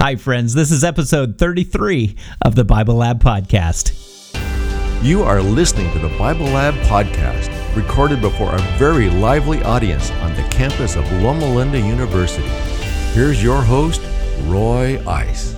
Hi, 0.00 0.14
friends. 0.14 0.54
This 0.54 0.70
is 0.70 0.84
episode 0.84 1.38
33 1.38 2.14
of 2.42 2.54
the 2.54 2.62
Bible 2.62 2.94
Lab 2.94 3.20
Podcast. 3.20 3.92
You 5.02 5.24
are 5.24 5.42
listening 5.42 5.92
to 5.92 5.98
the 5.98 6.16
Bible 6.16 6.46
Lab 6.46 6.74
Podcast, 6.86 7.50
recorded 7.74 8.20
before 8.20 8.54
a 8.54 8.60
very 8.78 9.10
lively 9.10 9.60
audience 9.64 10.12
on 10.12 10.32
the 10.34 10.44
campus 10.50 10.94
of 10.94 11.10
Loma 11.14 11.52
Linda 11.52 11.80
University. 11.80 12.46
Here's 13.12 13.42
your 13.42 13.60
host, 13.60 14.00
Roy 14.44 15.02
Ice. 15.04 15.57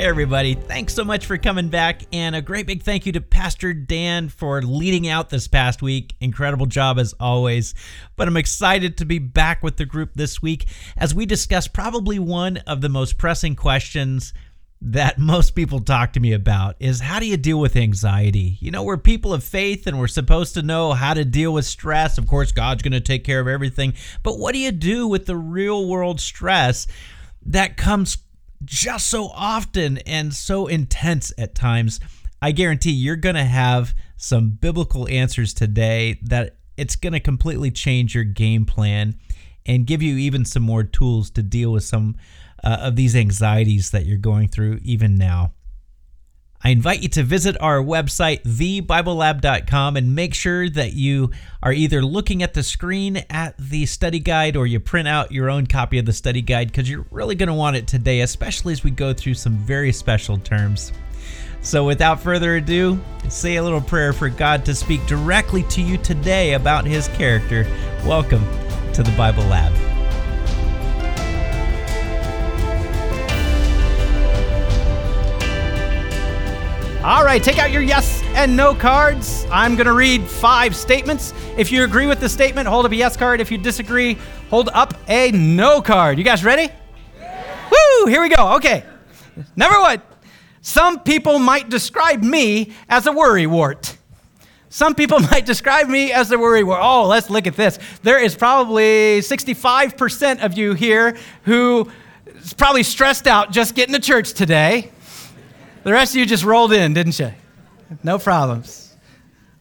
Everybody. 0.00 0.54
Thanks 0.54 0.94
so 0.94 1.04
much 1.04 1.26
for 1.26 1.36
coming 1.38 1.70
back. 1.70 2.02
And 2.12 2.36
a 2.36 2.40
great 2.40 2.68
big 2.68 2.84
thank 2.84 3.04
you 3.04 3.10
to 3.12 3.20
Pastor 3.20 3.74
Dan 3.74 4.28
for 4.28 4.62
leading 4.62 5.08
out 5.08 5.28
this 5.28 5.48
past 5.48 5.82
week. 5.82 6.14
Incredible 6.20 6.66
job 6.66 7.00
as 7.00 7.14
always. 7.18 7.74
But 8.14 8.28
I'm 8.28 8.36
excited 8.36 8.96
to 8.98 9.04
be 9.04 9.18
back 9.18 9.60
with 9.60 9.76
the 9.76 9.84
group 9.84 10.10
this 10.14 10.40
week 10.40 10.68
as 10.96 11.16
we 11.16 11.26
discuss 11.26 11.66
probably 11.66 12.20
one 12.20 12.58
of 12.58 12.80
the 12.80 12.88
most 12.88 13.18
pressing 13.18 13.56
questions 13.56 14.32
that 14.80 15.18
most 15.18 15.56
people 15.56 15.80
talk 15.80 16.12
to 16.12 16.20
me 16.20 16.32
about 16.32 16.76
is 16.78 17.00
how 17.00 17.18
do 17.18 17.26
you 17.26 17.36
deal 17.36 17.58
with 17.58 17.74
anxiety? 17.74 18.56
You 18.60 18.70
know, 18.70 18.84
we're 18.84 18.98
people 18.98 19.34
of 19.34 19.42
faith 19.42 19.88
and 19.88 19.98
we're 19.98 20.06
supposed 20.06 20.54
to 20.54 20.62
know 20.62 20.92
how 20.92 21.12
to 21.12 21.24
deal 21.24 21.52
with 21.52 21.64
stress. 21.64 22.18
Of 22.18 22.28
course, 22.28 22.52
God's 22.52 22.84
going 22.84 22.92
to 22.92 23.00
take 23.00 23.24
care 23.24 23.40
of 23.40 23.48
everything. 23.48 23.94
But 24.22 24.38
what 24.38 24.52
do 24.52 24.60
you 24.60 24.70
do 24.70 25.08
with 25.08 25.26
the 25.26 25.36
real 25.36 25.88
world 25.88 26.20
stress 26.20 26.86
that 27.46 27.76
comes 27.76 28.18
just 28.64 29.08
so 29.08 29.28
often 29.28 29.98
and 29.98 30.34
so 30.34 30.66
intense 30.66 31.32
at 31.38 31.54
times. 31.54 32.00
I 32.40 32.52
guarantee 32.52 32.92
you're 32.92 33.16
going 33.16 33.34
to 33.34 33.44
have 33.44 33.94
some 34.16 34.50
biblical 34.50 35.08
answers 35.08 35.54
today 35.54 36.18
that 36.22 36.56
it's 36.76 36.96
going 36.96 37.12
to 37.12 37.20
completely 37.20 37.70
change 37.70 38.14
your 38.14 38.24
game 38.24 38.64
plan 38.64 39.18
and 39.66 39.86
give 39.86 40.02
you 40.02 40.16
even 40.16 40.44
some 40.44 40.62
more 40.62 40.84
tools 40.84 41.30
to 41.30 41.42
deal 41.42 41.72
with 41.72 41.84
some 41.84 42.16
uh, 42.64 42.78
of 42.80 42.96
these 42.96 43.14
anxieties 43.14 43.90
that 43.90 44.06
you're 44.06 44.18
going 44.18 44.48
through 44.48 44.78
even 44.82 45.16
now. 45.16 45.52
I 46.62 46.70
invite 46.70 47.02
you 47.02 47.08
to 47.10 47.22
visit 47.22 47.56
our 47.60 47.78
website, 47.78 48.42
thebiblelab.com, 48.42 49.96
and 49.96 50.14
make 50.14 50.34
sure 50.34 50.68
that 50.68 50.92
you 50.92 51.30
are 51.62 51.72
either 51.72 52.02
looking 52.02 52.42
at 52.42 52.54
the 52.54 52.64
screen 52.64 53.22
at 53.30 53.56
the 53.58 53.86
study 53.86 54.18
guide 54.18 54.56
or 54.56 54.66
you 54.66 54.80
print 54.80 55.06
out 55.06 55.30
your 55.30 55.50
own 55.50 55.66
copy 55.66 55.98
of 55.98 56.06
the 56.06 56.12
study 56.12 56.42
guide 56.42 56.68
because 56.68 56.90
you're 56.90 57.06
really 57.12 57.36
going 57.36 57.48
to 57.48 57.54
want 57.54 57.76
it 57.76 57.86
today, 57.86 58.20
especially 58.20 58.72
as 58.72 58.82
we 58.82 58.90
go 58.90 59.12
through 59.12 59.34
some 59.34 59.56
very 59.58 59.92
special 59.92 60.36
terms. 60.36 60.92
So, 61.60 61.84
without 61.84 62.20
further 62.20 62.56
ado, 62.56 62.98
say 63.28 63.56
a 63.56 63.62
little 63.62 63.80
prayer 63.80 64.12
for 64.12 64.28
God 64.28 64.64
to 64.64 64.74
speak 64.74 65.04
directly 65.06 65.62
to 65.64 65.82
you 65.82 65.96
today 65.98 66.54
about 66.54 66.86
His 66.86 67.08
character. 67.08 67.66
Welcome 68.04 68.44
to 68.94 69.02
the 69.02 69.14
Bible 69.16 69.44
Lab. 69.44 69.97
All 77.08 77.24
right, 77.24 77.42
take 77.42 77.58
out 77.58 77.70
your 77.70 77.80
yes 77.80 78.22
and 78.34 78.54
no 78.54 78.74
cards. 78.74 79.46
I'm 79.50 79.76
going 79.76 79.86
to 79.86 79.94
read 79.94 80.24
five 80.24 80.76
statements. 80.76 81.32
If 81.56 81.72
you 81.72 81.84
agree 81.84 82.06
with 82.06 82.20
the 82.20 82.28
statement, 82.28 82.68
hold 82.68 82.84
up 82.84 82.92
a 82.92 82.96
yes 82.96 83.16
card. 83.16 83.40
If 83.40 83.50
you 83.50 83.56
disagree, 83.56 84.18
hold 84.50 84.68
up 84.74 84.92
a 85.08 85.30
no 85.32 85.80
card. 85.80 86.18
You 86.18 86.24
guys 86.24 86.44
ready? 86.44 86.70
Yeah. 87.18 87.70
Woo! 87.70 88.08
Here 88.08 88.20
we 88.20 88.28
go. 88.28 88.56
Okay. 88.56 88.84
Number 89.56 89.80
one 89.80 90.02
some 90.60 91.00
people 91.00 91.38
might 91.38 91.70
describe 91.70 92.22
me 92.22 92.74
as 92.90 93.06
a 93.06 93.10
worrywart. 93.10 93.96
Some 94.68 94.94
people 94.94 95.18
might 95.30 95.46
describe 95.46 95.88
me 95.88 96.12
as 96.12 96.30
a 96.30 96.36
worrywart. 96.36 96.80
Oh, 96.82 97.06
let's 97.06 97.30
look 97.30 97.46
at 97.46 97.56
this. 97.56 97.78
There 98.02 98.22
is 98.22 98.36
probably 98.36 99.20
65% 99.20 100.44
of 100.44 100.58
you 100.58 100.74
here 100.74 101.16
who 101.44 101.90
is 102.36 102.52
probably 102.52 102.82
stressed 102.82 103.26
out 103.26 103.50
just 103.50 103.74
getting 103.74 103.94
to 103.94 104.00
church 104.00 104.34
today. 104.34 104.92
The 105.88 105.94
rest 105.94 106.12
of 106.12 106.16
you 106.16 106.26
just 106.26 106.44
rolled 106.44 106.74
in, 106.74 106.92
didn't 106.92 107.18
you? 107.18 107.32
No 108.02 108.18
problems. 108.18 108.94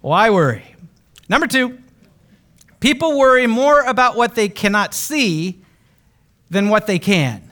Why 0.02 0.30
worry? 0.30 0.76
Number 1.30 1.48
two, 1.48 1.78
people 2.82 3.18
worry 3.18 3.48
more 3.48 3.80
about 3.80 4.18
what 4.18 4.36
they 4.36 4.50
cannot 4.50 4.94
see 4.94 5.62
than 6.50 6.68
what 6.68 6.86
they 6.86 7.00
can. 7.00 7.50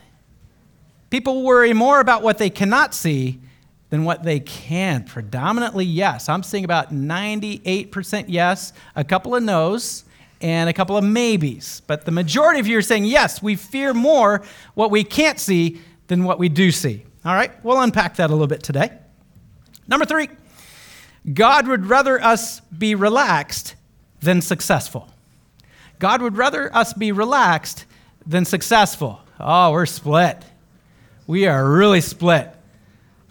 People 1.08 1.42
worry 1.42 1.72
more 1.72 2.00
about 2.00 2.22
what 2.22 2.36
they 2.36 2.50
cannot 2.50 2.92
see 2.92 3.40
than 3.88 4.04
what 4.04 4.24
they 4.24 4.40
can. 4.40 5.04
Predominantly, 5.04 5.86
yes. 5.86 6.28
I'm 6.28 6.42
seeing 6.42 6.66
about 6.66 6.92
98% 6.92 8.26
yes, 8.28 8.74
a 8.94 9.04
couple 9.04 9.34
of 9.34 9.42
no's, 9.42 10.04
and 10.42 10.68
a 10.68 10.74
couple 10.74 10.98
of 10.98 11.04
maybes. 11.04 11.80
But 11.86 12.04
the 12.04 12.12
majority 12.12 12.60
of 12.60 12.66
you 12.66 12.76
are 12.76 12.82
saying 12.82 13.06
yes, 13.06 13.42
we 13.42 13.56
fear 13.56 13.94
more 13.94 14.44
what 14.74 14.90
we 14.90 15.02
can't 15.02 15.40
see 15.40 15.80
than 16.08 16.24
what 16.24 16.38
we 16.38 16.50
do 16.50 16.70
see. 16.70 17.05
All 17.26 17.34
right, 17.34 17.50
we'll 17.64 17.80
unpack 17.80 18.16
that 18.16 18.30
a 18.30 18.32
little 18.32 18.46
bit 18.46 18.62
today. 18.62 18.88
Number 19.88 20.06
three, 20.06 20.28
God 21.34 21.66
would 21.66 21.86
rather 21.86 22.22
us 22.22 22.60
be 22.60 22.94
relaxed 22.94 23.74
than 24.20 24.40
successful. 24.40 25.08
God 25.98 26.22
would 26.22 26.36
rather 26.36 26.72
us 26.72 26.92
be 26.92 27.10
relaxed 27.10 27.84
than 28.24 28.44
successful. 28.44 29.20
Oh, 29.40 29.72
we're 29.72 29.86
split. 29.86 30.40
We 31.26 31.48
are 31.48 31.68
really 31.68 32.00
split. 32.00 32.54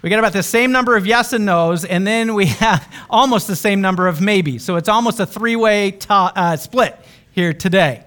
We 0.02 0.10
got 0.10 0.20
about 0.20 0.34
the 0.34 0.44
same 0.44 0.74
number 0.74 0.98
of 0.98 1.08
yes 1.08 1.32
and 1.32 1.46
no's, 1.46 1.86
and 1.86 2.06
then 2.06 2.34
we 2.34 2.46
have 2.66 2.86
almost 3.10 3.48
the 3.48 3.56
same 3.56 3.80
number 3.80 4.10
of 4.10 4.20
maybe. 4.20 4.58
So 4.58 4.76
it's 4.76 4.90
almost 4.90 5.22
a 5.22 5.26
three 5.26 5.56
way 5.56 5.92
to- 5.92 6.14
uh, 6.14 6.58
split 6.58 7.00
here 7.32 7.54
today. 7.54 8.04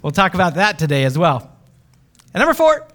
We'll 0.00 0.12
talk 0.12 0.34
about 0.34 0.54
that 0.54 0.78
today 0.78 1.02
as 1.02 1.18
well. 1.18 1.50
And 2.32 2.40
number 2.40 2.54
four, 2.54 2.86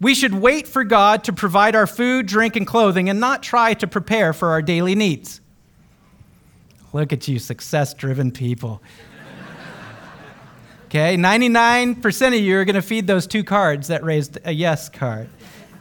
we 0.00 0.14
should 0.14 0.34
wait 0.34 0.68
for 0.68 0.84
God 0.84 1.24
to 1.24 1.32
provide 1.32 1.74
our 1.74 1.86
food, 1.86 2.26
drink, 2.26 2.56
and 2.56 2.66
clothing 2.66 3.08
and 3.08 3.18
not 3.18 3.42
try 3.42 3.74
to 3.74 3.86
prepare 3.86 4.32
for 4.32 4.50
our 4.50 4.62
daily 4.62 4.94
needs. 4.94 5.40
Look 6.92 7.12
at 7.12 7.26
you, 7.28 7.38
success 7.38 7.94
driven 7.94 8.30
people. 8.30 8.82
Okay, 10.86 11.18
99% 11.18 12.28
of 12.28 12.32
you 12.32 12.56
are 12.56 12.64
going 12.64 12.74
to 12.74 12.80
feed 12.80 13.06
those 13.06 13.26
two 13.26 13.44
cards 13.44 13.88
that 13.88 14.02
raised 14.02 14.38
a 14.46 14.52
yes 14.52 14.88
card. 14.88 15.28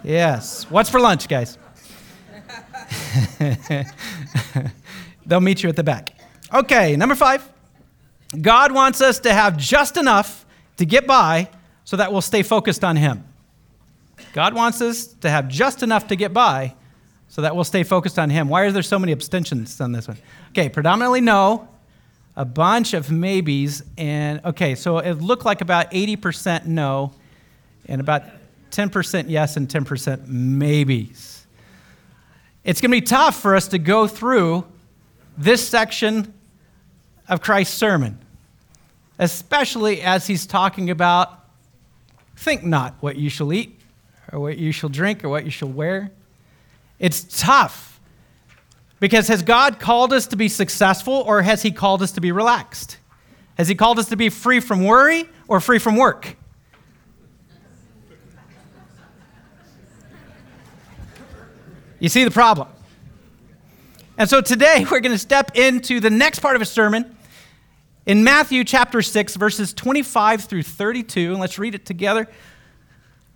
Yes. 0.04 0.70
What's 0.70 0.90
for 0.90 1.00
lunch, 1.00 1.30
guys? 1.30 1.58
They'll 5.26 5.40
meet 5.40 5.64
you 5.64 5.70
at 5.70 5.78
the 5.78 5.84
back. 5.84 6.10
Okay, 6.54 6.98
number 6.98 7.16
five. 7.16 7.50
God 8.42 8.74
wants 8.74 9.00
us 9.00 9.20
to 9.20 9.34
have 9.34 9.56
just 9.56 9.96
enough 9.96 10.46
to 10.76 10.86
get 10.86 11.08
by 11.08 11.50
so 11.86 11.96
that 11.96 12.12
we'll 12.12 12.20
stay 12.22 12.44
focused 12.44 12.84
on 12.84 12.98
Him. 12.98 13.24
God 14.34 14.54
wants 14.54 14.82
us 14.82 15.08
to 15.08 15.30
have 15.30 15.48
just 15.48 15.84
enough 15.84 16.08
to 16.08 16.16
get 16.16 16.34
by 16.34 16.76
so 17.30 17.42
that 17.42 17.56
we'll 17.56 17.64
stay 17.64 17.84
focused 17.84 18.18
on 18.18 18.30
Him. 18.30 18.50
Why 18.50 18.62
are 18.62 18.72
there 18.72 18.82
so 18.82 19.00
many 19.00 19.12
abstentions 19.12 19.80
on 19.82 19.92
this 19.92 20.08
one? 20.08 20.18
Okay, 20.50 20.70
predominantly 20.70 21.22
no, 21.22 21.68
a 22.36 22.46
bunch 22.46 22.94
of 22.94 23.12
maybes, 23.12 23.84
and 23.98 24.44
okay, 24.46 24.76
so 24.76 25.00
it 25.00 25.14
looked 25.16 25.46
like 25.46 25.62
about 25.62 25.92
80% 25.92 26.66
no, 26.66 27.14
and 27.88 28.00
about 28.00 28.24
10% 28.72 29.26
yes, 29.28 29.58
and 29.58 29.68
10% 29.68 30.28
maybes. 30.28 31.46
It's 32.64 32.82
going 32.82 32.92
to 32.92 32.98
be 32.98 33.02
tough 33.02 33.40
for 33.42 33.56
us 33.56 33.70
to 33.70 33.80
go 33.80 34.08
through 34.08 34.66
this 35.38 35.68
section 35.68 36.34
of 37.30 37.42
Christ's 37.42 37.78
sermon, 37.78 38.20
especially 39.20 40.02
as 40.02 40.28
he's 40.28 40.46
talking 40.46 40.90
about 40.90 41.34
think 42.36 42.64
not 42.64 42.96
what 43.00 43.16
you 43.16 43.30
shall 43.30 43.52
eat 43.52 43.77
or 44.32 44.40
what 44.40 44.58
you 44.58 44.72
shall 44.72 44.90
drink 44.90 45.24
or 45.24 45.30
what 45.30 45.46
you 45.46 45.52
shall 45.52 45.70
wear. 45.70 46.12
It's 47.00 47.24
tough 47.40 48.00
because 49.00 49.28
has 49.28 49.44
God 49.44 49.80
called 49.80 50.12
us 50.14 50.28
to 50.28 50.36
be 50.36 50.50
successful 50.50 51.14
or 51.14 51.42
has 51.42 51.62
He 51.62 51.72
called 51.72 52.02
us 52.02 52.12
to 52.14 52.22
be 52.22 52.32
relaxed? 52.32 52.98
Has 53.58 53.68
He 53.68 53.76
called 53.76 54.00
us 54.00 54.10
to 54.10 54.18
be 54.18 54.30
free 54.30 54.60
from 54.60 54.84
worry 54.84 55.30
or 55.48 55.60
free 55.60 55.80
from 55.80 55.96
work? 55.96 56.36
You 62.00 62.10
see 62.10 62.24
the 62.24 62.32
problem. 62.32 62.68
And 64.18 64.30
so 64.30 64.42
today 64.42 64.86
we're 64.90 65.00
going 65.00 65.14
to 65.14 65.18
step 65.18 65.56
into 65.56 66.00
the 66.00 66.10
next 66.10 66.40
part 66.40 66.56
of 66.56 66.62
a 66.62 66.66
sermon 66.66 67.16
in 68.06 68.24
Matthew 68.24 68.64
chapter 68.64 69.02
6, 69.02 69.36
verses 69.36 69.74
25 69.74 70.46
through 70.46 70.64
32. 70.64 71.32
And 71.32 71.40
let's 71.40 71.60
read 71.60 71.76
it 71.76 71.86
together 71.86 72.28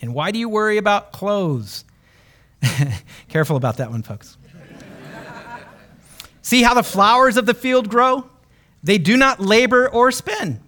And 0.00 0.14
why 0.14 0.30
do 0.30 0.38
you 0.38 0.48
worry 0.48 0.78
about 0.78 1.12
clothes? 1.12 1.84
Careful 3.28 3.56
about 3.56 3.76
that 3.78 3.90
one, 3.90 4.02
folks. 4.02 4.36
See 6.42 6.62
how 6.62 6.74
the 6.74 6.82
flowers 6.82 7.36
of 7.36 7.46
the 7.46 7.54
field 7.54 7.88
grow? 7.88 8.28
They 8.82 8.98
do 8.98 9.16
not 9.16 9.40
labor 9.40 9.88
or 9.88 10.10
spin. 10.10 10.60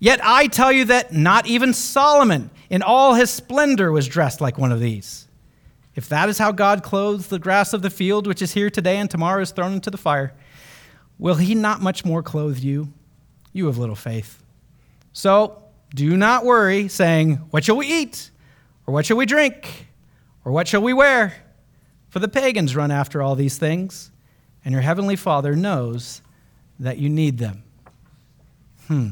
Yet 0.00 0.20
I 0.22 0.46
tell 0.46 0.72
you 0.72 0.86
that 0.86 1.12
not 1.12 1.46
even 1.46 1.74
Solomon 1.74 2.50
in 2.70 2.82
all 2.82 3.14
his 3.14 3.30
splendor 3.30 3.90
was 3.92 4.06
dressed 4.06 4.40
like 4.40 4.58
one 4.58 4.72
of 4.72 4.80
these. 4.80 5.26
If 5.94 6.08
that 6.10 6.28
is 6.28 6.38
how 6.38 6.52
God 6.52 6.82
clothes 6.82 7.26
the 7.26 7.40
grass 7.40 7.72
of 7.72 7.82
the 7.82 7.90
field, 7.90 8.26
which 8.26 8.40
is 8.40 8.52
here 8.52 8.70
today 8.70 8.98
and 8.98 9.10
tomorrow 9.10 9.42
is 9.42 9.50
thrown 9.50 9.72
into 9.72 9.90
the 9.90 9.98
fire, 9.98 10.32
will 11.18 11.34
he 11.34 11.54
not 11.54 11.82
much 11.82 12.04
more 12.04 12.22
clothe 12.22 12.58
you, 12.58 12.92
you 13.52 13.66
have 13.66 13.78
little 13.78 13.96
faith? 13.96 14.42
So 15.12 15.60
do 15.92 16.16
not 16.16 16.44
worry, 16.44 16.86
saying, 16.86 17.36
What 17.50 17.64
shall 17.64 17.76
we 17.76 17.86
eat? 17.86 18.30
Or 18.88 18.92
what 18.92 19.04
shall 19.04 19.18
we 19.18 19.26
drink? 19.26 19.86
Or 20.46 20.50
what 20.50 20.66
shall 20.66 20.80
we 20.80 20.94
wear? 20.94 21.34
For 22.08 22.20
the 22.20 22.26
pagans 22.26 22.74
run 22.74 22.90
after 22.90 23.20
all 23.20 23.34
these 23.34 23.58
things, 23.58 24.10
and 24.64 24.72
your 24.72 24.80
heavenly 24.80 25.14
Father 25.14 25.54
knows 25.54 26.22
that 26.80 26.96
you 26.96 27.10
need 27.10 27.36
them. 27.36 27.64
Hmm. 28.86 29.08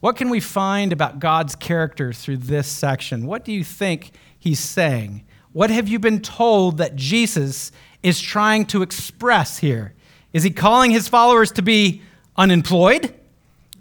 What 0.00 0.16
can 0.16 0.30
we 0.30 0.40
find 0.40 0.92
about 0.92 1.20
God's 1.20 1.54
character 1.54 2.12
through 2.12 2.38
this 2.38 2.66
section? 2.66 3.24
What 3.26 3.44
do 3.44 3.52
you 3.52 3.62
think 3.62 4.10
he's 4.36 4.58
saying? 4.58 5.24
What 5.52 5.70
have 5.70 5.86
you 5.86 6.00
been 6.00 6.20
told 6.20 6.78
that 6.78 6.96
Jesus 6.96 7.70
is 8.02 8.20
trying 8.20 8.66
to 8.66 8.82
express 8.82 9.58
here? 9.58 9.94
Is 10.32 10.42
he 10.42 10.50
calling 10.50 10.90
his 10.90 11.06
followers 11.06 11.52
to 11.52 11.62
be 11.62 12.02
unemployed, 12.36 13.14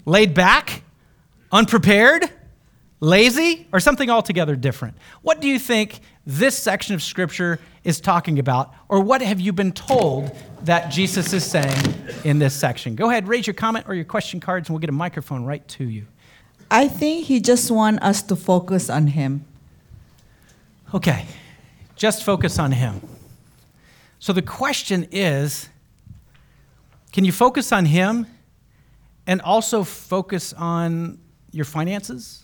laid 0.06 0.36
back, 0.36 0.84
unprepared, 1.52 2.30
lazy, 3.04 3.68
or 3.74 3.82
something 3.82 4.10
altogether 4.10 4.56
different? 4.56 4.96
What 5.22 5.42
do 5.42 5.48
you 5.48 5.60
think 5.60 6.00
this 6.26 6.58
section 6.58 6.96
of 6.96 7.04
Scripture 7.04 7.60
is 7.84 8.00
talking 8.00 8.40
about, 8.40 8.74
or 8.88 9.02
what 9.02 9.22
have 9.22 9.42
you 9.42 9.52
been 9.52 9.74
told 9.74 10.34
that 10.64 10.90
Jesus 10.90 11.34
is 11.34 11.44
saying 11.44 11.76
in 12.24 12.40
this 12.40 12.56
section? 12.56 12.96
Go 12.96 13.10
ahead, 13.10 13.28
raise 13.28 13.46
your 13.46 13.56
comment 13.56 13.86
or 13.90 13.94
your 13.94 14.06
question 14.06 14.40
cards, 14.40 14.70
and 14.70 14.74
we'll 14.74 14.80
get 14.80 14.90
a 14.90 14.94
microphone 14.94 15.44
right 15.44 15.68
to 15.68 15.84
you. 15.84 16.08
I 16.72 16.88
think 16.88 17.26
he 17.26 17.42
just 17.42 17.70
wants 17.70 18.02
us 18.02 18.22
to 18.24 18.38
focus 18.38 18.90
on 18.90 19.08
him. 19.08 19.44
Okay, 20.94 21.26
just 21.98 22.24
focus 22.24 22.58
on 22.58 22.72
him. 22.72 23.02
So 24.20 24.32
the 24.32 24.42
question 24.42 25.08
is 25.12 25.68
can 27.12 27.26
you 27.26 27.34
focus 27.34 27.74
on 27.74 27.86
him 27.86 28.28
and 29.28 29.42
also 29.42 29.84
focus 29.84 30.54
on 30.54 31.20
your 31.52 31.66
finances 31.66 32.43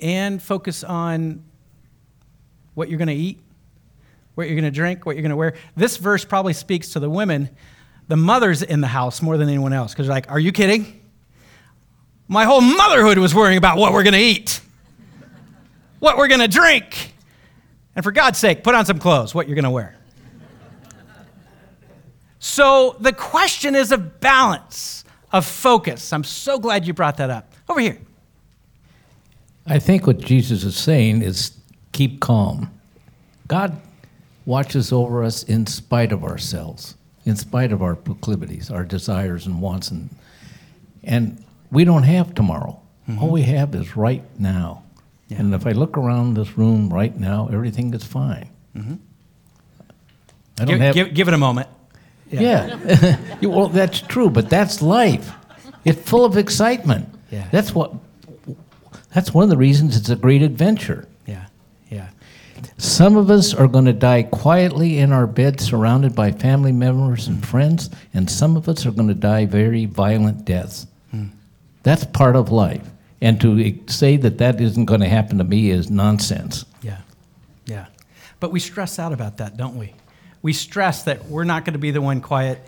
and 0.00 0.42
focus 0.42 0.84
on 0.84 1.44
what 2.74 2.88
you're 2.88 2.98
going 2.98 3.08
to 3.08 3.14
eat, 3.14 3.40
what 4.34 4.46
you're 4.46 4.54
going 4.54 4.64
to 4.64 4.70
drink, 4.70 5.06
what 5.06 5.16
you're 5.16 5.22
going 5.22 5.30
to 5.30 5.36
wear? 5.36 5.54
This 5.76 5.96
verse 5.96 6.24
probably 6.24 6.52
speaks 6.52 6.90
to 6.90 7.00
the 7.00 7.08
women, 7.08 7.50
the 8.08 8.16
mothers 8.16 8.62
in 8.62 8.80
the 8.80 8.86
house 8.86 9.22
more 9.22 9.36
than 9.36 9.48
anyone 9.48 9.72
else 9.72 9.92
because 9.92 10.06
they're 10.06 10.14
like, 10.14 10.30
are 10.30 10.38
you 10.38 10.52
kidding? 10.52 11.02
My 12.28 12.44
whole 12.44 12.60
motherhood 12.60 13.18
was 13.18 13.34
worrying 13.34 13.56
about 13.56 13.78
what 13.78 13.92
we're 13.92 14.02
going 14.02 14.14
to 14.14 14.20
eat, 14.20 14.60
what 16.00 16.16
we're 16.16 16.28
going 16.28 16.40
to 16.40 16.48
drink. 16.48 17.14
And 17.94 18.02
for 18.02 18.12
God's 18.12 18.38
sake, 18.38 18.62
put 18.62 18.74
on 18.74 18.84
some 18.84 18.98
clothes, 18.98 19.34
what 19.34 19.48
you're 19.48 19.54
going 19.54 19.64
to 19.64 19.70
wear. 19.70 19.96
So 22.38 22.96
the 23.00 23.12
question 23.12 23.74
is 23.74 23.90
of 23.90 24.20
balance, 24.20 25.04
of 25.32 25.46
focus. 25.46 26.12
I'm 26.12 26.24
so 26.24 26.58
glad 26.58 26.86
you 26.86 26.92
brought 26.92 27.16
that 27.16 27.30
up. 27.30 27.52
Over 27.68 27.80
here. 27.80 27.98
I 29.66 29.78
think 29.78 30.06
what 30.06 30.18
Jesus 30.18 30.64
is 30.64 30.76
saying 30.76 31.22
is 31.22 31.56
keep 31.92 32.20
calm. 32.20 32.70
God 33.48 33.80
watches 34.44 34.92
over 34.92 35.24
us 35.24 35.42
in 35.42 35.66
spite 35.66 36.12
of 36.12 36.24
ourselves, 36.24 36.94
in 37.24 37.36
spite 37.36 37.72
of 37.72 37.82
our 37.82 37.96
proclivities, 37.96 38.70
our 38.70 38.84
desires 38.84 39.46
and 39.46 39.60
wants. 39.60 39.90
And, 39.90 40.10
and 41.02 41.44
we 41.70 41.84
don't 41.84 42.04
have 42.04 42.34
tomorrow. 42.34 42.80
Mm-hmm. 43.08 43.22
All 43.22 43.30
we 43.30 43.42
have 43.42 43.74
is 43.74 43.96
right 43.96 44.22
now. 44.38 44.84
Yeah. 45.28 45.40
And 45.40 45.54
if 45.54 45.66
I 45.66 45.72
look 45.72 45.98
around 45.98 46.34
this 46.34 46.56
room 46.56 46.92
right 46.92 47.18
now, 47.18 47.48
everything 47.52 47.92
is 47.94 48.04
fine. 48.04 48.48
Mm-hmm. 48.76 48.94
I 50.58 50.64
don't 50.64 50.68
give, 50.68 50.80
have, 50.80 50.94
give, 50.94 51.14
give, 51.14 51.28
it 51.28 51.34
a 51.34 51.38
moment. 51.38 51.68
Yeah. 52.30 52.78
yeah. 52.86 53.18
well, 53.42 53.68
that's 53.68 54.00
true, 54.00 54.30
but 54.30 54.48
that's 54.48 54.80
life. 54.80 55.32
It's 55.84 56.08
full 56.08 56.24
of 56.24 56.36
excitement. 56.36 57.08
Yeah. 57.30 57.48
That's 57.50 57.74
what. 57.74 57.92
That's 59.16 59.32
one 59.32 59.44
of 59.44 59.48
the 59.48 59.56
reasons 59.56 59.96
it's 59.96 60.10
a 60.10 60.16
great 60.16 60.42
adventure. 60.42 61.08
Yeah. 61.24 61.46
Yeah. 61.90 62.10
Some 62.76 63.16
of 63.16 63.30
us 63.30 63.54
are 63.54 63.66
going 63.66 63.86
to 63.86 63.94
die 63.94 64.24
quietly 64.24 64.98
in 64.98 65.10
our 65.10 65.26
bed, 65.26 65.58
surrounded 65.58 66.14
by 66.14 66.32
family 66.32 66.70
members 66.70 67.26
and 67.26 67.44
friends, 67.44 67.88
and 68.12 68.30
some 68.30 68.58
of 68.58 68.68
us 68.68 68.84
are 68.84 68.90
going 68.90 69.08
to 69.08 69.14
die 69.14 69.46
very 69.46 69.86
violent 69.86 70.44
deaths. 70.44 70.86
Mm. 71.14 71.30
That's 71.82 72.04
part 72.04 72.36
of 72.36 72.52
life. 72.52 72.86
And 73.22 73.40
to 73.40 73.78
say 73.86 74.18
that 74.18 74.36
that 74.36 74.60
isn't 74.60 74.84
going 74.84 75.00
to 75.00 75.08
happen 75.08 75.38
to 75.38 75.44
me 75.44 75.70
is 75.70 75.90
nonsense. 75.90 76.66
Yeah. 76.82 76.98
Yeah. 77.64 77.86
But 78.38 78.52
we 78.52 78.60
stress 78.60 78.98
out 78.98 79.14
about 79.14 79.38
that, 79.38 79.56
don't 79.56 79.78
we? 79.78 79.94
we 80.46 80.52
stress 80.52 81.02
that 81.02 81.24
we're 81.24 81.42
not 81.42 81.64
going 81.64 81.72
to 81.72 81.78
be 81.80 81.90
the 81.90 82.00
one 82.00 82.20
quiet, 82.20 82.60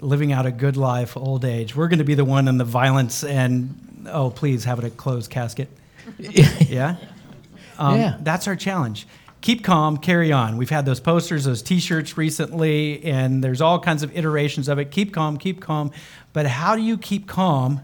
living 0.00 0.32
out 0.32 0.46
a 0.46 0.50
good 0.50 0.76
life, 0.76 1.16
old 1.16 1.44
age. 1.44 1.76
We're 1.76 1.86
going 1.86 2.00
to 2.00 2.04
be 2.04 2.14
the 2.14 2.24
one 2.24 2.48
in 2.48 2.58
the 2.58 2.64
violence 2.64 3.22
and, 3.22 3.78
oh, 4.06 4.30
please 4.30 4.64
have 4.64 4.78
it 4.78 4.84
a 4.84 4.90
closed 4.90 5.30
casket. 5.30 5.68
yeah? 6.18 6.96
Um, 7.78 7.98
yeah. 7.98 8.18
That's 8.20 8.46
our 8.46 8.56
challenge. 8.56 9.06
Keep 9.40 9.62
calm, 9.62 9.98
carry 9.98 10.32
on. 10.32 10.56
We've 10.56 10.70
had 10.70 10.86
those 10.86 11.00
posters, 11.00 11.44
those 11.44 11.60
t 11.60 11.78
shirts 11.78 12.16
recently, 12.16 13.04
and 13.04 13.44
there's 13.44 13.60
all 13.60 13.78
kinds 13.78 14.02
of 14.02 14.16
iterations 14.16 14.68
of 14.68 14.78
it. 14.78 14.90
Keep 14.90 15.12
calm, 15.12 15.36
keep 15.36 15.60
calm. 15.60 15.90
But 16.32 16.46
how 16.46 16.76
do 16.76 16.82
you 16.82 16.96
keep 16.96 17.26
calm 17.26 17.82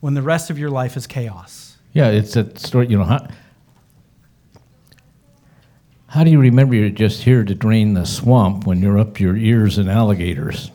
when 0.00 0.14
the 0.14 0.22
rest 0.22 0.50
of 0.50 0.58
your 0.58 0.70
life 0.70 0.96
is 0.96 1.06
chaos? 1.06 1.76
Yeah, 1.92 2.08
it's 2.08 2.34
a 2.36 2.58
story, 2.58 2.88
you 2.88 2.98
know, 2.98 3.04
how, 3.04 3.28
how 6.08 6.24
do 6.24 6.30
you 6.30 6.40
remember 6.40 6.74
you're 6.74 6.90
just 6.90 7.22
here 7.22 7.44
to 7.44 7.54
drain 7.54 7.94
the 7.94 8.04
swamp 8.04 8.66
when 8.66 8.80
you're 8.80 8.98
up 8.98 9.20
your 9.20 9.36
ears 9.36 9.78
in 9.78 9.88
alligators? 9.88 10.70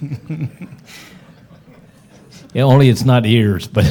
yeah, 2.56 2.62
only 2.62 2.88
it's 2.88 3.04
not 3.04 3.26
ears, 3.26 3.68
but. 3.68 3.84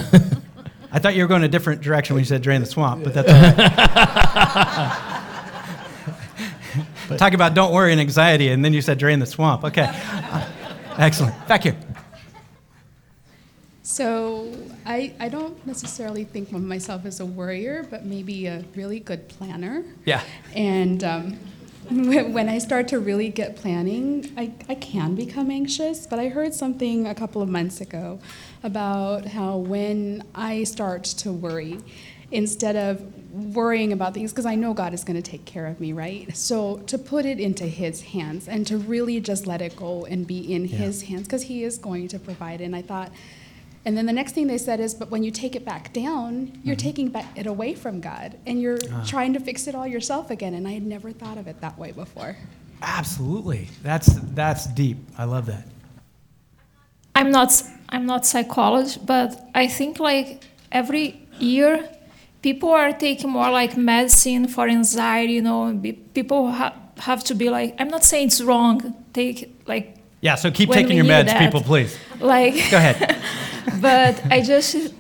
I 0.92 0.98
thought 0.98 1.14
you 1.14 1.22
were 1.24 1.28
going 1.28 1.44
a 1.44 1.48
different 1.50 1.82
direction 1.82 2.16
when 2.16 2.22
you 2.22 2.26
said 2.26 2.42
drain 2.42 2.62
the 2.62 2.66
swamp, 2.66 3.04
but 3.04 3.14
that's 3.14 3.30
all 3.30 3.42
right. 7.12 7.18
Talk 7.18 7.34
about 7.34 7.54
don't 7.54 7.74
worry 7.74 7.92
and 7.92 8.00
anxiety, 8.00 8.48
and 8.48 8.64
then 8.64 8.74
you 8.74 8.82
said 8.82 8.98
drain 8.98 9.20
the 9.20 9.26
swamp. 9.26 9.66
Okay. 9.66 9.88
Uh, 9.92 10.50
excellent. 10.98 11.48
Back 11.50 11.64
here. 11.64 11.76
So 13.84 14.52
I, 14.86 15.14
I 15.20 15.28
don't 15.28 15.68
necessarily 15.68 16.24
think 16.24 16.54
of 16.54 16.62
myself 16.64 17.06
as 17.06 17.20
a 17.20 17.26
worrier, 17.26 17.86
but 17.92 18.06
maybe 18.06 18.48
a 18.48 18.64
really 18.74 19.02
good 19.02 19.28
planner. 19.28 19.84
Yeah. 20.06 20.24
And 20.56 21.04
um, 21.04 21.38
when 21.90 22.50
I 22.50 22.58
start 22.58 22.88
to 22.90 23.00
really 23.00 23.30
get 23.30 23.56
planning, 23.56 24.34
I, 24.38 24.52
I 24.68 24.76
can 24.76 25.16
become 25.16 25.52
anxious. 25.52 26.08
But 26.08 26.20
I 26.20 26.30
heard 26.30 26.54
something 26.54 27.08
a 27.08 27.16
couple 27.16 27.42
of 27.42 27.50
months 27.50 27.82
ago 27.82 28.20
about 28.64 29.26
how 29.26 29.58
when 29.58 30.24
I 30.34 30.64
start 30.64 31.04
to 31.04 31.32
worry, 31.32 31.80
instead 32.32 32.76
of 32.76 33.02
worrying 33.56 33.94
about 33.94 34.14
things, 34.14 34.32
because 34.32 34.46
I 34.46 34.56
know 34.56 34.74
God 34.74 34.94
is 34.94 35.04
going 35.04 35.22
to 35.22 35.32
take 35.32 35.46
care 35.46 35.68
of 35.68 35.80
me, 35.80 35.94
right? 35.94 36.36
So 36.36 36.78
to 36.88 36.98
put 36.98 37.26
it 37.26 37.40
into 37.40 37.66
His 37.66 38.02
hands 38.02 38.48
and 38.48 38.66
to 38.68 38.78
really 38.78 39.20
just 39.20 39.46
let 39.46 39.62
it 39.62 39.76
go 39.76 40.06
and 40.06 40.26
be 40.26 40.54
in 40.54 40.66
yeah. 40.66 40.78
His 40.78 41.04
hands, 41.04 41.24
because 41.24 41.44
He 41.44 41.64
is 41.64 41.78
going 41.78 42.08
to 42.10 42.20
provide. 42.20 42.62
And 42.62 42.76
I 42.76 42.82
thought, 42.82 43.12
and 43.86 43.96
then 43.96 44.08
the 44.08 44.14
next 44.14 44.32
thing 44.32 44.48
they 44.48 44.58
said 44.58 44.80
is, 44.80 44.96
but 44.96 45.12
when 45.12 45.24
you 45.24 45.30
take 45.30 45.56
it 45.56 45.64
back 45.64 45.94
down, 45.94 46.60
you're 46.64 46.76
mm-hmm. 46.76 46.88
taking 46.88 47.16
it 47.36 47.46
away 47.46 47.76
from 47.76 48.02
God 48.02 48.36
and 48.48 48.60
you're 48.60 48.80
ah. 48.92 49.06
trying 49.06 49.34
to 49.34 49.40
fix 49.40 49.68
it 49.68 49.76
all 49.76 49.86
yourself 49.86 50.32
again. 50.32 50.56
And 50.56 50.68
I 50.68 50.72
had 50.72 50.84
never 50.84 51.12
thought 51.12 51.38
of 51.38 51.48
it 51.48 51.62
that 51.62 51.78
way 51.78 51.92
before. 51.92 52.36
Absolutely. 52.82 53.70
That's 53.84 54.08
that's 54.34 54.66
deep. 54.66 54.98
I 55.18 55.26
love 55.26 55.46
that. 55.46 55.66
I'm 57.14 57.32
not 57.32 57.62
I'm 57.90 58.08
not 58.08 58.26
psychologist, 58.26 59.06
but 59.06 59.50
I 59.54 59.68
think 59.68 60.00
like 60.00 60.44
every 60.72 61.22
year 61.40 61.88
people 62.42 62.70
are 62.70 62.92
taking 62.92 63.30
more 63.30 63.52
like 63.52 63.78
medicine 63.78 64.48
for 64.48 64.68
anxiety, 64.68 65.34
you 65.34 65.42
know, 65.44 65.80
people 66.14 66.52
ha- 66.52 66.76
have 66.98 67.24
to 67.26 67.36
be 67.36 67.50
like 67.50 67.76
I'm 67.80 67.90
not 67.90 68.04
saying 68.04 68.28
it's 68.28 68.42
wrong. 68.42 68.96
Take 69.14 69.56
like 69.68 69.98
Yeah, 70.22 70.36
so 70.36 70.50
keep 70.50 70.72
taking 70.72 70.98
your 70.98 71.06
meds, 71.06 71.28
that, 71.28 71.40
people, 71.40 71.62
please. 71.62 71.98
Like 72.20 72.56
Go 72.72 72.78
ahead. 72.78 73.22
but 73.82 74.22
I 74.30 74.42
just 74.42 74.94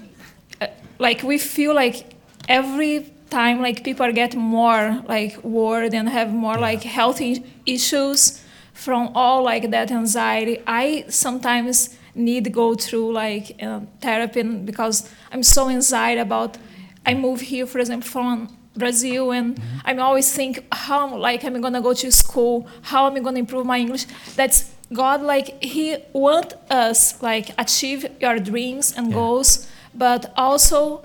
like 0.99 1.23
we 1.23 1.37
feel 1.37 1.73
like 1.73 2.15
every 2.47 3.11
time 3.29 3.61
like 3.61 3.83
people 3.83 4.11
get 4.11 4.35
more 4.35 5.03
like 5.07 5.43
worried 5.43 5.93
and 5.93 6.07
have 6.09 6.33
more 6.33 6.57
like 6.57 6.83
health 6.83 7.21
issues 7.65 8.41
from 8.73 9.09
all 9.15 9.43
like 9.43 9.71
that 9.71 9.91
anxiety. 9.91 10.61
I 10.67 11.05
sometimes 11.09 11.97
need 12.13 12.43
to 12.45 12.49
go 12.49 12.75
through 12.75 13.11
like 13.13 13.61
uh, 13.61 13.81
therapy 14.01 14.43
because 14.43 15.09
I'm 15.31 15.43
so 15.43 15.69
anxiety 15.69 16.21
about 16.21 16.57
I 17.05 17.13
move 17.13 17.41
here, 17.41 17.67
for 17.67 17.79
example, 17.79 18.09
from 18.09 18.57
Brazil, 18.75 19.31
and 19.31 19.59
I'm 19.85 19.99
always 19.99 20.33
think 20.33 20.63
how 20.71 21.15
like 21.15 21.43
I'm 21.43 21.61
gonna 21.61 21.81
go 21.81 21.93
to 21.93 22.11
school, 22.11 22.67
how 22.81 23.07
am 23.07 23.15
I 23.15 23.19
gonna 23.19 23.39
improve 23.39 23.65
my 23.65 23.77
English? 23.77 24.05
That's 24.35 24.71
God, 24.93 25.21
like 25.21 25.61
He 25.63 25.97
want 26.13 26.53
us 26.69 27.21
like 27.21 27.49
achieve 27.57 28.05
your 28.21 28.39
dreams 28.39 28.93
and 28.97 29.11
goals, 29.13 29.67
but 29.93 30.31
also 30.37 31.03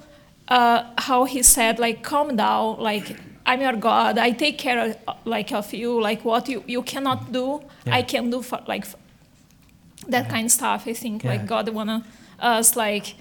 uh, 0.48 0.84
how 0.98 1.24
He 1.24 1.42
said 1.42 1.78
like 1.78 2.02
calm 2.02 2.36
down, 2.36 2.78
like 2.78 3.16
I'm 3.46 3.60
your 3.62 3.76
God, 3.76 4.18
I 4.18 4.30
take 4.32 4.58
care 4.58 4.78
of, 4.78 4.96
like 5.24 5.50
of 5.52 5.72
you, 5.72 6.00
like 6.00 6.24
what 6.24 6.48
you 6.48 6.62
you 6.66 6.82
cannot 6.82 7.32
do, 7.32 7.60
Yeah. 7.86 7.96
I 7.96 8.02
can 8.02 8.30
do 8.30 8.42
for 8.42 8.60
like 8.68 8.86
that 10.08 10.28
kind 10.28 10.46
of 10.46 10.52
stuff. 10.52 10.86
I 10.86 10.92
think 10.94 11.22
Yeah. 11.24 11.30
like 11.32 11.46
God 11.46 11.68
wanna 11.70 12.04
us 12.38 12.76
like 12.76 13.14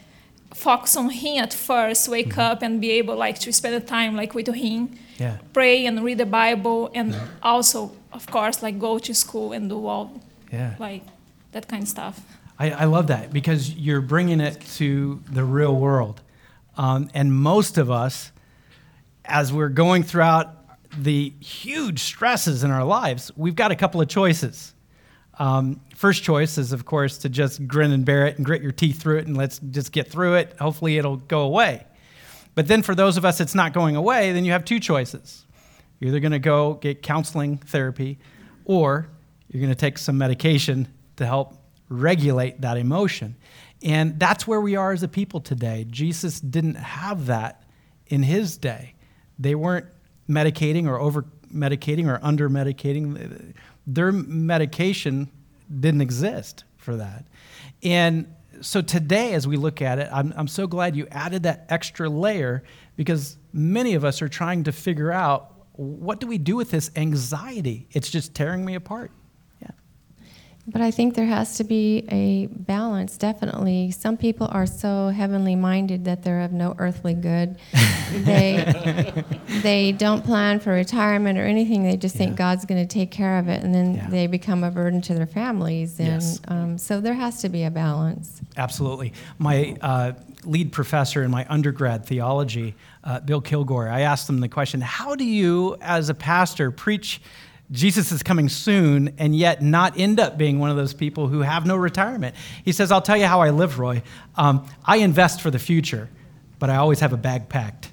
focus 0.54 0.96
on 0.98 1.10
Him 1.10 1.44
at 1.44 1.54
first, 1.54 2.10
wake 2.10 2.38
up 2.38 2.62
and 2.62 2.82
be 2.82 2.92
able 3.00 3.16
like 3.16 3.40
to 3.40 3.52
spend 3.52 3.76
the 3.76 3.86
time 3.86 4.16
like 4.16 4.34
with 4.34 4.48
Him, 4.54 4.90
Yeah. 5.18 5.38
pray 5.54 5.86
and 5.86 6.04
read 6.04 6.18
the 6.18 6.26
Bible, 6.26 6.90
and 6.94 7.16
also 7.42 7.92
of 8.12 8.26
course 8.28 8.62
like 8.64 8.78
go 8.80 9.00
to 9.00 9.14
school 9.14 9.52
and 9.54 9.70
do 9.70 9.86
all 9.88 10.10
Yeah. 10.52 10.76
like 10.80 11.04
that 11.52 11.68
kind 11.68 11.84
of 11.84 11.90
stuff. 11.90 12.20
I, 12.58 12.72
I 12.72 12.86
love 12.86 13.08
that 13.08 13.32
because 13.32 13.72
you're 13.72 14.02
bringing 14.02 14.42
it 14.42 14.60
to 14.76 15.22
the 15.32 15.44
real 15.44 15.76
world. 15.76 16.22
Um, 16.78 17.10
and 17.14 17.34
most 17.34 17.78
of 17.78 17.90
us, 17.90 18.32
as 19.26 19.54
we're 19.54 19.70
going 19.70 20.04
throughout 20.04 20.56
the 20.98 21.34
huge 21.40 22.00
stresses 22.00 22.64
in 22.64 22.72
our 22.72 22.84
lives, 22.84 23.32
we've 23.36 23.56
got 23.56 23.72
a 23.72 23.76
couple 23.76 24.02
of 24.02 24.08
choices. 24.08 24.74
Um, 25.38 25.80
first 25.96 26.24
choice 26.24 26.58
is, 26.58 26.74
of 26.74 26.86
course, 26.86 27.20
to 27.20 27.30
just 27.30 27.66
grin 27.68 27.92
and 27.92 28.04
bear 28.04 28.28
it 28.28 28.38
and 28.38 28.46
grit 28.46 28.62
your 28.62 28.74
teeth 28.74 29.02
through 29.02 29.20
it 29.20 29.28
and 29.28 29.38
let's 29.38 29.60
just 29.60 29.92
get 29.94 30.10
through 30.10 30.36
it. 30.36 30.56
Hopefully, 30.60 30.98
it'll 30.98 31.18
go 31.18 31.42
away. 31.42 31.86
But 32.56 32.68
then, 32.68 32.82
for 32.82 32.94
those 32.94 33.16
of 33.16 33.24
us 33.24 33.40
it's 33.40 33.56
not 33.56 33.72
going 33.72 33.96
away, 33.96 34.34
then 34.34 34.44
you 34.44 34.52
have 34.52 34.66
two 34.66 34.82
choices. 34.82 35.46
You're 36.00 36.10
either 36.10 36.20
going 36.20 36.34
to 36.34 36.40
go 36.40 36.74
get 36.74 37.02
counseling 37.02 37.58
therapy 37.58 38.20
or 38.66 39.10
you're 39.50 39.62
going 39.62 39.74
to 39.74 39.80
take 39.80 39.98
some 39.98 40.18
medication 40.18 40.88
to 41.18 41.26
help 41.26 41.56
regulate 41.90 42.62
that 42.62 42.78
emotion. 42.78 43.36
And 43.84 44.20
that's 44.20 44.46
where 44.46 44.62
we 44.62 44.76
are 44.76 44.92
as 44.92 45.04
a 45.04 45.08
people 45.08 45.40
today. 45.40 45.86
Jesus 45.90 46.40
didn't 46.40 46.76
have 46.76 47.28
that 47.28 47.64
in 48.08 48.24
his 48.24 48.58
day. 48.58 48.96
They 49.38 49.56
weren't 49.56 49.88
medicating 50.30 50.88
or 50.88 51.00
over 51.00 51.26
medicating 51.54 52.08
or 52.08 52.20
under 52.22 52.50
medicating. 52.50 53.54
Their 53.88 54.12
medication 54.12 55.32
didn't 55.80 56.02
exist 56.02 56.64
for 56.78 56.98
that. 56.98 57.26
And 57.82 58.34
so 58.62 58.82
today, 58.82 59.34
as 59.34 59.48
we 59.48 59.58
look 59.58 59.82
at 59.82 60.00
it, 60.00 60.10
I'm, 60.12 60.34
I'm 60.36 60.48
so 60.48 60.68
glad 60.68 60.96
you 60.96 61.08
added 61.12 61.44
that 61.44 61.66
extra 61.70 62.10
layer 62.10 62.64
because 62.98 63.38
many 63.54 63.94
of 63.94 64.04
us 64.04 64.22
are 64.22 64.28
trying 64.28 64.66
to 64.66 64.72
figure 64.72 65.12
out 65.12 65.56
what 65.74 66.20
do 66.20 66.28
we 66.28 66.38
do 66.38 66.58
with 66.58 66.72
this 66.72 66.92
anxiety? 66.98 67.88
It's 67.92 68.10
just 68.10 68.36
tearing 68.36 68.66
me 68.66 68.76
apart. 68.76 69.12
But 70.72 70.82
I 70.82 70.92
think 70.92 71.16
there 71.16 71.26
has 71.26 71.58
to 71.58 71.64
be 71.64 72.06
a 72.10 72.46
balance, 72.48 73.18
definitely. 73.18 73.90
Some 73.92 74.18
people 74.18 74.48
are 74.52 74.68
so 74.68 75.10
heavenly 75.10 75.56
minded 75.56 76.06
that 76.06 76.24
they're 76.24 76.42
of 76.42 76.52
no 76.52 76.76
earthly 76.78 77.16
good. 77.16 77.58
they 78.12 79.24
they 79.62 79.92
don't 79.92 80.24
plan 80.24 80.60
for 80.60 80.72
retirement 80.72 81.40
or 81.40 81.44
anything. 81.46 81.84
They 81.84 81.98
just 81.98 82.16
think 82.16 82.36
God's 82.36 82.66
going 82.66 82.82
to 82.82 82.88
take 82.88 83.10
care 83.12 83.40
of 83.40 83.48
it, 83.48 83.64
and 83.64 83.74
then 83.74 83.96
Yeah. 83.96 84.10
they 84.10 84.28
become 84.28 84.64
a 84.64 84.72
burden 84.72 85.02
to 85.04 85.14
their 85.14 85.26
families. 85.28 86.00
And 86.00 86.08
Yes. 86.22 86.40
um, 86.48 86.78
so 86.78 87.02
there 87.02 87.14
has 87.16 87.42
to 87.42 87.50
be 87.50 87.64
a 87.64 87.72
balance. 87.72 88.40
Absolutely. 88.56 89.14
My 89.38 89.76
uh, 89.82 90.12
lead 90.44 90.72
professor 90.72 91.24
in 91.24 91.32
my 91.32 91.46
undergrad 91.50 92.06
theology, 92.06 92.76
uh, 93.04 93.20
Bill 93.22 93.42
Kilgore, 93.42 93.90
I 93.90 94.02
asked 94.02 94.30
him 94.30 94.40
the 94.40 94.50
question 94.50 94.82
How 94.82 95.16
do 95.16 95.24
you, 95.26 95.78
as 95.82 96.10
a 96.10 96.14
pastor, 96.14 96.70
preach 96.72 97.22
Jesus 97.72 98.12
is 98.12 98.24
coming 98.24 98.50
soon 98.50 99.14
and 99.20 99.36
yet 99.36 99.62
not 99.62 100.00
end 100.00 100.20
up 100.20 100.38
being 100.38 100.60
one 100.60 100.72
of 100.72 100.78
those 100.78 100.94
people 100.94 101.28
who 101.28 101.42
have 101.42 101.66
no 101.66 101.76
retirement? 101.76 102.36
He 102.66 102.72
says, 102.72 102.92
I'll 102.92 103.02
tell 103.02 103.18
you 103.18 103.26
how 103.26 103.42
I 103.42 103.52
live, 103.52 103.78
Roy. 103.78 104.02
Um, 104.36 104.68
I 104.84 104.98
invest 104.98 105.42
for 105.42 105.52
the 105.52 105.60
future, 105.60 106.10
but 106.58 106.70
I 106.70 106.78
always 106.78 107.00
have 107.02 107.14
a 107.14 107.18
bag 107.18 107.48
packed. 107.48 107.92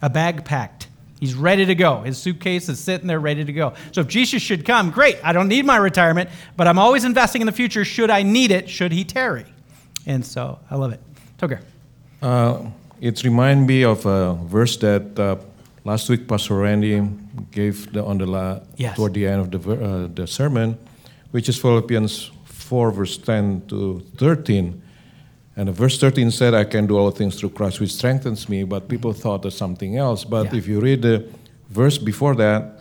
a 0.00 0.10
bag 0.10 0.44
packed. 0.44 0.88
He's 1.20 1.34
ready 1.34 1.64
to 1.66 1.76
go. 1.76 2.00
His 2.00 2.18
suitcase 2.18 2.68
is 2.68 2.80
sitting 2.80 3.06
there 3.06 3.20
ready 3.20 3.44
to 3.44 3.52
go. 3.52 3.74
So 3.92 4.00
if 4.00 4.08
Jesus 4.08 4.42
should 4.42 4.64
come, 4.64 4.90
great. 4.90 5.18
I 5.22 5.32
don't 5.32 5.46
need 5.46 5.64
my 5.64 5.76
retirement, 5.76 6.28
but 6.56 6.66
I'm 6.66 6.80
always 6.80 7.04
investing 7.04 7.40
in 7.40 7.46
the 7.46 7.52
future 7.52 7.84
should 7.84 8.10
I 8.10 8.24
need 8.24 8.50
it, 8.50 8.68
should 8.68 8.90
he 8.90 9.04
tarry. 9.04 9.44
And 10.04 10.26
so 10.26 10.58
I 10.68 10.74
love 10.74 10.92
it. 10.92 11.00
Toger. 11.38 11.62
Uh, 12.20 12.66
it 13.00 13.22
reminds 13.22 13.68
me 13.68 13.84
of 13.84 14.04
a 14.04 14.34
verse 14.34 14.76
that 14.78 15.16
uh, 15.16 15.36
last 15.84 16.08
week 16.08 16.26
Pastor 16.28 16.54
Randy 16.56 17.02
gave 17.50 17.92
the, 17.92 18.04
on 18.04 18.18
the 18.18 18.26
la- 18.26 18.60
Yes. 18.76 18.96
toward 18.96 19.14
the 19.14 19.26
end 19.26 19.54
of 19.54 19.62
the, 19.64 19.72
uh, 19.72 20.08
the 20.14 20.26
sermon, 20.26 20.76
which 21.30 21.48
is 21.48 21.58
Philippians 21.58 22.30
4, 22.44 22.90
verse 22.92 23.16
10 23.18 23.62
to 23.68 24.00
13. 24.16 24.80
And 25.56 25.68
verse 25.70 25.98
13 25.98 26.30
said, 26.30 26.54
I 26.54 26.64
can 26.64 26.86
do 26.86 26.96
all 26.96 27.10
things 27.10 27.36
through 27.38 27.50
Christ, 27.50 27.78
which 27.80 27.92
strengthens 27.92 28.48
me. 28.48 28.64
But 28.64 28.88
people 28.88 29.12
thought 29.12 29.44
of 29.44 29.52
something 29.52 29.96
else. 29.98 30.24
But 30.24 30.46
Yeah. 30.52 30.58
if 30.58 30.66
you 30.68 30.80
read 30.80 31.02
the 31.02 31.24
verse 31.68 31.98
before 31.98 32.34
that, 32.36 32.80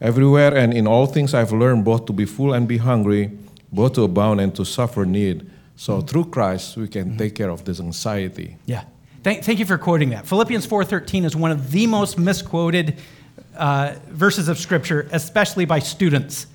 everywhere 0.00 0.54
and 0.54 0.74
in 0.74 0.86
all 0.86 1.06
things 1.06 1.32
I've 1.32 1.52
learned 1.52 1.84
both 1.84 2.04
to 2.06 2.12
be 2.12 2.26
full 2.26 2.52
and 2.52 2.68
be 2.68 2.76
hungry, 2.78 3.30
both 3.72 3.94
to 3.94 4.02
abound 4.02 4.40
and 4.40 4.54
to 4.56 4.64
suffer 4.64 5.06
need. 5.06 5.46
So 5.76 6.00
through 6.02 6.26
Christ, 6.26 6.76
we 6.76 6.88
can 6.88 7.16
take 7.16 7.34
care 7.34 7.48
of 7.50 7.64
this 7.64 7.80
anxiety. 7.80 8.56
Yeah. 8.66 8.84
Thank, 9.24 9.42
thank 9.42 9.58
you 9.58 9.64
for 9.64 9.78
quoting 9.78 10.10
that. 10.10 10.26
Philippians 10.26 10.66
4.13 10.66 11.24
is 11.24 11.34
one 11.34 11.50
of 11.50 11.70
the 11.70 11.86
most 11.86 12.18
misquoted 12.18 12.98
uh, 13.56 13.94
verses 14.08 14.48
of 14.48 14.58
Scripture, 14.58 15.08
especially 15.12 15.64
by 15.64 15.78
students 15.78 16.46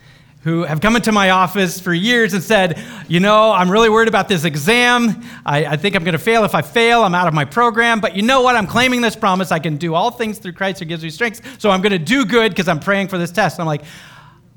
who 0.42 0.66
have 0.66 0.80
come 0.80 0.96
into 0.96 1.12
my 1.12 1.32
office 1.32 1.80
for 1.80 1.92
years 1.92 2.36
and 2.36 2.44
said, 2.44 2.80
you 3.08 3.20
know, 3.20 3.52
I'm 3.52 3.72
really 3.72 3.90
worried 3.90 4.08
about 4.08 4.28
this 4.28 4.44
exam. 4.44 5.24
I, 5.48 5.66
I 5.66 5.78
think 5.78 5.96
I'm 5.96 6.04
going 6.04 6.14
to 6.14 6.20
fail. 6.20 6.46
If 6.46 6.54
I 6.54 6.62
fail, 6.62 7.02
I'm 7.02 7.16
out 7.16 7.28
of 7.28 7.34
my 7.34 7.44
program. 7.44 8.02
But 8.02 8.16
you 8.16 8.22
know 8.22 8.42
what? 8.42 8.56
I'm 8.56 8.68
claiming 8.68 9.02
this 9.02 9.16
promise. 9.16 9.52
I 9.52 9.58
can 9.58 9.78
do 9.78 9.96
all 9.96 10.12
things 10.12 10.38
through 10.38 10.54
Christ 10.54 10.78
who 10.78 10.86
gives 10.86 11.02
me 11.02 11.10
strength. 11.10 11.60
So 11.60 11.72
I'm 11.72 11.82
going 11.82 11.92
to 11.92 11.98
do 11.98 12.24
good 12.24 12.52
because 12.52 12.68
I'm 12.68 12.80
praying 12.80 13.08
for 13.08 13.18
this 13.18 13.32
test. 13.32 13.60
I'm 13.60 13.66
like, 13.66 13.82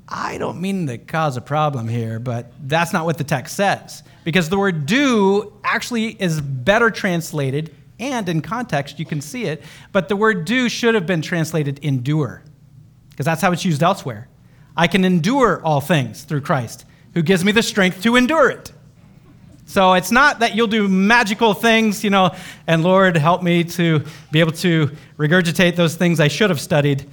I 0.07 0.37
don't 0.37 0.61
mean 0.61 0.85
to 0.85 0.99
cause 0.99 1.35
a 1.35 1.41
problem 1.41 1.87
here, 1.87 2.19
but 2.19 2.53
that's 2.61 2.93
not 2.93 3.05
what 3.05 3.17
the 3.17 3.23
text 3.23 3.55
says. 3.55 4.03
Because 4.23 4.49
the 4.49 4.57
word 4.59 4.85
do 4.85 5.51
actually 5.63 6.09
is 6.09 6.39
better 6.39 6.91
translated, 6.91 7.75
and 7.99 8.27
in 8.27 8.41
context, 8.41 8.99
you 8.99 9.05
can 9.05 9.21
see 9.21 9.45
it, 9.45 9.63
but 9.91 10.09
the 10.09 10.15
word 10.15 10.45
do 10.45 10.69
should 10.69 10.95
have 10.95 11.05
been 11.05 11.21
translated 11.21 11.79
endure, 11.83 12.43
because 13.09 13.25
that's 13.25 13.41
how 13.41 13.51
it's 13.51 13.65
used 13.65 13.83
elsewhere. 13.83 14.27
I 14.75 14.87
can 14.87 15.05
endure 15.05 15.61
all 15.63 15.81
things 15.81 16.23
through 16.23 16.41
Christ, 16.41 16.85
who 17.13 17.21
gives 17.21 17.45
me 17.45 17.51
the 17.51 17.63
strength 17.63 18.01
to 18.03 18.15
endure 18.15 18.49
it. 18.49 18.71
So 19.65 19.93
it's 19.93 20.11
not 20.11 20.39
that 20.39 20.55
you'll 20.55 20.67
do 20.67 20.87
magical 20.87 21.53
things, 21.53 22.03
you 22.03 22.09
know, 22.09 22.35
and 22.67 22.83
Lord, 22.83 23.15
help 23.15 23.41
me 23.41 23.63
to 23.63 24.03
be 24.31 24.39
able 24.39 24.51
to 24.53 24.91
regurgitate 25.17 25.75
those 25.75 25.95
things 25.95 26.19
I 26.19 26.27
should 26.27 26.49
have 26.49 26.59
studied 26.59 27.09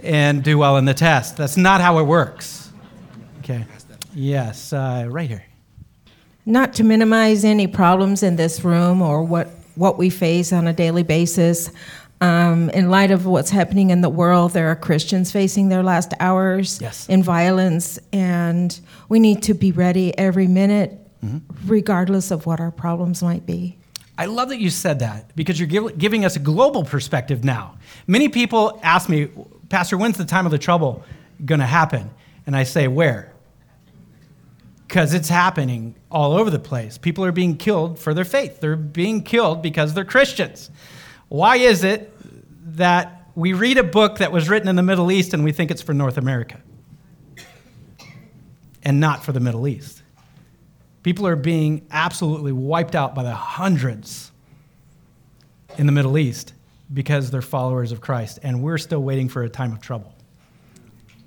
and 0.00 0.42
do 0.42 0.58
well 0.58 0.78
in 0.78 0.84
the 0.84 0.94
test. 0.94 1.36
That's 1.36 1.56
not 1.56 1.80
how 1.80 1.98
it 2.00 2.04
works. 2.04 2.72
Okay. 3.38 3.64
Yes, 4.14 4.72
uh, 4.72 5.06
right 5.08 5.28
here. 5.28 5.44
Not 6.44 6.74
to 6.74 6.84
minimize 6.84 7.44
any 7.44 7.68
problems 7.68 8.22
in 8.22 8.36
this 8.36 8.64
room 8.64 9.00
or 9.00 9.22
what, 9.22 9.48
what 9.74 9.98
we 9.98 10.10
face 10.10 10.52
on 10.52 10.66
a 10.66 10.72
daily 10.72 11.02
basis. 11.02 11.70
Um, 12.20 12.70
in 12.70 12.88
light 12.88 13.10
of 13.10 13.26
what's 13.26 13.50
happening 13.50 13.90
in 13.90 14.00
the 14.00 14.08
world, 14.08 14.52
there 14.52 14.68
are 14.68 14.76
Christians 14.76 15.32
facing 15.32 15.68
their 15.70 15.82
last 15.82 16.12
hours 16.20 16.78
Yes. 16.80 17.08
in 17.08 17.22
violence, 17.22 17.98
and 18.12 18.78
we 19.08 19.18
need 19.18 19.42
to 19.44 19.54
be 19.54 19.72
ready 19.72 20.16
every 20.16 20.46
minute, 20.46 20.98
regardless 21.66 22.30
of 22.30 22.46
what 22.46 22.60
our 22.60 22.70
problems 22.70 23.22
might 23.22 23.44
be. 23.44 23.76
I 24.18 24.26
love 24.26 24.50
that 24.50 24.60
you 24.60 24.70
said 24.70 25.00
that 25.00 25.34
because 25.34 25.58
you're 25.58 25.66
giv 25.66 25.98
giving 25.98 26.24
us 26.24 26.36
a 26.36 26.38
global 26.38 26.84
perspective 26.84 27.42
now. 27.44 27.76
Many 28.06 28.28
people 28.28 28.78
ask 28.84 29.08
me, 29.08 29.28
Pastor, 29.68 29.96
when's 29.96 30.16
the 30.18 30.24
time 30.24 30.44
of 30.46 30.52
the 30.52 30.58
trouble 30.58 31.02
going 31.44 31.60
to 31.60 31.66
happen? 31.66 32.10
And 32.46 32.54
I 32.54 32.62
say, 32.64 32.86
where? 32.88 33.31
Because 34.92 35.14
it's 35.14 35.30
happening 35.30 35.94
all 36.10 36.34
over 36.34 36.50
the 36.50 36.58
place. 36.58 36.98
People 36.98 37.24
are 37.24 37.32
being 37.32 37.56
killed 37.56 37.98
for 37.98 38.12
their 38.12 38.26
faith, 38.26 38.60
they're 38.60 38.76
being 38.76 39.22
killed 39.22 39.62
because 39.62 39.94
they're 39.94 40.04
Christians. 40.04 40.70
Why 41.28 41.56
is 41.56 41.82
it 41.82 42.12
that 42.76 43.30
we 43.34 43.54
read 43.54 43.78
a 43.78 43.84
book 43.84 44.18
that 44.18 44.32
was 44.32 44.50
written 44.50 44.68
in 44.68 44.76
the 44.76 44.82
Middle 44.82 45.10
East 45.10 45.32
and 45.32 45.44
we 45.44 45.50
think 45.50 45.70
it's 45.70 45.80
for 45.80 45.94
North 45.94 46.18
America 46.18 46.60
and 48.82 49.00
not 49.00 49.24
for 49.24 49.32
the 49.32 49.40
Middle 49.40 49.66
East? 49.66 50.02
People 51.02 51.26
are 51.26 51.36
being 51.36 51.86
absolutely 51.90 52.52
wiped 52.52 52.94
out 52.94 53.14
by 53.14 53.22
the 53.22 53.32
hundreds 53.32 54.30
in 55.78 55.86
the 55.86 55.92
Middle 55.92 56.18
East 56.18 56.52
because 56.92 57.30
they're 57.30 57.40
followers 57.40 57.92
of 57.92 58.02
Christ, 58.02 58.40
and 58.42 58.62
we're 58.62 58.76
still 58.76 59.02
waiting 59.02 59.30
for 59.30 59.42
a 59.42 59.48
time 59.48 59.72
of 59.72 59.80
trouble. 59.80 60.14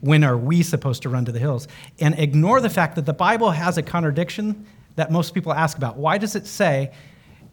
When 0.05 0.23
are 0.23 0.37
we 0.37 0.61
supposed 0.61 1.01
to 1.01 1.09
run 1.09 1.25
to 1.25 1.31
the 1.31 1.39
hills? 1.39 1.67
And 1.99 2.13
ignore 2.19 2.61
the 2.61 2.69
fact 2.69 2.95
that 2.95 3.07
the 3.07 3.13
Bible 3.13 3.49
has 3.49 3.79
a 3.79 3.81
contradiction 3.81 4.67
that 4.97 5.11
most 5.11 5.33
people 5.33 5.51
ask 5.51 5.75
about. 5.77 5.97
Why 5.97 6.19
does 6.19 6.35
it 6.35 6.45
say 6.45 6.93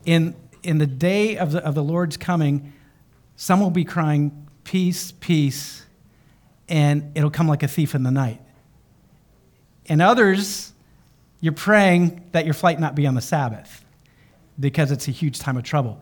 in, 0.05 0.37
in 0.63 0.77
the 0.77 0.87
day 0.87 1.39
of 1.39 1.53
the, 1.53 1.65
of 1.65 1.75
the 1.75 1.83
Lord's 1.83 2.19
coming, 2.19 2.75
some 3.37 3.61
will 3.61 3.71
be 3.71 3.87
crying, 3.87 4.49
Peace, 4.65 5.13
peace, 5.13 5.87
and 6.69 7.17
it'll 7.17 7.31
come 7.31 7.49
like 7.49 7.63
a 7.63 7.69
thief 7.69 7.95
in 7.95 8.03
the 8.03 8.11
night. 8.11 8.41
And 9.87 10.03
others, 10.03 10.75
you're 11.41 11.55
praying 11.55 12.29
that 12.33 12.45
your 12.45 12.55
flight 12.55 12.79
not 12.79 12.95
be 12.95 13.07
on 13.07 13.15
the 13.15 13.23
Sabbath 13.23 13.83
because 14.61 14.91
it's 14.91 15.09
a 15.09 15.11
huge 15.11 15.39
time 15.39 15.57
of 15.57 15.63
trouble. 15.63 16.01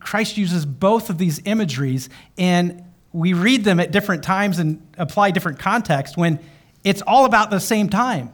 Christ 0.00 0.38
uses 0.38 0.64
both 0.64 1.10
of 1.10 1.18
these 1.18 1.42
imageries, 1.44 2.08
and 2.38 2.82
we 3.16 3.32
read 3.32 3.64
them 3.64 3.80
at 3.80 3.92
different 3.92 4.22
times 4.22 4.58
and 4.58 4.86
apply 4.98 5.30
different 5.30 5.58
context 5.58 6.18
when 6.18 6.38
it's 6.84 7.00
all 7.06 7.24
about 7.24 7.50
the 7.50 7.58
same 7.58 7.88
time. 7.88 8.30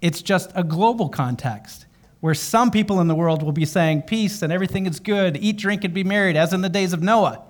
It's 0.00 0.22
just 0.22 0.50
a 0.54 0.64
global 0.64 1.10
context 1.10 1.84
where 2.20 2.32
some 2.32 2.70
people 2.70 3.02
in 3.02 3.08
the 3.08 3.14
world 3.14 3.42
will 3.42 3.52
be 3.52 3.66
saying 3.66 4.02
peace 4.02 4.40
and 4.40 4.50
everything 4.50 4.86
is 4.86 5.00
good, 5.00 5.36
eat, 5.36 5.58
drink, 5.58 5.84
and 5.84 5.92
be 5.92 6.02
married, 6.02 6.34
as 6.34 6.54
in 6.54 6.62
the 6.62 6.68
days 6.70 6.94
of 6.94 7.02
Noah. 7.02 7.42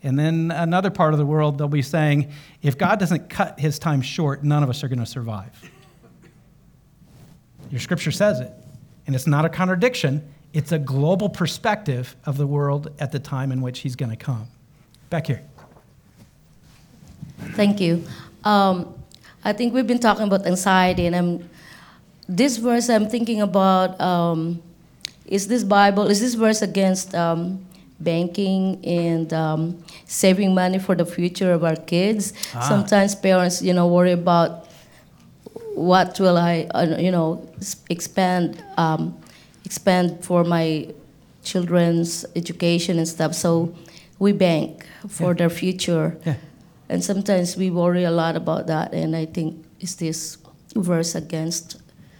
And 0.00 0.16
then 0.16 0.52
another 0.52 0.90
part 0.90 1.14
of 1.14 1.18
the 1.18 1.26
world, 1.26 1.58
they'll 1.58 1.66
be 1.66 1.82
saying, 1.82 2.30
if 2.62 2.78
God 2.78 3.00
doesn't 3.00 3.28
cut 3.28 3.58
his 3.58 3.80
time 3.80 4.00
short, 4.00 4.44
none 4.44 4.62
of 4.62 4.70
us 4.70 4.84
are 4.84 4.88
going 4.88 5.00
to 5.00 5.06
survive. 5.06 5.50
Your 7.70 7.80
scripture 7.80 8.12
says 8.12 8.38
it. 8.38 8.52
And 9.06 9.16
it's 9.16 9.26
not 9.26 9.44
a 9.44 9.48
contradiction, 9.48 10.32
it's 10.52 10.70
a 10.70 10.78
global 10.78 11.28
perspective 11.28 12.14
of 12.24 12.36
the 12.36 12.46
world 12.46 12.92
at 13.00 13.10
the 13.10 13.18
time 13.18 13.50
in 13.50 13.60
which 13.60 13.80
he's 13.80 13.96
going 13.96 14.10
to 14.10 14.16
come. 14.16 14.46
Back 15.10 15.26
here. 15.26 15.42
Thank 17.54 17.80
you. 17.80 18.04
Um, 18.44 18.94
I 19.44 19.52
think 19.52 19.74
we've 19.74 19.86
been 19.86 19.98
talking 20.00 20.24
about 20.24 20.46
anxiety, 20.46 21.06
and 21.06 21.14
I'm, 21.16 21.48
this 22.28 22.56
verse 22.56 22.88
I'm 22.88 23.08
thinking 23.08 23.40
about 23.40 24.00
um, 24.00 24.60
is 25.26 25.46
this 25.48 25.64
Bible, 25.64 26.06
is 26.08 26.20
this 26.20 26.34
verse 26.34 26.62
against 26.62 27.14
um, 27.14 27.64
banking 28.00 28.84
and 28.84 29.32
um, 29.32 29.82
saving 30.06 30.54
money 30.54 30.78
for 30.78 30.94
the 30.94 31.04
future 31.06 31.52
of 31.52 31.64
our 31.64 31.76
kids? 31.76 32.32
Ah. 32.54 32.60
Sometimes 32.60 33.14
parents, 33.14 33.62
you 33.62 33.72
know, 33.72 33.86
worry 33.86 34.12
about 34.12 34.66
what 35.74 36.18
will 36.18 36.36
I, 36.36 36.66
uh, 36.74 36.96
you 36.98 37.10
know, 37.12 37.46
expand, 37.88 38.62
um, 38.76 39.16
expand 39.64 40.24
for 40.24 40.44
my 40.44 40.88
children's 41.44 42.24
education 42.34 42.98
and 42.98 43.06
stuff. 43.06 43.34
So 43.34 43.74
we 44.18 44.32
bank 44.32 44.84
for 45.08 45.30
Yeah. 45.30 45.38
their 45.38 45.50
future. 45.50 46.16
Yeah. 46.26 46.34
And 46.88 47.04
sometimes 47.04 47.56
we 47.56 47.70
worry 47.70 48.04
a 48.04 48.10
lot 48.10 48.36
about 48.36 48.66
that. 48.66 48.92
And 48.94 49.14
I 49.14 49.26
think 49.26 49.64
is 49.80 49.96
this 49.96 50.38
verse 50.74 51.14
against 51.14 51.76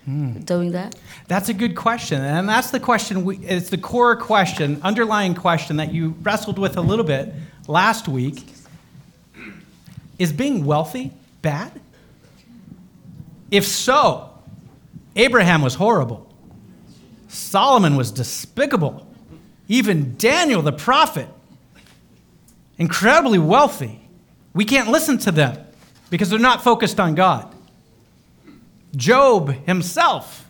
Hmm. 0.09 0.41
doing 0.41 0.73
that? 0.73 0.97
That's 1.27 1.51
a 1.51 1.53
good 1.53 1.77
question. 1.77 2.23
And 2.23 2.49
that's 2.49 2.71
the 2.71 2.81
question, 2.81 3.27
we, 3.27 3.37
it's 3.39 3.69
the 3.69 3.77
core 3.77 4.17
question, 4.17 4.81
underlying 4.83 5.35
question 5.35 5.77
that 5.77 5.93
you 5.93 6.15
wrestled 6.23 6.59
with 6.59 6.79
a 6.79 6.81
little 6.81 7.05
bit 7.05 7.35
last 7.67 8.09
week. 8.09 8.47
Is 10.19 10.33
being 10.33 10.65
wealthy 10.65 11.13
bad? 11.43 11.73
If 13.51 13.67
so, 13.67 14.31
Abraham 15.15 15.61
was 15.61 15.75
horrible. 15.75 16.27
Solomon 17.29 17.95
was 17.95 18.11
despicable. 18.11 19.07
Even 19.69 20.17
Daniel 20.17 20.63
the 20.63 20.73
prophet, 20.73 21.29
incredibly 22.79 23.39
wealthy. 23.39 24.08
We 24.55 24.65
can't 24.65 24.89
listen 24.89 25.19
to 25.19 25.33
them 25.33 25.59
because 26.11 26.31
they're 26.31 26.39
not 26.39 26.63
focused 26.63 26.99
on 26.99 27.15
God. 27.15 27.55
Job 28.97 29.51
himself, 29.67 30.49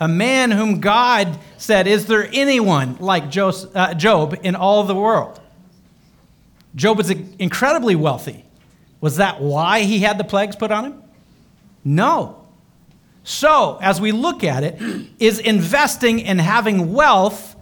a 0.00 0.08
man 0.08 0.50
whom 0.50 0.80
God 0.80 1.38
said, 1.58 1.86
Is 1.86 2.06
there 2.06 2.28
anyone 2.32 2.96
like 2.98 3.36
uh, 3.36 3.94
Job 3.94 4.38
in 4.42 4.56
all 4.56 4.84
the 4.84 4.94
world? 4.94 5.40
Job 6.74 6.98
was 6.98 7.10
incredibly 7.10 7.94
wealthy. 7.94 8.44
Was 9.00 9.16
that 9.16 9.40
why 9.40 9.80
he 9.80 10.00
had 10.00 10.18
the 10.18 10.24
plagues 10.24 10.56
put 10.56 10.70
on 10.70 10.84
him? 10.84 11.02
No. 11.84 12.46
So, 13.24 13.78
as 13.82 14.00
we 14.00 14.12
look 14.12 14.44
at 14.44 14.62
it, 14.62 14.80
is 15.18 15.38
investing 15.38 16.22
and 16.24 16.40
having 16.40 16.92
wealth 16.92 17.56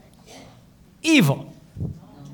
evil? 1.03 1.53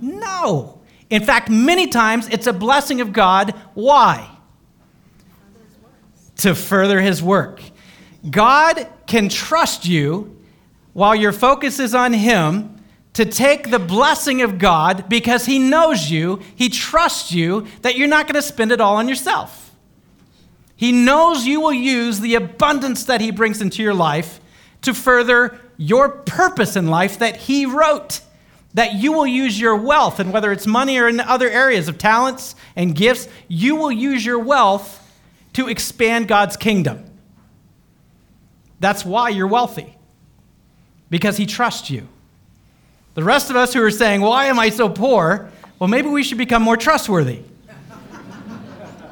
No. 0.00 0.79
In 1.10 1.24
fact, 1.24 1.50
many 1.50 1.88
times 1.88 2.28
it's 2.28 2.46
a 2.46 2.52
blessing 2.52 3.00
of 3.00 3.12
God. 3.12 3.50
Why? 3.74 4.30
To 6.36 6.54
further 6.54 7.00
his 7.00 7.22
work. 7.22 7.60
God 8.28 8.86
can 9.06 9.28
trust 9.28 9.86
you 9.86 10.36
while 10.92 11.14
your 11.14 11.32
focus 11.32 11.78
is 11.78 11.94
on 11.94 12.12
him 12.12 12.76
to 13.12 13.24
take 13.24 13.70
the 13.70 13.78
blessing 13.78 14.40
of 14.42 14.58
God 14.58 15.08
because 15.08 15.46
he 15.46 15.58
knows 15.58 16.10
you, 16.10 16.40
he 16.54 16.68
trusts 16.68 17.32
you, 17.32 17.66
that 17.82 17.96
you're 17.96 18.08
not 18.08 18.26
going 18.26 18.34
to 18.36 18.42
spend 18.42 18.70
it 18.72 18.80
all 18.80 18.96
on 18.96 19.08
yourself. 19.08 19.70
He 20.80 20.92
knows 20.92 21.44
you 21.44 21.60
will 21.60 21.74
use 21.74 22.20
the 22.20 22.36
abundance 22.36 23.04
that 23.04 23.20
He 23.20 23.30
brings 23.30 23.60
into 23.60 23.82
your 23.82 23.92
life 23.92 24.40
to 24.80 24.94
further 24.94 25.60
your 25.76 26.08
purpose 26.08 26.74
in 26.74 26.86
life 26.86 27.18
that 27.18 27.36
He 27.36 27.66
wrote. 27.66 28.22
That 28.74 28.94
you 28.94 29.12
will 29.12 29.26
use 29.26 29.58
your 29.58 29.76
wealth, 29.76 30.20
and 30.20 30.32
whether 30.32 30.52
it's 30.52 30.66
money 30.66 30.98
or 30.98 31.08
in 31.08 31.18
other 31.20 31.48
areas 31.48 31.88
of 31.88 31.98
talents 31.98 32.54
and 32.76 32.94
gifts, 32.94 33.28
you 33.48 33.74
will 33.76 33.90
use 33.90 34.24
your 34.24 34.38
wealth 34.38 34.96
to 35.54 35.68
expand 35.68 36.28
God's 36.28 36.56
kingdom. 36.56 37.04
That's 38.78 39.04
why 39.04 39.30
you're 39.30 39.48
wealthy, 39.48 39.96
because 41.10 41.36
He 41.36 41.46
trusts 41.46 41.90
you. 41.90 42.06
The 43.14 43.24
rest 43.24 43.50
of 43.50 43.56
us 43.56 43.74
who 43.74 43.82
are 43.82 43.90
saying, 43.90 44.20
Why 44.20 44.46
am 44.46 44.58
I 44.58 44.70
so 44.70 44.88
poor? 44.88 45.50
Well, 45.78 45.88
maybe 45.88 46.08
we 46.08 46.22
should 46.22 46.38
become 46.38 46.62
more 46.62 46.76
trustworthy 46.76 47.42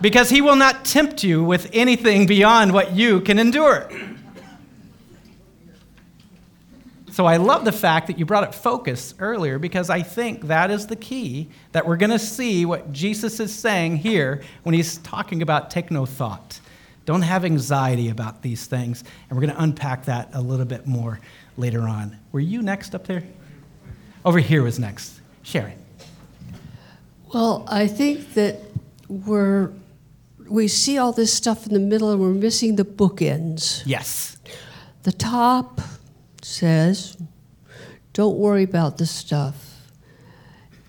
because 0.00 0.30
he 0.30 0.40
will 0.40 0.56
not 0.56 0.84
tempt 0.84 1.24
you 1.24 1.42
with 1.42 1.70
anything 1.72 2.26
beyond 2.26 2.72
what 2.72 2.94
you 2.94 3.20
can 3.20 3.38
endure. 3.38 3.90
So 7.18 7.26
I 7.26 7.36
love 7.36 7.64
the 7.64 7.72
fact 7.72 8.06
that 8.06 8.16
you 8.16 8.24
brought 8.24 8.44
up 8.44 8.54
focus 8.54 9.12
earlier 9.18 9.58
because 9.58 9.90
I 9.90 10.02
think 10.02 10.46
that 10.46 10.70
is 10.70 10.86
the 10.86 10.94
key 10.94 11.48
that 11.72 11.84
we're 11.84 11.96
going 11.96 12.12
to 12.12 12.18
see 12.20 12.64
what 12.64 12.92
Jesus 12.92 13.40
is 13.40 13.52
saying 13.52 13.96
here 13.96 14.40
when 14.62 14.72
he's 14.72 14.98
talking 14.98 15.42
about 15.42 15.68
take 15.68 15.90
no 15.90 16.06
thought. 16.06 16.60
Don't 17.06 17.22
have 17.22 17.44
anxiety 17.44 18.08
about 18.10 18.42
these 18.42 18.66
things. 18.66 19.02
And 19.28 19.36
we're 19.36 19.44
going 19.44 19.56
to 19.56 19.60
unpack 19.60 20.04
that 20.04 20.28
a 20.32 20.40
little 20.40 20.64
bit 20.64 20.86
more 20.86 21.18
later 21.56 21.88
on. 21.88 22.16
Were 22.30 22.38
you 22.38 22.62
next 22.62 22.94
up 22.94 23.08
there? 23.08 23.24
Over 24.24 24.38
here 24.38 24.62
was 24.62 24.78
next. 24.78 25.20
Sharon. 25.42 25.84
Well, 27.34 27.64
I 27.66 27.88
think 27.88 28.34
that 28.34 28.60
we're 29.08 29.72
we 30.46 30.68
see 30.68 30.98
all 30.98 31.10
this 31.10 31.32
stuff 31.32 31.66
in 31.66 31.74
the 31.74 31.80
middle 31.80 32.12
and 32.12 32.20
we're 32.20 32.28
missing 32.28 32.76
the 32.76 32.84
bookends. 32.84 33.82
Yes. 33.86 34.38
The 35.02 35.10
top 35.10 35.80
says, 36.48 37.16
"Don't 38.12 38.38
worry 38.38 38.64
about 38.64 38.98
the 38.98 39.06
stuff." 39.06 39.90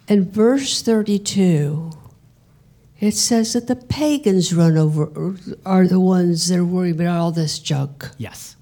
In 0.08 0.32
verse 0.32 0.82
32 0.82 1.92
it 3.00 3.16
says 3.16 3.54
that 3.54 3.68
the 3.68 3.76
pagans 3.78 4.54
run 4.54 4.78
over 4.78 5.36
are 5.66 5.88
the 5.88 6.00
ones 6.00 6.48
that 6.48 6.60
are 6.60 6.66
worried 6.66 6.96
about 6.96 7.18
all 7.18 7.32
this 7.32 7.60
junk. 7.60 8.10
Yes. 8.18 8.58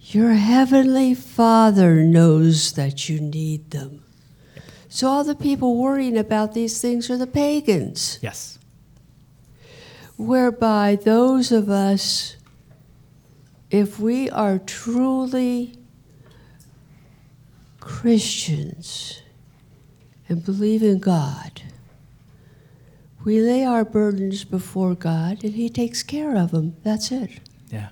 Your 0.00 0.32
heavenly 0.32 1.14
Father 1.14 2.02
knows 2.02 2.72
that 2.72 3.08
you 3.08 3.20
need 3.20 3.70
them. 3.70 4.02
So 4.88 5.08
all 5.08 5.24
the 5.24 5.36
people 5.36 5.76
worrying 5.76 6.18
about 6.18 6.52
these 6.52 6.80
things 6.80 7.08
are 7.10 7.16
the 7.16 7.26
pagans. 7.26 8.18
Yes. 8.20 8.58
Whereby 10.16 10.98
those 11.02 11.52
of 11.52 11.70
us, 11.70 12.36
if 13.72 13.98
we 13.98 14.28
are 14.28 14.58
truly 14.58 15.74
Christians 17.80 19.22
and 20.28 20.44
believe 20.44 20.82
in 20.82 20.98
God, 20.98 21.62
we 23.24 23.40
lay 23.40 23.64
our 23.64 23.84
burdens 23.84 24.44
before 24.44 24.94
God 24.94 25.42
and 25.42 25.54
He 25.54 25.70
takes 25.70 26.02
care 26.02 26.36
of 26.36 26.50
them. 26.50 26.76
That's 26.84 27.10
it. 27.10 27.30
Yeah. 27.70 27.88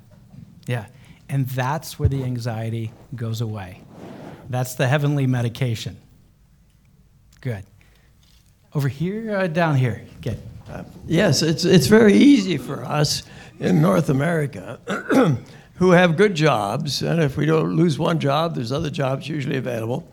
Yeah. 0.67 0.87
And 1.31 1.49
that's 1.49 1.99
where 1.99 2.11
the 2.11 2.25
anxiety 2.25 2.93
goes 3.17 3.41
away. 3.41 3.81
That's 4.51 4.75
the 4.75 4.87
heavenly 4.87 5.27
medication. 5.27 5.97
Good. 7.41 7.65
Over 8.75 8.89
here, 8.89 9.35
uh, 9.35 9.47
down 9.47 9.77
here. 9.77 10.05
Good. 10.21 10.41
Yes, 11.07 11.43
it's, 11.43 11.65
it's 11.65 11.87
very 11.87 12.15
easy 12.15 12.59
for 12.59 12.85
us 12.85 13.23
in 13.59 13.81
North 13.81 14.09
America 14.09 14.79
who 15.81 15.93
have 15.93 16.19
good 16.19 16.35
jobs, 16.35 17.01
and 17.03 17.23
if 17.23 17.39
we 17.39 17.47
don't 17.47 17.75
lose 17.75 17.99
one 17.99 18.19
job, 18.21 18.55
there's 18.55 18.71
other 18.71 18.91
jobs 18.91 19.27
usually 19.27 19.57
available, 19.57 20.07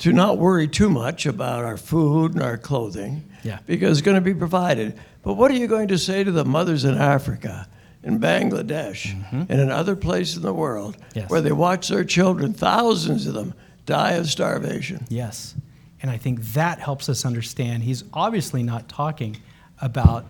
to 0.00 0.12
not 0.12 0.38
worry 0.38 0.66
too 0.66 0.90
much 0.90 1.24
about 1.24 1.64
our 1.64 1.76
food 1.76 2.34
and 2.34 2.42
our 2.42 2.58
clothing 2.58 3.22
Yeah. 3.44 3.60
because 3.64 3.96
it's 3.96 4.04
going 4.04 4.16
to 4.16 4.20
be 4.20 4.34
provided. 4.34 4.98
But 5.22 5.34
what 5.34 5.52
are 5.52 5.54
you 5.54 5.68
going 5.68 5.86
to 5.88 5.98
say 5.98 6.24
to 6.24 6.32
the 6.32 6.44
mothers 6.44 6.84
in 6.84 6.96
Africa, 6.98 7.68
in 8.02 8.18
Bangladesh, 8.18 9.14
mm-hmm. 9.14 9.42
and 9.48 9.60
in 9.60 9.70
other 9.70 9.94
places 9.94 10.38
in 10.38 10.42
the 10.42 10.52
world 10.52 10.96
Yes. 11.14 11.30
where 11.30 11.40
they 11.40 11.52
watch 11.52 11.86
their 11.86 12.04
children, 12.04 12.52
thousands 12.52 13.28
of 13.28 13.34
them, 13.34 13.54
die 13.86 14.14
of 14.14 14.28
starvation. 14.28 15.06
Yes. 15.08 15.54
And 16.02 16.10
I 16.10 16.16
think 16.16 16.42
that 16.54 16.80
helps 16.80 17.08
us 17.08 17.24
understand 17.24 17.84
he's 17.84 18.02
obviously 18.12 18.64
not 18.64 18.88
talking 18.88 19.36
about 19.80 20.26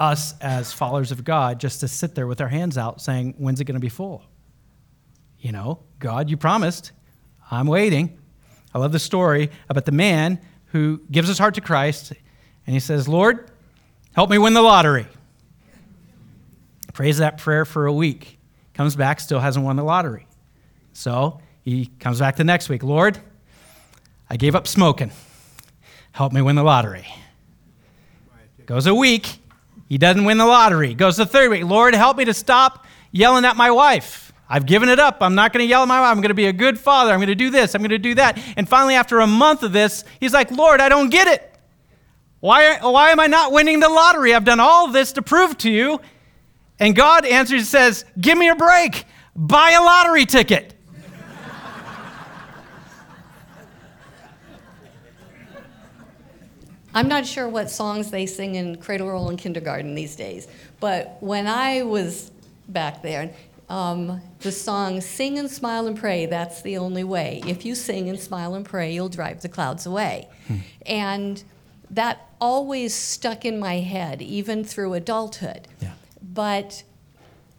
us 0.00 0.34
as 0.40 0.72
followers 0.72 1.12
of 1.12 1.22
God 1.22 1.60
just 1.60 1.80
to 1.80 1.88
sit 1.88 2.14
there 2.14 2.26
with 2.26 2.40
our 2.40 2.48
hands 2.48 2.78
out 2.78 3.00
saying, 3.00 3.34
When's 3.38 3.60
it 3.60 3.64
going 3.64 3.74
to 3.74 3.80
be 3.80 3.90
full? 3.90 4.24
You 5.38 5.52
know, 5.52 5.80
God, 5.98 6.30
you 6.30 6.36
promised. 6.36 6.92
I'm 7.50 7.66
waiting. 7.66 8.18
I 8.74 8.78
love 8.78 8.92
the 8.92 8.98
story 8.98 9.50
about 9.68 9.84
the 9.84 9.92
man 9.92 10.40
who 10.66 11.00
gives 11.10 11.28
his 11.28 11.38
heart 11.38 11.54
to 11.54 11.60
Christ 11.60 12.12
and 12.66 12.74
he 12.74 12.80
says, 12.80 13.08
Lord, 13.08 13.50
help 14.14 14.30
me 14.30 14.38
win 14.38 14.54
the 14.54 14.62
lottery. 14.62 15.06
Prays 16.92 17.18
that 17.18 17.38
prayer 17.38 17.64
for 17.64 17.86
a 17.86 17.92
week. 17.92 18.38
Comes 18.74 18.96
back, 18.96 19.20
still 19.20 19.40
hasn't 19.40 19.64
won 19.64 19.76
the 19.76 19.82
lottery. 19.82 20.26
So 20.92 21.40
he 21.62 21.86
comes 21.86 22.20
back 22.20 22.36
the 22.36 22.44
next 22.44 22.68
week. 22.68 22.82
Lord, 22.82 23.18
I 24.28 24.36
gave 24.36 24.54
up 24.54 24.66
smoking. 24.66 25.10
Help 26.12 26.32
me 26.32 26.42
win 26.42 26.56
the 26.56 26.62
lottery. 26.62 27.06
Goes 28.66 28.86
a 28.86 28.94
week. 28.94 29.40
He 29.90 29.98
doesn't 29.98 30.24
win 30.24 30.38
the 30.38 30.46
lottery. 30.46 30.94
Goes 30.94 31.16
the 31.16 31.26
third 31.26 31.50
week. 31.50 31.64
Lord, 31.64 31.96
help 31.96 32.16
me 32.16 32.24
to 32.24 32.32
stop 32.32 32.86
yelling 33.10 33.44
at 33.44 33.56
my 33.56 33.72
wife. 33.72 34.32
I've 34.48 34.64
given 34.64 34.88
it 34.88 35.00
up. 35.00 35.18
I'm 35.20 35.34
not 35.34 35.52
going 35.52 35.64
to 35.64 35.68
yell 35.68 35.82
at 35.82 35.88
my 35.88 36.00
wife. 36.00 36.12
I'm 36.12 36.20
going 36.20 36.28
to 36.28 36.34
be 36.34 36.46
a 36.46 36.52
good 36.52 36.78
father. 36.78 37.12
I'm 37.12 37.18
going 37.18 37.26
to 37.26 37.34
do 37.34 37.50
this. 37.50 37.74
I'm 37.74 37.80
going 37.80 37.90
to 37.90 37.98
do 37.98 38.14
that. 38.14 38.38
And 38.56 38.68
finally, 38.68 38.94
after 38.94 39.18
a 39.18 39.26
month 39.26 39.64
of 39.64 39.72
this, 39.72 40.04
he's 40.20 40.32
like, 40.32 40.52
Lord, 40.52 40.80
I 40.80 40.88
don't 40.88 41.10
get 41.10 41.26
it. 41.26 41.58
Why, 42.38 42.78
why 42.78 43.10
am 43.10 43.18
I 43.18 43.26
not 43.26 43.50
winning 43.50 43.80
the 43.80 43.88
lottery? 43.88 44.32
I've 44.32 44.44
done 44.44 44.60
all 44.60 44.92
this 44.92 45.10
to 45.12 45.22
prove 45.22 45.58
to 45.58 45.70
you. 45.70 46.00
And 46.78 46.94
God 46.94 47.26
answers 47.26 47.62
and 47.62 47.66
says, 47.66 48.04
Give 48.18 48.38
me 48.38 48.48
a 48.48 48.54
break. 48.54 49.06
Buy 49.34 49.72
a 49.72 49.82
lottery 49.82 50.24
ticket. 50.24 50.72
I'm 56.94 57.08
not 57.08 57.26
sure 57.26 57.48
what 57.48 57.70
songs 57.70 58.10
they 58.10 58.26
sing 58.26 58.56
in 58.56 58.76
Cradle 58.76 59.08
Roll 59.08 59.28
and 59.28 59.38
kindergarten 59.38 59.94
these 59.94 60.16
days, 60.16 60.48
but 60.80 61.16
when 61.20 61.46
I 61.46 61.82
was 61.82 62.30
back 62.68 63.02
there, 63.02 63.32
um, 63.68 64.20
the 64.40 64.50
song 64.50 65.00
Sing 65.00 65.38
and 65.38 65.48
Smile 65.48 65.86
and 65.86 65.96
Pray, 65.96 66.26
that's 66.26 66.62
the 66.62 66.76
only 66.78 67.04
way. 67.04 67.40
If 67.46 67.64
you 67.64 67.76
sing 67.76 68.08
and 68.08 68.18
smile 68.18 68.54
and 68.54 68.64
pray, 68.64 68.92
you'll 68.92 69.08
drive 69.08 69.42
the 69.42 69.48
clouds 69.48 69.86
away. 69.86 70.28
And 70.84 71.42
that 71.90 72.28
always 72.40 72.94
stuck 72.94 73.44
in 73.44 73.60
my 73.60 73.78
head, 73.78 74.22
even 74.22 74.64
through 74.64 74.94
adulthood. 74.94 75.68
Yeah. 75.80 75.92
But 76.20 76.82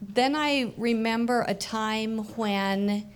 then 0.01 0.35
I 0.35 0.73
remember 0.75 1.45
a 1.47 1.53
time 1.53 2.19
when 2.35 3.09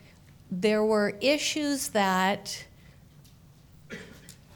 there 0.49 0.83
were 0.83 1.17
issues 1.19 1.89
that 1.89 2.65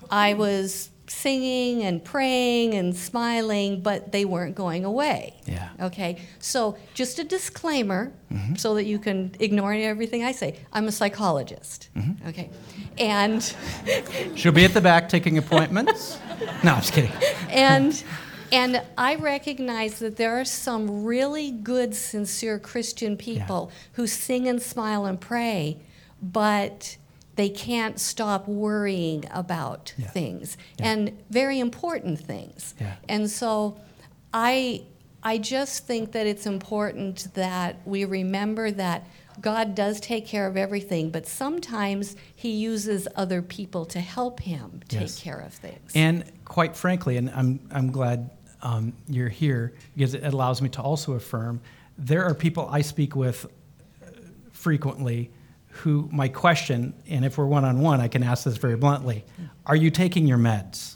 I 0.10 0.34
was 0.34 0.90
singing 1.10 1.84
and 1.84 2.04
praying 2.04 2.74
and 2.76 2.96
smiling, 2.96 3.82
but 3.82 4.12
they 4.12 4.26
weren't 4.26 4.56
going 4.56 4.86
away. 4.86 5.34
Yeah. 5.46 5.70
Okay. 5.82 6.22
So 6.40 6.78
just 6.94 7.20
a 7.20 7.24
disclaimer, 7.24 8.14
mm-hmm. 8.32 8.56
so 8.56 8.76
that 8.76 8.86
you 8.86 9.00
can 9.00 9.36
ignore 9.40 9.74
everything 9.74 10.24
I 10.24 10.32
say. 10.32 10.60
I'm 10.72 10.88
a 10.88 10.92
psychologist. 10.92 11.90
Mm-hmm. 11.96 12.28
Okay. 12.30 12.50
And 12.98 13.56
She'll 14.36 14.52
be 14.52 14.66
at 14.66 14.74
the 14.74 14.82
back 14.82 15.10
taking 15.10 15.38
appointments. 15.38 16.20
no, 16.64 16.74
I'm 16.74 16.82
just 16.82 16.94
kidding. 16.94 17.12
and 17.50 18.04
and 18.52 18.82
I 18.98 19.16
recognize 19.16 20.00
that 20.00 20.16
there 20.16 20.40
are 20.40 20.46
some 20.46 21.04
really 21.04 21.52
good, 21.52 21.96
sincere 21.96 22.60
Christian 22.60 23.18
people 23.18 23.72
who 23.94 24.08
sing 24.08 24.48
and 24.48 24.62
smile 24.62 25.06
and 25.06 25.20
pray, 25.20 25.82
but 26.22 26.98
they 27.40 27.48
can't 27.48 27.98
stop 28.02 28.50
worrying 28.50 29.24
about 29.32 29.94
things 30.12 30.58
and 30.78 31.18
very 31.30 31.58
important 31.58 32.20
things. 32.20 32.76
Yeah. 32.82 32.96
And 33.08 33.30
so 33.32 33.80
I 34.34 34.84
I 35.24 35.38
just 35.38 35.88
think 35.88 36.12
that 36.12 36.28
it's 36.28 36.46
important 36.46 37.34
that 37.36 37.78
we 37.86 38.04
remember 38.04 38.72
that 38.72 39.08
God 39.40 39.74
does 39.74 40.02
take 40.02 40.28
care 40.28 40.48
of 40.48 40.58
everything, 40.58 41.12
but 41.12 41.26
sometimes 41.28 42.18
he 42.36 42.52
uses 42.52 43.08
other 43.16 43.42
people 43.42 43.86
to 43.86 44.02
help 44.02 44.42
him 44.42 44.82
take 44.90 45.02
Yes. 45.02 45.22
care 45.22 45.40
of 45.40 45.54
things. 45.54 45.94
And 45.96 46.26
quite 46.44 46.76
frankly, 46.76 47.16
and 47.16 47.30
I'm, 47.30 47.62
I'm 47.72 47.90
glad 47.90 48.32
um, 48.62 48.92
you're 49.08 49.30
here 49.30 49.74
because 49.96 50.14
it 50.14 50.34
allows 50.34 50.62
me 50.62 50.68
to 50.70 50.82
also 50.82 51.14
affirm 51.14 51.62
there 51.98 52.26
are 52.26 52.34
people 52.34 52.68
I 52.70 52.82
speak 52.82 53.16
with 53.16 53.46
uh, 53.46 54.08
frequently 54.52 55.32
who 55.70 56.10
my 56.12 56.28
question, 56.28 56.94
and 57.08 57.24
if 57.24 57.38
we're 57.38 57.46
one 57.46 57.64
on 57.64 57.80
one, 57.80 58.02
I 58.02 58.08
can 58.08 58.24
ask 58.24 58.44
this 58.44 58.58
very 58.58 58.76
bluntly 58.76 59.26
Are 59.66 59.76
you 59.76 59.90
taking 59.90 60.28
your 60.28 60.38
meds? 60.38 60.96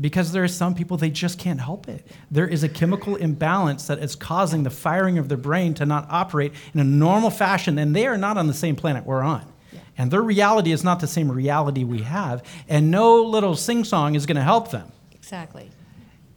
Because 0.00 0.32
there 0.32 0.42
are 0.42 0.48
some 0.48 0.74
people, 0.74 0.96
they 0.96 1.10
just 1.10 1.38
can't 1.38 1.60
help 1.60 1.86
it. 1.86 2.06
There 2.30 2.48
is 2.48 2.62
a 2.64 2.68
chemical 2.68 3.14
imbalance 3.16 3.86
that 3.88 3.98
is 3.98 4.16
causing 4.16 4.62
the 4.62 4.70
firing 4.70 5.18
of 5.18 5.28
their 5.28 5.36
brain 5.36 5.74
to 5.74 5.86
not 5.86 6.06
operate 6.08 6.54
in 6.72 6.80
a 6.80 6.84
normal 6.84 7.28
fashion, 7.28 7.76
and 7.78 7.94
they 7.94 8.06
are 8.06 8.16
not 8.16 8.38
on 8.38 8.46
the 8.46 8.54
same 8.54 8.74
planet 8.74 9.04
we're 9.04 9.20
on. 9.20 9.44
Yeah. 9.70 9.80
And 9.98 10.10
their 10.10 10.22
reality 10.22 10.72
is 10.72 10.82
not 10.82 11.00
the 11.00 11.06
same 11.06 11.30
reality 11.30 11.84
we 11.84 12.00
have, 12.02 12.42
and 12.68 12.90
no 12.90 13.22
little 13.22 13.54
sing 13.54 13.84
song 13.84 14.14
is 14.14 14.24
going 14.24 14.36
to 14.36 14.42
help 14.42 14.70
them. 14.70 14.90
Exactly. 15.12 15.70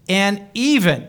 And 0.09 0.45
even, 0.53 1.07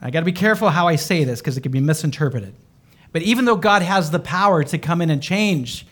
I 0.00 0.10
got 0.10 0.20
to 0.20 0.26
be 0.26 0.32
careful 0.32 0.70
how 0.70 0.88
I 0.88 0.96
say 0.96 1.24
this 1.24 1.40
because 1.40 1.58
it 1.58 1.60
can 1.60 1.72
be 1.72 1.80
misinterpreted. 1.80 2.54
But 3.18 3.24
even 3.24 3.46
though 3.46 3.56
God 3.56 3.82
has 3.82 4.12
the 4.12 4.20
power 4.20 4.62
to 4.62 4.78
come 4.78 5.02
in 5.02 5.10
and 5.10 5.20
change 5.20 5.84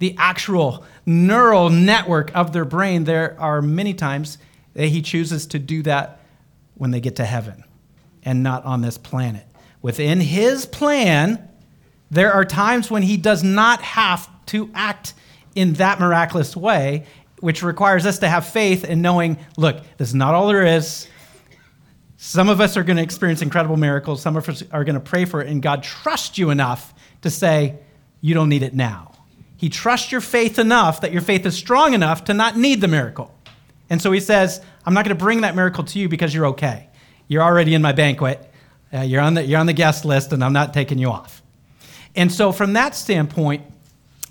the 0.00 0.16
actual 0.18 0.84
neural 1.06 1.70
network 1.70 2.34
of 2.34 2.52
their 2.52 2.64
brain, 2.64 3.04
there 3.04 3.36
are 3.38 3.62
many 3.62 3.94
times 3.94 4.36
that 4.74 4.88
He 4.88 5.00
chooses 5.00 5.46
to 5.46 5.60
do 5.60 5.84
that 5.84 6.18
when 6.74 6.90
they 6.90 6.98
get 6.98 7.14
to 7.16 7.24
heaven 7.24 7.62
and 8.24 8.42
not 8.42 8.64
on 8.64 8.80
this 8.80 8.98
planet. 8.98 9.46
Within 9.80 10.20
His 10.20 10.66
plan, 10.66 11.48
there 12.10 12.32
are 12.32 12.44
times 12.44 12.90
when 12.90 13.04
He 13.04 13.16
does 13.16 13.44
not 13.44 13.80
have 13.82 14.28
to 14.46 14.68
act 14.74 15.14
in 15.54 15.74
that 15.74 16.00
miraculous 16.00 16.56
way, 16.56 17.06
which 17.38 17.62
requires 17.62 18.06
us 18.06 18.18
to 18.18 18.28
have 18.28 18.44
faith 18.44 18.82
in 18.82 19.02
knowing 19.02 19.38
look, 19.56 19.84
this 19.98 20.08
is 20.08 20.16
not 20.16 20.34
all 20.34 20.48
there 20.48 20.66
is. 20.66 21.06
Some 22.24 22.48
of 22.48 22.60
us 22.60 22.76
are 22.76 22.84
going 22.84 22.98
to 22.98 23.02
experience 23.02 23.42
incredible 23.42 23.76
miracles. 23.76 24.22
Some 24.22 24.36
of 24.36 24.48
us 24.48 24.62
are 24.70 24.84
going 24.84 24.94
to 24.94 25.00
pray 25.00 25.24
for 25.24 25.42
it, 25.42 25.48
and 25.48 25.60
God 25.60 25.82
trusts 25.82 26.38
you 26.38 26.50
enough 26.50 26.94
to 27.22 27.30
say, 27.30 27.80
You 28.20 28.32
don't 28.32 28.48
need 28.48 28.62
it 28.62 28.74
now. 28.74 29.10
He 29.56 29.68
trusts 29.68 30.12
your 30.12 30.20
faith 30.20 30.56
enough 30.56 31.00
that 31.00 31.10
your 31.10 31.20
faith 31.20 31.44
is 31.46 31.56
strong 31.56 31.94
enough 31.94 32.22
to 32.26 32.32
not 32.32 32.56
need 32.56 32.80
the 32.80 32.86
miracle. 32.86 33.34
And 33.90 34.00
so 34.00 34.12
He 34.12 34.20
says, 34.20 34.60
I'm 34.86 34.94
not 34.94 35.04
going 35.04 35.16
to 35.16 35.20
bring 35.20 35.40
that 35.40 35.56
miracle 35.56 35.82
to 35.82 35.98
you 35.98 36.08
because 36.08 36.32
you're 36.32 36.46
okay. 36.46 36.88
You're 37.26 37.42
already 37.42 37.74
in 37.74 37.82
my 37.82 37.90
banquet, 37.90 38.48
Uh, 38.94 39.00
you're, 39.00 39.20
on 39.20 39.34
the, 39.34 39.42
you're 39.44 39.58
on 39.58 39.66
the 39.66 39.72
guest 39.72 40.04
list, 40.04 40.32
and 40.32 40.44
I'm 40.44 40.52
not 40.52 40.72
taking 40.72 40.98
you 40.98 41.10
off. 41.10 41.42
And 42.14 42.30
so, 42.30 42.52
from 42.52 42.74
that 42.74 42.94
standpoint, 42.94 43.64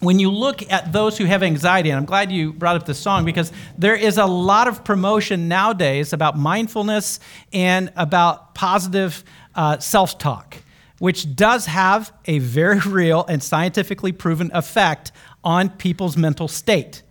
when 0.01 0.17
you 0.17 0.31
look 0.31 0.69
at 0.71 0.91
those 0.91 1.17
who 1.17 1.25
have 1.25 1.43
anxiety, 1.43 1.91
and 1.91 1.97
I'm 1.97 2.05
glad 2.05 2.31
you 2.31 2.53
brought 2.53 2.75
up 2.75 2.85
the 2.85 2.93
song 2.93 3.23
because 3.23 3.51
there 3.77 3.95
is 3.95 4.17
a 4.17 4.25
lot 4.25 4.67
of 4.67 4.83
promotion 4.83 5.47
nowadays 5.47 6.11
about 6.11 6.37
mindfulness 6.37 7.19
and 7.53 7.93
about 7.95 8.55
positive 8.55 9.23
uh, 9.53 9.77
self 9.77 10.17
talk, 10.17 10.57
which 10.97 11.35
does 11.35 11.67
have 11.67 12.11
a 12.25 12.39
very 12.39 12.79
real 12.87 13.25
and 13.29 13.41
scientifically 13.41 14.11
proven 14.11 14.49
effect 14.53 15.11
on 15.43 15.69
people's 15.69 16.17
mental 16.17 16.47
state. 16.47 17.03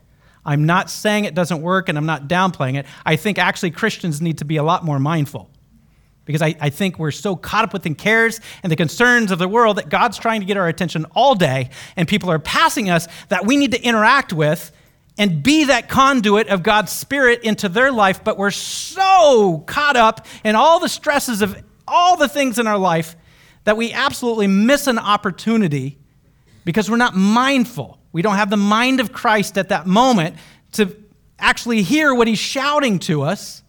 I'm 0.44 0.66
not 0.66 0.90
saying 0.90 1.26
it 1.26 1.34
doesn't 1.34 1.62
work 1.62 1.88
and 1.88 1.96
I'm 1.96 2.06
not 2.06 2.26
downplaying 2.26 2.76
it. 2.76 2.86
I 3.06 3.14
think 3.14 3.38
actually 3.38 3.70
Christians 3.70 4.20
need 4.20 4.38
to 4.38 4.44
be 4.44 4.56
a 4.56 4.62
lot 4.62 4.84
more 4.84 4.98
mindful 4.98 5.48
because 6.30 6.42
I, 6.42 6.54
I 6.60 6.70
think 6.70 6.98
we're 6.98 7.10
so 7.10 7.36
caught 7.36 7.64
up 7.64 7.72
with 7.72 7.82
the 7.82 7.94
cares 7.94 8.40
and 8.62 8.70
the 8.70 8.76
concerns 8.76 9.30
of 9.30 9.38
the 9.38 9.48
world 9.48 9.78
that 9.78 9.88
God's 9.88 10.18
trying 10.18 10.40
to 10.40 10.46
get 10.46 10.56
our 10.56 10.68
attention 10.68 11.04
all 11.14 11.34
day, 11.34 11.70
and 11.96 12.06
people 12.06 12.30
are 12.30 12.38
passing 12.38 12.88
us 12.88 13.08
that 13.28 13.46
we 13.46 13.56
need 13.56 13.72
to 13.72 13.82
interact 13.82 14.32
with 14.32 14.72
and 15.18 15.42
be 15.42 15.64
that 15.64 15.88
conduit 15.88 16.48
of 16.48 16.62
God's 16.62 16.92
Spirit 16.92 17.42
into 17.42 17.68
their 17.68 17.92
life. 17.92 18.22
But 18.22 18.38
we're 18.38 18.50
so 18.50 19.64
caught 19.66 19.96
up 19.96 20.26
in 20.44 20.54
all 20.54 20.80
the 20.80 20.88
stresses 20.88 21.42
of 21.42 21.62
all 21.86 22.16
the 22.16 22.28
things 22.28 22.58
in 22.58 22.66
our 22.66 22.78
life 22.78 23.16
that 23.64 23.76
we 23.76 23.92
absolutely 23.92 24.46
miss 24.46 24.86
an 24.86 24.98
opportunity 24.98 25.98
because 26.64 26.90
we're 26.90 26.96
not 26.96 27.14
mindful. 27.14 27.98
We 28.12 28.22
don't 28.22 28.36
have 28.36 28.50
the 28.50 28.56
mind 28.56 29.00
of 29.00 29.12
Christ 29.12 29.58
at 29.58 29.68
that 29.68 29.86
moment 29.86 30.36
to 30.72 30.96
actually 31.38 31.82
hear 31.82 32.14
what 32.14 32.28
He's 32.28 32.38
shouting 32.38 32.98
to 33.00 33.22
us. 33.22 33.62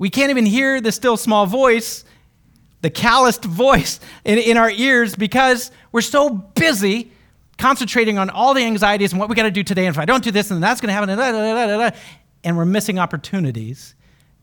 We 0.00 0.08
can't 0.08 0.30
even 0.30 0.46
hear 0.46 0.80
the 0.80 0.92
still 0.92 1.18
small 1.18 1.44
voice, 1.44 2.06
the 2.80 2.88
calloused 2.88 3.44
voice 3.44 4.00
in, 4.24 4.38
in 4.38 4.56
our 4.56 4.70
ears 4.70 5.14
because 5.14 5.70
we're 5.92 6.00
so 6.00 6.30
busy 6.30 7.12
concentrating 7.58 8.16
on 8.16 8.30
all 8.30 8.54
the 8.54 8.64
anxieties 8.64 9.12
and 9.12 9.20
what 9.20 9.28
we 9.28 9.34
got 9.34 9.42
to 9.42 9.50
do 9.50 9.62
today. 9.62 9.84
And 9.84 9.94
if 9.94 10.00
I 10.00 10.06
don't 10.06 10.24
do 10.24 10.30
this, 10.30 10.48
then 10.48 10.58
that's 10.58 10.80
going 10.80 10.88
to 10.88 10.94
happen. 10.94 11.10
Da, 11.10 11.32
da, 11.32 11.90
da. 11.90 11.96
and 12.42 12.56
we're 12.56 12.64
missing 12.64 12.98
opportunities 12.98 13.94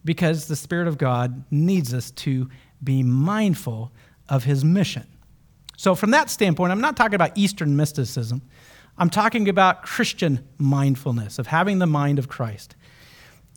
because 0.06 0.46
the 0.46 0.56
Spirit 0.56 0.88
of 0.88 1.00
God 1.00 1.44
needs 1.50 1.92
us 1.92 2.12
to 2.12 2.52
be 2.84 3.02
mindful 3.02 3.92
of 4.30 4.44
His 4.44 4.64
mission. 4.64 5.08
So, 5.76 5.96
from 5.96 6.12
that 6.12 6.30
standpoint, 6.30 6.72
I'm 6.72 6.82
not 6.82 6.96
talking 6.96 7.16
about 7.16 7.36
Eastern 7.36 7.76
mysticism. 7.76 8.44
I'm 8.96 9.10
talking 9.10 9.50
about 9.50 9.82
Christian 9.82 10.48
mindfulness, 10.60 11.40
of 11.40 11.48
having 11.48 11.80
the 11.80 11.88
mind 11.88 12.20
of 12.20 12.28
Christ. 12.28 12.76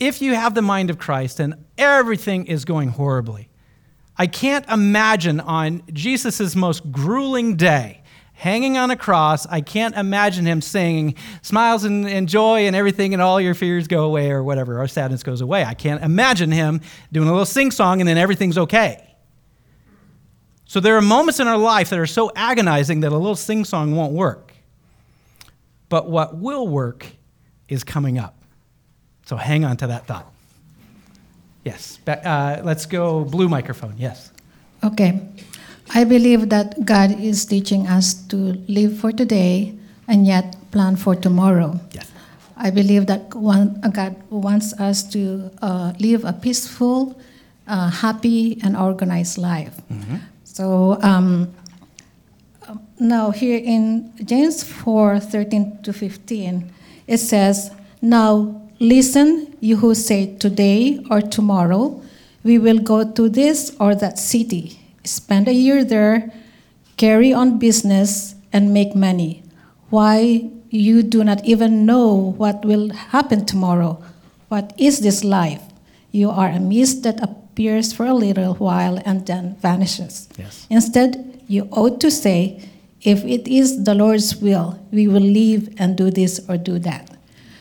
If 0.00 0.22
you 0.22 0.34
have 0.34 0.54
the 0.54 0.62
mind 0.62 0.88
of 0.88 0.98
Christ 0.98 1.38
and 1.38 1.54
everything 1.76 2.46
is 2.46 2.64
going 2.64 2.88
horribly, 2.88 3.50
I 4.16 4.26
can't 4.26 4.68
imagine 4.68 5.40
on 5.40 5.82
Jesus' 5.92 6.56
most 6.56 6.90
grueling 6.90 7.56
day, 7.56 8.02
hanging 8.32 8.78
on 8.78 8.90
a 8.90 8.96
cross, 8.96 9.46
I 9.46 9.60
can't 9.60 9.94
imagine 9.94 10.46
him 10.46 10.62
saying, 10.62 11.16
smiles 11.42 11.84
and, 11.84 12.08
and, 12.08 12.28
joy 12.28 12.66
and 12.66 12.74
everything, 12.74 13.12
and 13.12 13.22
all 13.22 13.38
your 13.38 13.54
fears 13.54 13.86
go 13.86 14.04
away, 14.04 14.30
or 14.30 14.42
whatever, 14.42 14.80
or 14.80 14.88
sadness 14.88 15.22
goes 15.22 15.42
away. 15.42 15.64
I 15.64 15.74
can't 15.74 16.02
imagine 16.02 16.50
him 16.50 16.80
doing 17.12 17.28
a 17.28 17.30
little 17.30 17.46
sing 17.46 17.70
song 17.70 18.00
and 18.00 18.08
then 18.08 18.16
everything's 18.16 18.56
okay. 18.56 19.06
So 20.64 20.80
there 20.80 20.96
are 20.96 21.02
moments 21.02 21.40
in 21.40 21.48
our 21.48 21.58
life 21.58 21.90
that 21.90 21.98
are 21.98 22.06
so 22.06 22.30
agonizing 22.34 23.00
that 23.00 23.12
a 23.12 23.18
little 23.18 23.36
sing 23.36 23.66
song 23.66 23.94
won't 23.94 24.12
work. 24.12 24.54
But 25.90 26.08
what 26.08 26.38
will 26.38 26.66
work 26.66 27.06
is 27.68 27.84
coming 27.84 28.18
up. 28.18 28.39
So 29.30 29.36
hang 29.36 29.64
on 29.64 29.76
to 29.76 29.86
that 29.86 30.08
thought. 30.08 30.26
Yes. 31.62 32.00
Uh, 32.04 32.60
let's 32.64 32.84
go 32.84 33.22
blue 33.22 33.48
microphone. 33.48 33.94
Yes. 33.96 34.32
Okay. 34.82 35.22
I 35.94 36.02
believe 36.02 36.48
that 36.48 36.84
God 36.84 37.14
is 37.14 37.46
teaching 37.46 37.86
us 37.86 38.12
to 38.34 38.58
live 38.66 38.98
for 38.98 39.12
today 39.12 39.78
and 40.08 40.26
yet 40.26 40.56
plan 40.72 40.96
for 40.96 41.14
tomorrow. 41.14 41.78
Yes. 41.92 42.10
I 42.56 42.70
believe 42.70 43.06
that 43.06 43.32
one, 43.32 43.80
God 43.94 44.16
wants 44.30 44.72
us 44.80 45.04
to 45.14 45.52
uh, 45.62 45.92
live 46.00 46.24
a 46.24 46.32
peaceful, 46.32 47.14
uh, 47.68 47.88
happy, 47.88 48.58
and 48.64 48.76
organized 48.76 49.38
life. 49.38 49.78
Mm-hmm. 49.92 50.16
So 50.42 50.98
um, 51.02 51.54
now 52.98 53.30
here 53.30 53.62
in 53.62 54.10
James 54.24 54.64
4 54.64 55.20
13 55.20 55.82
to 55.84 55.92
15, 55.92 56.72
it 57.06 57.18
says, 57.18 57.70
Now 58.02 58.59
listen, 58.80 59.56
you 59.60 59.76
who 59.76 59.94
say 59.94 60.34
today 60.36 61.04
or 61.10 61.20
tomorrow, 61.20 62.02
we 62.42 62.58
will 62.58 62.78
go 62.78 63.08
to 63.12 63.28
this 63.28 63.76
or 63.78 63.94
that 63.94 64.18
city, 64.18 64.80
spend 65.04 65.46
a 65.46 65.52
year 65.52 65.84
there, 65.84 66.32
carry 66.96 67.32
on 67.32 67.58
business, 67.58 68.34
and 68.52 68.74
make 68.74 68.96
money. 68.96 69.42
Why 69.90 70.50
you 70.70 71.02
do 71.02 71.22
not 71.22 71.44
even 71.44 71.84
know 71.84 72.34
what 72.36 72.64
will 72.64 72.90
happen 72.90 73.44
tomorrow? 73.44 74.02
What 74.48 74.72
is 74.78 75.00
this 75.00 75.22
life? 75.22 75.62
You 76.10 76.30
are 76.30 76.48
a 76.48 76.58
mist 76.58 77.02
that 77.04 77.22
appears 77.22 77.92
for 77.92 78.06
a 78.06 78.14
little 78.14 78.54
while 78.54 79.00
and 79.04 79.26
then 79.26 79.56
vanishes. 79.60 80.28
Yes. 80.38 80.66
Instead, 80.70 81.42
you 81.46 81.68
ought 81.70 82.00
to 82.00 82.10
say, 82.10 82.68
if 83.02 83.24
it 83.24 83.46
is 83.46 83.84
the 83.84 83.94
Lord's 83.94 84.36
will, 84.36 84.78
we 84.90 85.06
will 85.06 85.22
live 85.22 85.74
and 85.78 85.96
do 85.96 86.10
this 86.10 86.40
or 86.48 86.56
do 86.56 86.78
that. 86.80 87.10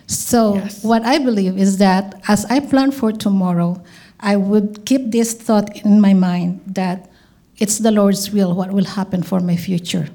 So, 0.10 0.56
yes. 0.56 0.84
what 0.84 1.04
I 1.04 1.20
believe 1.20 1.56
is 1.56 1.78
that 1.78 2.20
as 2.28 2.44
I 2.46 2.62
plan 2.62 2.90
for 2.90 3.12
tomorrow, 3.12 3.80
I 4.20 4.38
would 4.38 4.84
keep 4.86 5.12
this 5.12 5.34
thought 5.34 5.86
in 5.86 6.02
my 6.02 6.16
mind 6.16 6.62
that 6.66 7.12
it's 7.60 7.78
the 7.78 7.92
Lord's 7.92 8.32
will 8.32 8.56
what 8.56 8.72
will 8.72 8.86
happen 8.86 9.22
for 9.22 9.40
my 9.40 9.56
future 9.56 10.10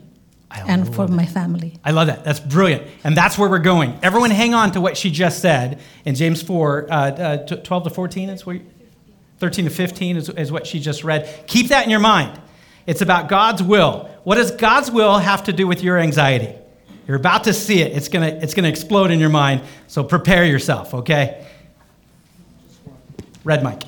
and 0.67 0.93
for 0.93 1.07
my 1.07 1.27
family. 1.27 1.79
I 1.85 1.93
love 1.93 2.09
that. 2.09 2.25
That's 2.25 2.41
brilliant. 2.41 2.83
And 3.05 3.17
that's 3.17 3.39
where 3.39 3.49
we're 3.49 3.61
going. 3.61 3.97
Everyone, 4.03 4.31
hang 4.31 4.53
on 4.53 4.73
to 4.73 4.81
what 4.81 4.97
she 4.97 5.11
just 5.11 5.41
said 5.41 5.81
in 6.05 6.17
James 6.17 6.43
4 6.43 6.87
uh, 6.91 6.95
uh, 6.95 7.57
12 7.57 7.85
to 7.85 7.91
14 7.91 8.31
is 8.31 8.45
where 8.45 8.61
13 9.39 9.67
to 9.67 9.71
15 9.71 10.17
is, 10.17 10.29
is 10.31 10.51
what 10.51 10.67
she 10.67 10.81
just 10.81 11.05
read. 11.05 11.45
Keep 11.47 11.69
that 11.69 11.85
in 11.85 11.91
your 11.91 12.01
mind. 12.01 12.41
It's 12.87 13.01
about 13.01 13.29
God's 13.29 13.63
will. 13.63 14.11
What 14.25 14.37
does 14.37 14.51
God's 14.51 14.91
will 14.91 15.19
have 15.19 15.45
to 15.45 15.53
do 15.53 15.69
with 15.69 15.83
your 15.83 15.99
anxiety? 15.99 16.55
You're 17.07 17.17
about 17.17 17.45
to 17.45 17.53
see 17.53 17.81
it. 17.81 17.97
It's 17.97 18.09
going 18.09 18.29
to 18.29 18.43
it's 18.43 18.55
going 18.55 18.65
to 18.65 18.71
explode 18.71 19.11
in 19.11 19.21
your 19.21 19.31
mind. 19.31 19.63
So 19.89 20.03
prepare 20.03 20.45
yourself, 20.45 20.95
okay? 20.95 21.47
Red 23.45 23.63
Mike. 23.63 23.83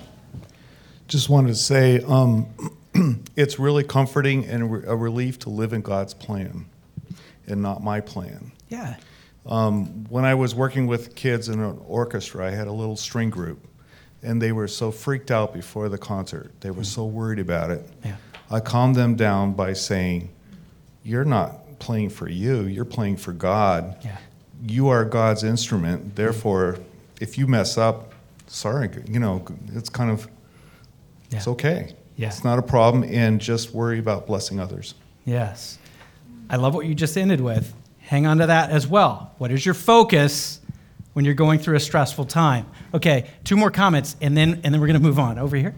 Just 1.09 1.29
wanted 1.29 1.49
to 1.49 1.55
say 1.55 2.01
um, 2.01 2.47
it's 3.37 3.59
really 3.59 3.85
comforting 3.85 4.45
and 4.45 4.63
a 4.87 4.97
relief 4.97 5.39
to 5.41 5.51
live 5.51 5.73
in 5.73 5.81
God's 5.81 6.15
plan 6.15 6.67
and 7.47 7.63
not 7.63 7.83
my 7.83 8.01
plan. 8.01 8.53
Yeah. 8.69 8.97
Um, 9.47 10.05
when 10.09 10.25
I 10.25 10.35
was 10.35 10.55
working 10.55 10.87
with 10.87 11.15
kids 11.15 11.49
in 11.49 11.61
an 11.61 11.79
orchestra, 11.87 12.47
I 12.47 12.51
had 12.51 12.67
a 12.67 12.73
little 12.73 12.97
string 12.97 13.31
group, 13.31 13.65
and 14.23 14.43
they 14.43 14.51
were 14.51 14.67
so 14.67 14.91
freaked 14.91 15.31
out 15.31 15.55
before 15.55 15.89
the 15.89 15.99
concert. 15.99 16.51
They 16.61 16.73
were 16.73 16.85
so 16.85 17.05
worried 17.05 17.39
about 17.39 17.71
it. 17.71 17.89
Yeah. 18.05 18.17
I 18.51 18.61
calmed 18.61 18.97
them 18.97 19.15
down 19.15 19.53
by 19.53 19.73
saying, 19.73 20.31
You're 21.05 21.25
not 21.77 21.85
playing 21.85 22.11
for 22.11 22.29
you, 22.29 22.63
you're 22.63 22.85
playing 22.85 23.17
for 23.17 23.33
God. 23.33 23.97
Yeah. 24.05 24.17
You 24.67 24.89
are 24.89 25.05
God's 25.05 25.45
instrument. 25.45 26.17
Therefore, 26.17 26.79
if 27.21 27.39
you 27.39 27.47
mess 27.47 27.79
up, 27.79 28.13
sorry, 28.47 28.91
you 29.07 29.21
know, 29.21 29.45
it's 29.75 29.89
kind 29.89 30.11
of, 30.11 30.29
yeah. 31.31 31.39
it's 31.39 31.49
okay. 31.49 31.95
Yeah. 32.17 32.29
It's 32.29 32.45
not 32.45 32.59
a 32.59 32.63
problem, 32.63 33.05
and 33.05 33.41
just 33.41 33.75
worry 33.75 33.99
about 33.99 34.27
blessing 34.27 34.59
others. 34.59 34.95
Yes. 35.27 35.79
I 36.49 36.57
love 36.57 36.75
what 36.75 36.87
you 36.87 36.95
just 36.95 37.17
ended 37.19 37.41
with. 37.41 37.75
Hang 37.99 38.27
on 38.27 38.39
to 38.39 38.47
that 38.47 38.71
as 38.71 38.87
well. 38.87 39.35
What 39.39 39.51
is 39.51 39.67
your 39.67 39.75
focus 39.75 40.61
when 41.13 41.25
you're 41.25 41.35
going 41.35 41.59
through 41.59 41.77
a 41.77 41.81
stressful 41.81 42.25
time? 42.25 42.67
Okay, 42.95 43.29
two 43.45 43.57
more 43.57 43.71
comments, 43.71 44.17
and 44.23 44.37
then 44.37 44.61
and 44.65 44.73
then 44.73 44.81
we're 44.81 44.87
going 44.87 44.99
to 44.99 45.03
move 45.03 45.19
on. 45.19 45.39
Over 45.39 45.57
here. 45.57 45.75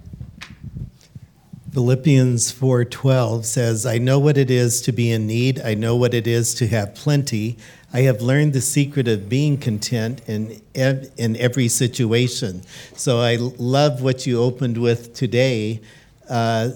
Philippians 1.72 2.50
4:12 2.50 3.44
says, 3.44 3.84
"I 3.84 3.98
know 3.98 4.18
what 4.18 4.38
it 4.38 4.50
is 4.50 4.80
to 4.82 4.92
be 4.92 5.10
in 5.10 5.26
need. 5.26 5.60
I 5.60 5.74
know 5.74 5.96
what 5.96 6.14
it 6.14 6.26
is 6.26 6.54
to 6.54 6.66
have 6.68 6.94
plenty. 6.94 7.58
I 7.92 8.00
have 8.02 8.22
learned 8.22 8.52
the 8.52 8.60
secret 8.60 9.06
of 9.06 9.28
being 9.28 9.58
content 9.58 10.20
in 10.26 10.60
ev- 10.74 11.10
in 11.16 11.36
every 11.36 11.68
situation." 11.68 12.62
So 12.96 13.20
I 13.20 13.36
love 13.36 14.02
what 14.02 14.26
you 14.26 14.40
opened 14.40 14.78
with 14.78 15.14
today. 15.14 15.80
Uh, 16.28 16.70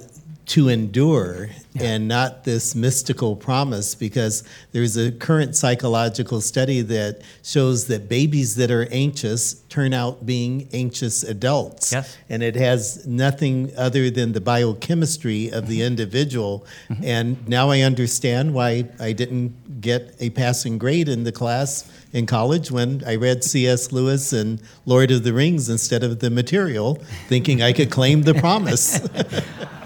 to 0.44 0.68
endure 0.68 1.50
yeah. 1.72 1.82
and 1.82 2.08
not 2.08 2.44
this 2.44 2.74
mystical 2.74 3.36
promise 3.36 3.94
because 3.94 4.42
there's 4.72 4.96
a 4.96 5.12
current 5.12 5.54
psychological 5.54 6.40
study 6.40 6.80
that 6.80 7.22
shows 7.42 7.86
that 7.86 8.08
babies 8.08 8.56
that 8.56 8.70
are 8.70 8.88
anxious 8.90 9.54
turn 9.68 9.94
out 9.94 10.26
being 10.26 10.68
anxious 10.72 11.22
adults. 11.22 11.92
Yes. 11.92 12.16
And 12.28 12.42
it 12.42 12.56
has 12.56 13.06
nothing 13.06 13.72
other 13.76 14.10
than 14.10 14.32
the 14.32 14.40
biochemistry 14.40 15.50
of 15.50 15.68
the 15.68 15.82
individual. 15.82 16.66
Mm-hmm. 16.90 17.04
And 17.04 17.48
now 17.48 17.70
I 17.70 17.80
understand 17.80 18.52
why 18.52 18.88
I 19.00 19.12
didn't 19.12 19.80
get 19.80 20.14
a 20.20 20.30
passing 20.30 20.76
grade 20.76 21.08
in 21.08 21.24
the 21.24 21.32
class 21.32 21.90
in 22.12 22.26
college 22.26 22.70
when 22.70 23.02
I 23.06 23.14
read 23.14 23.44
C.S. 23.44 23.92
Lewis 23.92 24.32
and 24.32 24.60
Lord 24.84 25.10
of 25.10 25.24
the 25.24 25.32
Rings 25.32 25.68
instead 25.68 26.02
of 26.02 26.18
the 26.18 26.30
material, 26.30 26.96
thinking 27.28 27.62
I 27.62 27.72
could 27.72 27.90
claim 27.90 28.22
the 28.22 28.34
promise. 28.34 29.00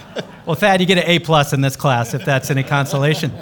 Well, 0.46 0.54
Thad, 0.54 0.80
you 0.80 0.86
get 0.86 0.98
an 0.98 1.04
A 1.08 1.18
plus 1.18 1.52
in 1.52 1.60
this 1.60 1.74
class 1.74 2.14
if 2.14 2.24
that's 2.24 2.52
any 2.52 2.62
consolation. 2.62 3.32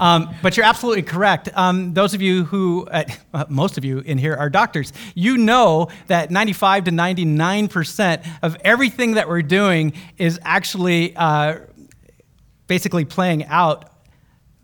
Um, 0.00 0.34
but 0.40 0.56
you're 0.56 0.64
absolutely 0.64 1.02
correct. 1.02 1.50
Um, 1.54 1.92
those 1.92 2.14
of 2.14 2.22
you 2.22 2.44
who, 2.44 2.86
uh, 2.86 3.04
most 3.50 3.76
of 3.76 3.84
you 3.84 3.98
in 3.98 4.16
here 4.16 4.34
are 4.34 4.48
doctors, 4.48 4.94
you 5.14 5.36
know 5.36 5.88
that 6.06 6.30
95 6.30 6.84
to 6.84 6.90
99% 6.90 8.26
of 8.42 8.56
everything 8.64 9.14
that 9.14 9.28
we're 9.28 9.42
doing 9.42 9.92
is 10.16 10.40
actually 10.42 11.14
uh, 11.16 11.58
basically 12.66 13.04
playing 13.04 13.44
out 13.44 13.92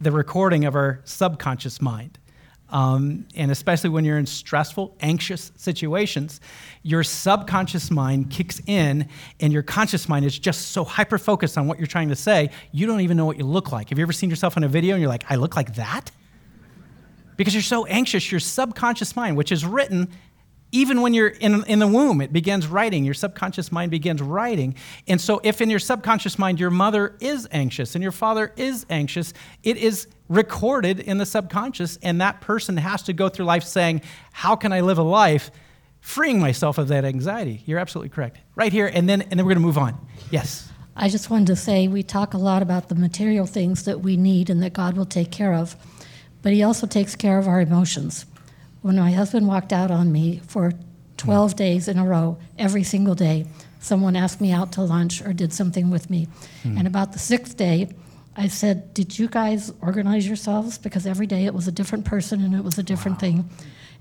the 0.01 0.11
recording 0.11 0.65
of 0.65 0.75
our 0.75 1.03
subconscious 1.05 1.83
mind. 1.83 2.19
Um, 2.71 3.27
and 3.37 3.51
especially 3.51 3.91
when 3.91 4.05
you're 4.05 4.19
in 4.19 4.27
stressful, 4.27 4.97
anxious 5.01 5.53
situations, 5.57 6.41
your 6.83 7.05
subconscious 7.05 7.91
mind 7.91 8.31
kicks 8.31 8.61
in, 8.67 9.09
and 9.39 9.53
your 9.53 9.63
conscious 9.63 10.09
mind 10.09 10.25
is 10.25 10.39
just 10.39 10.73
so 10.73 10.83
hyper 10.83 11.19
focused 11.19 11.57
on 11.57 11.67
what 11.69 11.79
you're 11.79 11.87
trying 11.87 12.09
to 12.09 12.17
say, 12.17 12.51
you 12.73 12.87
don't 12.87 13.01
even 13.01 13.17
know 13.17 13.27
what 13.27 13.39
you 13.39 13.45
look 13.45 13.71
like. 13.71 13.91
Have 13.91 13.99
you 13.99 14.03
ever 14.03 14.13
seen 14.13 14.31
yourself 14.31 14.57
in 14.57 14.65
a 14.65 14.69
video 14.69 14.95
and 14.95 15.01
you're 15.01 15.11
like, 15.11 15.31
I 15.31 15.37
look 15.37 15.57
like 15.57 15.75
that? 15.77 16.11
Because 17.37 17.55
you're 17.55 17.63
so 17.63 17.85
anxious, 17.87 18.31
your 18.31 18.41
subconscious 18.41 19.15
mind, 19.15 19.37
which 19.37 19.53
is 19.53 19.65
written 19.65 20.11
even 20.75 21.03
when 21.03 21.15
you're 21.15 21.29
in, 21.29 21.65
in 21.65 21.79
the 21.79 21.87
womb, 21.87 22.21
it 22.21 22.33
begins 22.33 22.67
writing. 22.67 23.05
Your 23.05 23.15
subconscious 23.15 23.71
mind 23.71 23.93
begins 23.93 24.21
writing. 24.21 24.75
And 25.07 25.21
so, 25.21 25.41
if 25.45 25.61
in 25.61 25.71
your 25.71 25.79
subconscious 25.79 26.37
mind 26.37 26.59
your 26.59 26.71
mother 26.71 27.15
is 27.21 27.47
anxious 27.53 27.95
and 27.95 28.03
your 28.03 28.13
father 28.13 28.53
is 28.57 28.85
anxious, 28.91 29.33
it 29.63 29.77
is 29.77 30.09
recorded 30.29 30.99
in 30.99 31.19
the 31.19 31.27
subconscious, 31.27 31.97
and 32.03 32.21
that 32.21 32.41
person 32.41 32.77
has 32.77 33.05
to 33.05 33.13
go 33.13 33.29
through 33.29 33.45
life 33.45 33.63
saying, 33.63 34.03
How 34.33 34.57
can 34.57 34.73
I 34.73 34.81
live 34.81 34.99
a 34.99 35.05
life 35.05 35.53
freeing 36.01 36.41
myself 36.41 36.77
of 36.77 36.89
that 36.89 37.05
anxiety? 37.05 37.63
You're 37.67 37.79
absolutely 37.79 38.09
correct. 38.09 38.39
Right 38.57 38.73
here, 38.73 38.91
and 38.93 39.09
then, 39.09 39.23
and 39.23 39.31
then 39.39 39.47
we're 39.47 39.55
going 39.55 39.63
to 39.63 39.67
move 39.67 39.79
on. 39.79 39.97
Yes. 40.33 40.73
I 40.97 41.09
just 41.09 41.31
wanted 41.31 41.47
to 41.49 41.57
say 41.57 41.87
we 41.87 42.03
talk 42.03 42.35
a 42.35 42.39
lot 42.39 42.63
about 42.63 42.89
the 42.89 42.97
material 42.97 43.47
things 43.47 43.85
that 43.85 44.01
we 44.01 44.17
need 44.17 44.51
and 44.51 44.61
that 44.65 44.73
God 44.73 44.97
will 44.97 45.07
take 45.07 45.31
care 45.31 45.55
of, 45.55 45.77
but 46.43 46.53
He 46.53 46.65
also 46.65 46.89
takes 46.89 47.15
care 47.15 47.39
of 47.39 47.47
our 47.47 47.61
emotions. 47.61 48.27
When 48.85 48.97
my 48.97 49.13
husband 49.13 49.49
walked 49.49 49.73
out 49.73 49.91
on 49.91 50.13
me 50.13 50.43
for 50.47 50.75
12 51.17 51.57
days 51.57 51.89
in 51.89 51.97
a 51.97 52.05
row, 52.05 52.37
every 52.59 52.83
single 52.83 53.15
day, 53.15 53.47
someone 53.81 54.15
asked 54.15 54.43
me 54.43 54.53
out 54.53 54.73
to 54.73 54.83
lunch 54.83 55.23
or 55.23 55.33
did 55.33 55.55
something 55.55 55.89
with 55.89 56.11
me. 56.11 56.29
Mm. 56.65 56.81
And 56.81 56.87
about 56.87 57.13
the 57.13 57.19
sixth 57.19 57.57
day, 57.57 57.89
I 58.37 58.49
said, 58.49 58.93
Did 58.93 59.19
you 59.19 59.27
guys 59.27 59.73
organize 59.81 60.27
yourselves? 60.27 60.77
Because 60.77 61.07
every 61.07 61.27
day 61.27 61.47
it 61.47 61.55
was 61.55 61.67
a 61.67 61.73
different 61.73 62.05
person 62.05 62.43
and 62.45 62.55
it 62.55 62.63
was 62.63 62.77
a 62.77 62.83
different 62.83 63.19
thing. 63.19 63.49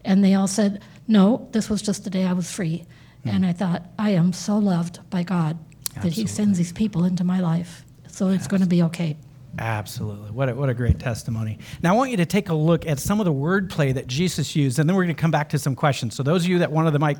And 0.03 0.21
they 0.21 0.33
all 0.33 0.49
said, 0.49 0.81
No, 1.07 1.47
this 1.53 1.69
was 1.69 1.81
just 1.81 2.03
the 2.03 2.09
day 2.09 2.25
I 2.25 2.33
was 2.33 2.51
free. 2.51 2.85
And 3.23 3.45
I 3.45 3.53
thought, 3.53 3.85
I 3.97 4.09
am 4.09 4.33
so 4.33 4.57
loved 4.57 4.99
by 5.09 5.23
God 5.23 5.57
that 6.01 6.11
He 6.11 6.27
sends 6.27 6.57
these 6.57 6.73
people 6.73 7.05
into 7.05 7.23
my 7.23 7.39
life. 7.39 7.85
So 8.07 8.27
it's 8.27 8.47
going 8.47 8.63
to 8.63 8.67
be 8.67 8.83
okay. 8.83 9.15
Absolutely. 9.59 10.31
What 10.31 10.49
a, 10.49 10.55
what 10.55 10.69
a 10.69 10.73
great 10.73 10.99
testimony. 10.99 11.59
Now, 11.83 11.93
I 11.93 11.97
want 11.97 12.09
you 12.11 12.17
to 12.17 12.25
take 12.25 12.49
a 12.49 12.55
look 12.55 12.87
at 12.87 12.99
some 12.99 13.19
of 13.19 13.25
the 13.25 13.33
wordplay 13.33 13.93
that 13.93 14.07
Jesus 14.07 14.55
used, 14.55 14.79
and 14.79 14.89
then 14.89 14.95
we're 14.95 15.03
going 15.03 15.15
to 15.15 15.21
come 15.21 15.31
back 15.31 15.49
to 15.49 15.59
some 15.59 15.75
questions. 15.75 16.15
So, 16.15 16.23
those 16.23 16.43
of 16.43 16.49
you 16.49 16.59
that 16.59 16.71
wanted 16.71 16.91
the 16.91 16.99
mic, 16.99 17.17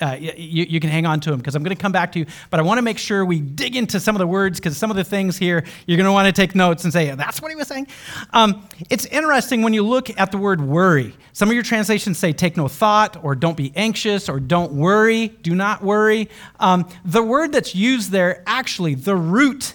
uh, 0.00 0.16
you, 0.18 0.64
you 0.68 0.80
can 0.80 0.90
hang 0.90 1.06
on 1.06 1.20
to 1.20 1.30
them 1.30 1.38
because 1.38 1.54
I'm 1.54 1.62
going 1.62 1.74
to 1.74 1.80
come 1.80 1.92
back 1.92 2.12
to 2.12 2.18
you. 2.18 2.26
But 2.50 2.60
I 2.60 2.64
want 2.64 2.78
to 2.78 2.82
make 2.82 2.98
sure 2.98 3.24
we 3.24 3.40
dig 3.40 3.76
into 3.76 4.00
some 4.00 4.14
of 4.16 4.18
the 4.18 4.26
words 4.26 4.58
because 4.58 4.76
some 4.76 4.90
of 4.90 4.96
the 4.96 5.04
things 5.04 5.38
here, 5.38 5.64
you're 5.86 5.96
going 5.96 6.06
to 6.06 6.12
want 6.12 6.26
to 6.26 6.32
take 6.32 6.54
notes 6.54 6.84
and 6.84 6.92
say, 6.92 7.14
that's 7.14 7.40
what 7.40 7.50
he 7.50 7.56
was 7.56 7.68
saying. 7.68 7.86
Um, 8.32 8.68
it's 8.90 9.06
interesting 9.06 9.62
when 9.62 9.72
you 9.72 9.86
look 9.86 10.10
at 10.18 10.32
the 10.32 10.38
word 10.38 10.60
worry. 10.60 11.14
Some 11.32 11.48
of 11.48 11.54
your 11.54 11.62
translations 11.62 12.18
say, 12.18 12.32
take 12.32 12.56
no 12.56 12.66
thought, 12.66 13.22
or 13.22 13.34
don't 13.34 13.56
be 13.56 13.72
anxious, 13.76 14.28
or 14.28 14.40
don't 14.40 14.72
worry, 14.72 15.28
do 15.28 15.54
not 15.54 15.82
worry. 15.82 16.28
Um, 16.58 16.88
the 17.04 17.22
word 17.22 17.52
that's 17.52 17.74
used 17.74 18.10
there, 18.10 18.42
actually, 18.46 18.96
the 18.96 19.16
root. 19.16 19.74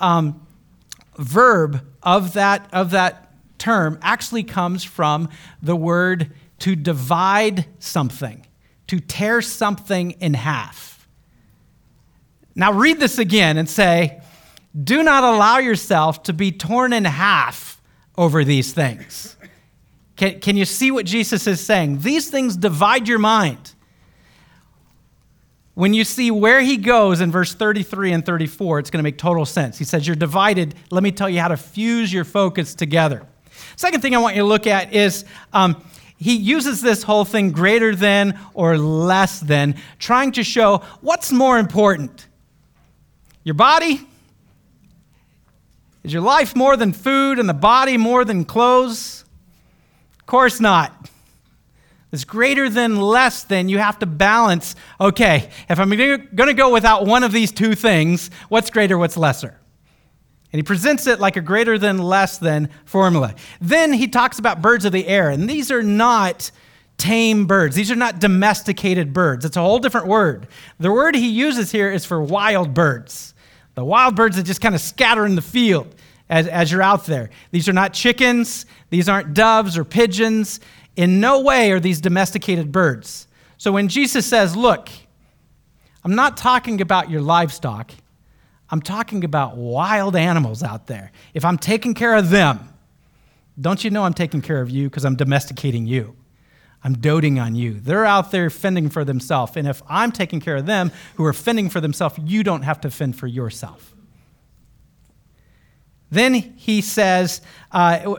Um, 0.00 0.40
verb 1.20 1.86
of 2.02 2.32
that, 2.32 2.68
of 2.72 2.90
that 2.90 3.32
term 3.58 3.98
actually 4.02 4.42
comes 4.42 4.82
from 4.82 5.28
the 5.62 5.76
word 5.76 6.32
to 6.60 6.74
divide 6.74 7.66
something, 7.78 8.46
to 8.86 9.00
tear 9.00 9.40
something 9.40 10.12
in 10.12 10.34
half. 10.34 11.08
Now, 12.54 12.72
read 12.72 12.98
this 12.98 13.18
again 13.18 13.56
and 13.56 13.68
say, 13.68 14.20
Do 14.82 15.02
not 15.02 15.24
allow 15.24 15.58
yourself 15.58 16.24
to 16.24 16.32
be 16.32 16.52
torn 16.52 16.92
in 16.92 17.04
half 17.04 17.80
over 18.18 18.44
these 18.44 18.72
things. 18.72 19.36
Can, 20.16 20.40
can 20.40 20.56
you 20.56 20.64
see 20.64 20.90
what 20.90 21.06
Jesus 21.06 21.46
is 21.46 21.60
saying? 21.60 22.00
These 22.00 22.28
things 22.28 22.56
divide 22.56 23.08
your 23.08 23.18
mind 23.18 23.74
when 25.74 25.94
you 25.94 26.04
see 26.04 26.30
where 26.30 26.60
he 26.60 26.76
goes 26.76 27.20
in 27.20 27.30
verse 27.30 27.54
33 27.54 28.12
and 28.12 28.26
34, 28.26 28.80
it's 28.80 28.90
going 28.90 28.98
to 28.98 29.02
make 29.02 29.18
total 29.18 29.46
sense. 29.46 29.78
He 29.78 29.84
says, 29.84 30.06
You're 30.06 30.16
divided. 30.16 30.74
Let 30.90 31.02
me 31.02 31.12
tell 31.12 31.28
you 31.28 31.40
how 31.40 31.48
to 31.48 31.56
fuse 31.56 32.12
your 32.12 32.24
focus 32.24 32.74
together. 32.74 33.26
Second 33.76 34.00
thing 34.00 34.14
I 34.14 34.18
want 34.18 34.36
you 34.36 34.42
to 34.42 34.48
look 34.48 34.66
at 34.66 34.92
is 34.92 35.24
um, 35.52 35.82
he 36.16 36.36
uses 36.36 36.82
this 36.82 37.02
whole 37.02 37.24
thing 37.24 37.50
greater 37.50 37.94
than 37.94 38.38
or 38.52 38.76
less 38.76 39.40
than, 39.40 39.76
trying 39.98 40.32
to 40.32 40.44
show 40.44 40.82
what's 41.00 41.32
more 41.32 41.58
important 41.58 42.26
your 43.42 43.54
body? 43.54 44.06
Is 46.04 46.12
your 46.12 46.22
life 46.22 46.54
more 46.54 46.76
than 46.76 46.92
food 46.92 47.38
and 47.38 47.48
the 47.48 47.54
body 47.54 47.96
more 47.96 48.24
than 48.24 48.44
clothes? 48.44 49.24
Of 50.18 50.26
course 50.26 50.60
not. 50.60 51.09
It's 52.12 52.24
greater 52.24 52.68
than 52.68 52.96
less 53.00 53.44
than. 53.44 53.68
You 53.68 53.78
have 53.78 53.98
to 54.00 54.06
balance. 54.06 54.74
Okay, 55.00 55.48
if 55.68 55.78
I'm 55.78 55.90
going 55.90 56.28
to 56.28 56.54
go 56.54 56.72
without 56.72 57.06
one 57.06 57.22
of 57.22 57.32
these 57.32 57.52
two 57.52 57.74
things, 57.74 58.30
what's 58.48 58.70
greater, 58.70 58.98
what's 58.98 59.16
lesser? 59.16 59.56
And 60.52 60.58
he 60.58 60.64
presents 60.64 61.06
it 61.06 61.20
like 61.20 61.36
a 61.36 61.40
greater 61.40 61.78
than 61.78 61.98
less 61.98 62.38
than 62.38 62.70
formula. 62.84 63.36
Then 63.60 63.92
he 63.92 64.08
talks 64.08 64.40
about 64.40 64.60
birds 64.60 64.84
of 64.84 64.90
the 64.90 65.06
air, 65.06 65.30
and 65.30 65.48
these 65.48 65.70
are 65.70 65.82
not 65.82 66.50
tame 66.98 67.46
birds. 67.46 67.76
These 67.76 67.92
are 67.92 67.96
not 67.96 68.18
domesticated 68.18 69.12
birds. 69.12 69.44
It's 69.44 69.56
a 69.56 69.60
whole 69.60 69.78
different 69.78 70.08
word. 70.08 70.48
The 70.80 70.90
word 70.90 71.14
he 71.14 71.28
uses 71.28 71.70
here 71.70 71.90
is 71.90 72.04
for 72.04 72.20
wild 72.20 72.74
birds. 72.74 73.32
The 73.76 73.84
wild 73.84 74.16
birds 74.16 74.36
that 74.36 74.42
just 74.42 74.60
kind 74.60 74.74
of 74.74 74.80
scatter 74.80 75.24
in 75.24 75.36
the 75.36 75.42
field 75.42 75.94
as, 76.28 76.48
as 76.48 76.70
you're 76.72 76.82
out 76.82 77.06
there. 77.06 77.30
These 77.52 77.68
are 77.68 77.72
not 77.72 77.94
chickens, 77.94 78.66
these 78.90 79.08
aren't 79.08 79.34
doves 79.34 79.78
or 79.78 79.84
pigeons. 79.84 80.60
In 80.96 81.20
no 81.20 81.40
way 81.40 81.72
are 81.72 81.80
these 81.80 82.00
domesticated 82.00 82.72
birds. 82.72 83.26
So 83.58 83.72
when 83.72 83.88
Jesus 83.88 84.26
says, 84.26 84.56
Look, 84.56 84.88
I'm 86.04 86.14
not 86.14 86.36
talking 86.36 86.80
about 86.80 87.10
your 87.10 87.20
livestock, 87.20 87.92
I'm 88.70 88.80
talking 88.80 89.24
about 89.24 89.56
wild 89.56 90.16
animals 90.16 90.62
out 90.62 90.86
there. 90.86 91.12
If 91.34 91.44
I'm 91.44 91.58
taking 91.58 91.94
care 91.94 92.14
of 92.14 92.30
them, 92.30 92.68
don't 93.60 93.82
you 93.84 93.90
know 93.90 94.04
I'm 94.04 94.14
taking 94.14 94.40
care 94.40 94.60
of 94.60 94.70
you 94.70 94.88
because 94.88 95.04
I'm 95.04 95.16
domesticating 95.16 95.86
you? 95.86 96.16
I'm 96.82 96.94
doting 96.94 97.38
on 97.38 97.54
you. 97.54 97.74
They're 97.74 98.06
out 98.06 98.30
there 98.30 98.48
fending 98.48 98.88
for 98.88 99.04
themselves. 99.04 99.52
And 99.56 99.68
if 99.68 99.82
I'm 99.88 100.12
taking 100.12 100.40
care 100.40 100.56
of 100.56 100.66
them 100.66 100.92
who 101.16 101.24
are 101.26 101.32
fending 101.32 101.68
for 101.68 101.80
themselves, 101.80 102.18
you 102.24 102.42
don't 102.42 102.62
have 102.62 102.80
to 102.82 102.90
fend 102.90 103.16
for 103.16 103.26
yourself. 103.26 103.94
Then 106.10 106.34
he 106.34 106.80
says, 106.80 107.42
uh, 107.70 108.16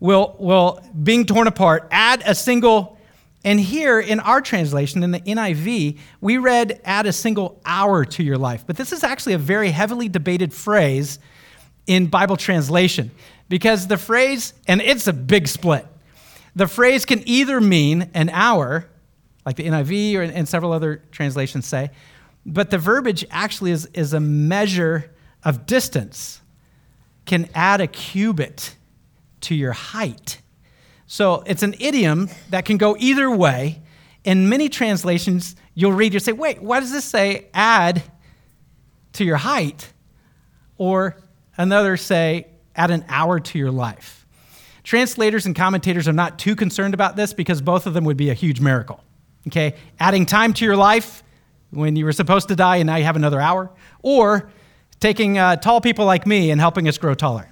will, 0.00 0.36
will 0.38 0.80
being 1.02 1.26
torn 1.26 1.46
apart, 1.46 1.88
add 1.90 2.22
a 2.26 2.34
single, 2.34 2.98
and 3.44 3.60
here 3.60 4.00
in 4.00 4.20
our 4.20 4.40
translation, 4.40 5.02
in 5.02 5.10
the 5.10 5.20
NIV, 5.20 5.98
we 6.20 6.38
read 6.38 6.80
add 6.84 7.06
a 7.06 7.12
single 7.12 7.60
hour 7.64 8.04
to 8.04 8.22
your 8.22 8.38
life. 8.38 8.64
But 8.66 8.76
this 8.76 8.92
is 8.92 9.04
actually 9.04 9.34
a 9.34 9.38
very 9.38 9.70
heavily 9.70 10.08
debated 10.08 10.52
phrase 10.52 11.18
in 11.86 12.06
Bible 12.06 12.36
translation 12.36 13.10
because 13.48 13.86
the 13.86 13.98
phrase, 13.98 14.54
and 14.66 14.80
it's 14.80 15.06
a 15.06 15.12
big 15.12 15.48
split, 15.48 15.86
the 16.56 16.66
phrase 16.66 17.04
can 17.04 17.22
either 17.26 17.60
mean 17.60 18.10
an 18.14 18.30
hour, 18.30 18.88
like 19.44 19.56
the 19.56 19.64
NIV 19.64 20.14
or, 20.14 20.22
and 20.22 20.48
several 20.48 20.72
other 20.72 21.02
translations 21.10 21.66
say, 21.66 21.90
but 22.46 22.70
the 22.70 22.78
verbiage 22.78 23.24
actually 23.30 23.70
is, 23.70 23.86
is 23.94 24.12
a 24.12 24.20
measure 24.20 25.10
of 25.44 25.66
distance, 25.66 26.40
can 27.26 27.48
add 27.54 27.80
a 27.80 27.86
cubit 27.86 28.76
to 29.44 29.54
your 29.54 29.72
height. 29.72 30.40
So 31.06 31.42
it's 31.46 31.62
an 31.62 31.74
idiom 31.78 32.30
that 32.50 32.64
can 32.64 32.76
go 32.76 32.96
either 32.98 33.30
way. 33.30 33.82
In 34.24 34.48
many 34.48 34.68
translations, 34.68 35.54
you'll 35.74 35.92
read, 35.92 36.14
you 36.14 36.20
say, 36.20 36.32
wait, 36.32 36.62
why 36.62 36.80
does 36.80 36.92
this 36.92 37.04
say 37.04 37.48
add 37.52 38.02
to 39.12 39.24
your 39.24 39.36
height? 39.36 39.92
Or 40.78 41.16
another 41.56 41.96
say, 41.96 42.46
add 42.74 42.90
an 42.90 43.04
hour 43.08 43.38
to 43.38 43.58
your 43.58 43.70
life. 43.70 44.26
Translators 44.82 45.46
and 45.46 45.54
commentators 45.54 46.08
are 46.08 46.12
not 46.12 46.38
too 46.38 46.56
concerned 46.56 46.94
about 46.94 47.16
this 47.16 47.32
because 47.32 47.60
both 47.62 47.86
of 47.86 47.94
them 47.94 48.04
would 48.04 48.16
be 48.16 48.30
a 48.30 48.34
huge 48.34 48.60
miracle. 48.60 49.02
Okay? 49.46 49.74
Adding 50.00 50.26
time 50.26 50.52
to 50.54 50.64
your 50.64 50.76
life 50.76 51.22
when 51.70 51.96
you 51.96 52.04
were 52.04 52.12
supposed 52.12 52.48
to 52.48 52.56
die 52.56 52.76
and 52.76 52.86
now 52.86 52.96
you 52.96 53.04
have 53.04 53.16
another 53.16 53.40
hour, 53.40 53.70
or 54.02 54.50
taking 55.00 55.38
uh, 55.38 55.56
tall 55.56 55.80
people 55.80 56.06
like 56.06 56.26
me 56.26 56.50
and 56.50 56.60
helping 56.60 56.88
us 56.88 56.98
grow 56.98 57.14
taller. 57.14 57.48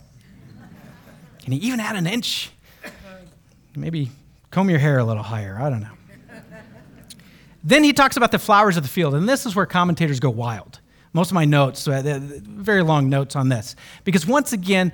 Can 1.43 1.53
you 1.53 1.61
even 1.63 1.81
add 1.81 1.97
an 1.97 2.07
inch? 2.07 2.51
Maybe 3.75 4.11
comb 4.51 4.71
your 4.71 4.79
hair 4.79 4.99
a 4.99 5.05
little 5.05 5.23
higher. 5.23 5.59
I 5.61 5.71
don't 5.71 5.81
know. 5.81 5.89
then 7.65 7.83
he 7.83 7.93
talks 7.93 8.17
about 8.17 8.31
the 8.31 8.39
flowers 8.39 8.77
of 8.77 8.83
the 8.83 8.89
field, 8.89 9.15
and 9.15 9.29
this 9.29 9.47
is 9.47 9.57
where 9.57 9.67
commentators 9.67 10.21
go 10.21 10.31
wild. 10.31 10.81
Most 11.13 11.31
of 11.31 11.35
my 11.35 11.45
notes, 11.45 11.87
uh, 11.89 12.21
very 12.23 12.83
long 12.83 13.09
notes 13.09 13.37
on 13.37 13.49
this, 13.49 13.77
because 14.05 14.27
once 14.27 14.53
again, 14.53 14.93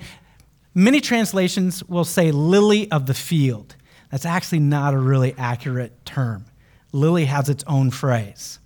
many 0.73 1.01
translations 1.01 1.83
will 1.85 2.03
say 2.03 2.31
lily 2.31 2.91
of 2.91 3.05
the 3.05 3.13
field. 3.13 3.75
That's 4.11 4.25
actually 4.25 4.59
not 4.59 4.93
a 4.93 4.97
really 4.97 5.35
accurate 5.37 6.03
term. 6.05 6.45
Lily 6.91 7.25
has 7.25 7.47
its 7.47 7.63
own 7.67 7.91
phrase. 7.91 8.59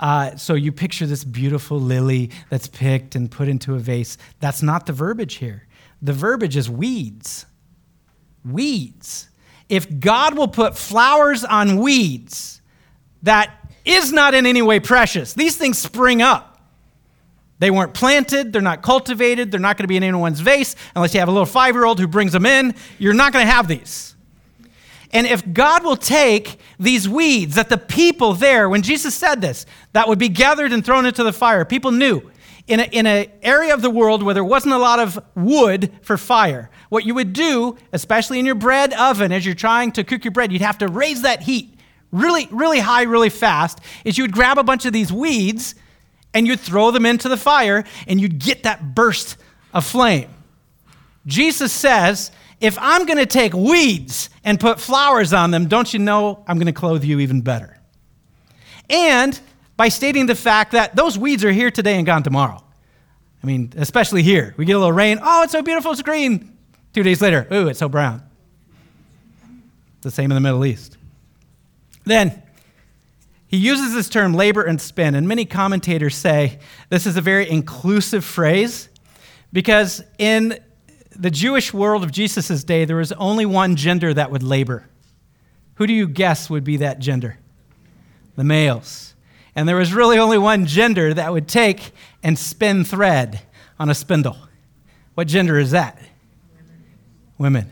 Uh, 0.00 0.36
so 0.36 0.54
you 0.54 0.72
picture 0.72 1.06
this 1.06 1.24
beautiful 1.24 1.78
lily 1.80 2.30
that's 2.48 2.68
picked 2.68 3.14
and 3.14 3.30
put 3.30 3.48
into 3.48 3.74
a 3.74 3.78
vase. 3.78 4.16
That's 4.40 4.62
not 4.62 4.86
the 4.86 4.92
verbiage 4.92 5.34
here. 5.34 5.67
The 6.02 6.12
verbiage 6.12 6.56
is 6.56 6.70
weeds. 6.70 7.46
Weeds. 8.44 9.28
If 9.68 10.00
God 10.00 10.36
will 10.36 10.48
put 10.48 10.78
flowers 10.78 11.44
on 11.44 11.78
weeds, 11.78 12.62
that 13.22 13.68
is 13.84 14.12
not 14.12 14.34
in 14.34 14.46
any 14.46 14.62
way 14.62 14.80
precious. 14.80 15.34
These 15.34 15.56
things 15.56 15.78
spring 15.78 16.22
up. 16.22 16.48
They 17.60 17.70
weren't 17.72 17.92
planted, 17.92 18.52
they're 18.52 18.62
not 18.62 18.82
cultivated, 18.82 19.50
they're 19.50 19.58
not 19.58 19.76
going 19.76 19.82
to 19.82 19.88
be 19.88 19.96
in 19.96 20.04
anyone's 20.04 20.38
vase 20.38 20.76
unless 20.94 21.12
you 21.12 21.18
have 21.18 21.28
a 21.28 21.32
little 21.32 21.44
five 21.44 21.74
year 21.74 21.84
old 21.84 21.98
who 21.98 22.06
brings 22.06 22.32
them 22.32 22.46
in. 22.46 22.74
You're 22.98 23.14
not 23.14 23.32
going 23.32 23.44
to 23.44 23.52
have 23.52 23.66
these. 23.66 24.14
And 25.10 25.26
if 25.26 25.52
God 25.52 25.84
will 25.84 25.96
take 25.96 26.60
these 26.78 27.08
weeds 27.08 27.56
that 27.56 27.68
the 27.68 27.78
people 27.78 28.34
there, 28.34 28.68
when 28.68 28.82
Jesus 28.82 29.14
said 29.14 29.40
this, 29.40 29.66
that 29.92 30.06
would 30.06 30.18
be 30.18 30.28
gathered 30.28 30.72
and 30.72 30.84
thrown 30.84 31.06
into 31.06 31.24
the 31.24 31.32
fire, 31.32 31.64
people 31.64 31.90
knew 31.90 32.30
in 32.68 32.80
an 32.80 32.90
in 32.92 33.06
a 33.06 33.30
area 33.42 33.74
of 33.74 33.82
the 33.82 33.90
world 33.90 34.22
where 34.22 34.34
there 34.34 34.44
wasn't 34.44 34.74
a 34.74 34.78
lot 34.78 34.98
of 34.98 35.18
wood 35.34 35.92
for 36.02 36.16
fire, 36.16 36.70
what 36.88 37.04
you 37.04 37.14
would 37.14 37.32
do, 37.32 37.76
especially 37.92 38.38
in 38.38 38.46
your 38.46 38.54
bread 38.54 38.92
oven, 38.94 39.32
as 39.32 39.44
you're 39.44 39.54
trying 39.54 39.92
to 39.92 40.04
cook 40.04 40.24
your 40.24 40.32
bread, 40.32 40.52
you'd 40.52 40.62
have 40.62 40.78
to 40.78 40.88
raise 40.88 41.22
that 41.22 41.42
heat 41.42 41.74
really, 42.10 42.48
really 42.50 42.80
high, 42.80 43.02
really 43.02 43.30
fast, 43.30 43.80
is 44.04 44.16
you 44.16 44.24
would 44.24 44.32
grab 44.32 44.58
a 44.58 44.62
bunch 44.62 44.84
of 44.84 44.92
these 44.92 45.12
weeds 45.12 45.74
and 46.34 46.46
you'd 46.46 46.60
throw 46.60 46.90
them 46.90 47.06
into 47.06 47.28
the 47.28 47.36
fire 47.36 47.84
and 48.06 48.20
you'd 48.20 48.38
get 48.38 48.62
that 48.62 48.94
burst 48.94 49.36
of 49.72 49.84
flame. 49.84 50.28
Jesus 51.26 51.72
says, 51.72 52.30
if 52.60 52.78
I'm 52.80 53.06
going 53.06 53.18
to 53.18 53.26
take 53.26 53.52
weeds 53.52 54.30
and 54.44 54.58
put 54.58 54.80
flowers 54.80 55.32
on 55.32 55.50
them, 55.50 55.68
don't 55.68 55.92
you 55.92 55.98
know 55.98 56.44
I'm 56.46 56.56
going 56.56 56.66
to 56.66 56.72
clothe 56.72 57.04
you 57.04 57.20
even 57.20 57.42
better? 57.42 57.78
And 58.88 59.38
by 59.78 59.88
stating 59.88 60.26
the 60.26 60.34
fact 60.34 60.72
that 60.72 60.96
those 60.96 61.16
weeds 61.16 61.44
are 61.44 61.52
here 61.52 61.70
today 61.70 61.96
and 61.96 62.04
gone 62.04 62.24
tomorrow. 62.24 62.62
I 63.42 63.46
mean, 63.46 63.72
especially 63.76 64.24
here. 64.24 64.52
We 64.56 64.64
get 64.64 64.72
a 64.72 64.78
little 64.78 64.92
rain. 64.92 65.20
Oh, 65.22 65.44
it's 65.44 65.52
so 65.52 65.62
beautiful, 65.62 65.92
it's 65.92 66.02
green. 66.02 66.58
Two 66.92 67.04
days 67.04 67.22
later, 67.22 67.46
ooh, 67.52 67.68
it's 67.68 67.78
so 67.78 67.88
brown. 67.88 68.22
The 70.00 70.10
same 70.10 70.32
in 70.32 70.34
the 70.34 70.40
Middle 70.40 70.66
East. 70.66 70.98
Then, 72.04 72.42
he 73.46 73.56
uses 73.56 73.94
this 73.94 74.08
term 74.08 74.34
labor 74.34 74.64
and 74.64 74.80
spin, 74.80 75.14
and 75.14 75.28
many 75.28 75.44
commentators 75.44 76.16
say 76.16 76.58
this 76.88 77.06
is 77.06 77.16
a 77.16 77.20
very 77.20 77.48
inclusive 77.48 78.24
phrase 78.24 78.88
because 79.52 80.02
in 80.18 80.58
the 81.16 81.30
Jewish 81.30 81.72
world 81.72 82.02
of 82.02 82.10
Jesus' 82.10 82.64
day, 82.64 82.84
there 82.84 82.96
was 82.96 83.12
only 83.12 83.46
one 83.46 83.76
gender 83.76 84.12
that 84.12 84.32
would 84.32 84.42
labor. 84.42 84.86
Who 85.76 85.86
do 85.86 85.92
you 85.92 86.08
guess 86.08 86.50
would 86.50 86.64
be 86.64 86.78
that 86.78 86.98
gender? 86.98 87.38
The 88.34 88.44
males. 88.44 89.14
And 89.58 89.68
there 89.68 89.74
was 89.74 89.92
really 89.92 90.18
only 90.18 90.38
one 90.38 90.66
gender 90.66 91.12
that 91.12 91.32
would 91.32 91.48
take 91.48 91.90
and 92.22 92.38
spin 92.38 92.84
thread 92.84 93.40
on 93.76 93.90
a 93.90 93.94
spindle. 93.94 94.36
What 95.16 95.26
gender 95.26 95.58
is 95.58 95.72
that? 95.72 96.00
Women. 97.38 97.68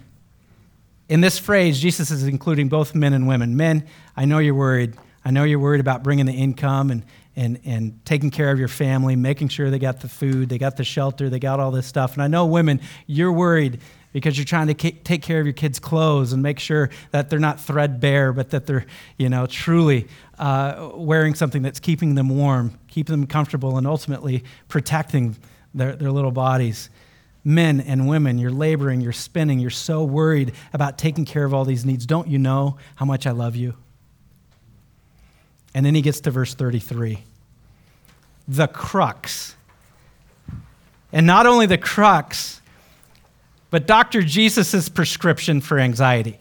In 1.08 1.20
this 1.20 1.38
phrase, 1.38 1.78
Jesus 1.78 2.10
is 2.10 2.24
including 2.24 2.68
both 2.68 2.92
men 2.96 3.12
and 3.12 3.28
women. 3.28 3.56
Men, 3.56 3.86
I 4.16 4.24
know 4.24 4.38
you're 4.38 4.52
worried. 4.52 4.94
I 5.24 5.30
know 5.30 5.44
you're 5.44 5.60
worried 5.60 5.78
about 5.78 6.02
bringing 6.02 6.26
the 6.26 6.32
income 6.32 6.90
and, 6.90 7.04
and, 7.36 7.60
and 7.64 8.04
taking 8.04 8.32
care 8.32 8.50
of 8.50 8.58
your 8.58 8.66
family, 8.66 9.14
making 9.14 9.46
sure 9.46 9.70
they 9.70 9.78
got 9.78 10.00
the 10.00 10.08
food, 10.08 10.48
they 10.48 10.58
got 10.58 10.76
the 10.76 10.82
shelter, 10.82 11.30
they 11.30 11.38
got 11.38 11.60
all 11.60 11.70
this 11.70 11.86
stuff. 11.86 12.14
And 12.14 12.22
I 12.22 12.26
know 12.26 12.46
women, 12.46 12.80
you're 13.06 13.30
worried 13.30 13.78
because 14.16 14.38
you're 14.38 14.46
trying 14.46 14.66
to 14.66 14.74
take 14.74 15.20
care 15.20 15.40
of 15.40 15.44
your 15.44 15.52
kids' 15.52 15.78
clothes 15.78 16.32
and 16.32 16.42
make 16.42 16.58
sure 16.58 16.88
that 17.10 17.28
they're 17.28 17.38
not 17.38 17.60
threadbare, 17.60 18.32
but 18.32 18.48
that 18.48 18.64
they're, 18.64 18.86
you 19.18 19.28
know, 19.28 19.44
truly 19.44 20.08
uh, 20.38 20.88
wearing 20.94 21.34
something 21.34 21.60
that's 21.60 21.80
keeping 21.80 22.14
them 22.14 22.30
warm, 22.30 22.78
keeping 22.88 23.12
them 23.12 23.26
comfortable, 23.26 23.76
and 23.76 23.86
ultimately 23.86 24.42
protecting 24.68 25.36
their, 25.74 25.94
their 25.94 26.10
little 26.10 26.30
bodies 26.30 26.88
men 27.44 27.78
and 27.82 28.08
women, 28.08 28.38
you're 28.38 28.50
laboring, 28.50 29.02
you're 29.02 29.12
spinning, 29.12 29.58
you're 29.58 29.68
so 29.68 30.02
worried 30.02 30.52
about 30.72 30.96
taking 30.96 31.26
care 31.26 31.44
of 31.44 31.52
all 31.52 31.66
these 31.66 31.84
needs. 31.84 32.06
Don't 32.06 32.26
you 32.26 32.38
know 32.38 32.78
how 32.94 33.04
much 33.04 33.26
I 33.26 33.32
love 33.32 33.54
you? 33.54 33.74
And 35.74 35.84
then 35.84 35.94
he 35.94 36.00
gets 36.00 36.20
to 36.22 36.30
verse 36.30 36.54
33 36.54 37.22
the 38.48 38.66
crux. 38.66 39.54
And 41.12 41.26
not 41.26 41.44
only 41.44 41.66
the 41.66 41.76
crux, 41.76 42.62
but 43.70 43.86
Dr. 43.86 44.22
Jesus' 44.22 44.88
prescription 44.88 45.60
for 45.60 45.78
anxiety. 45.78 46.38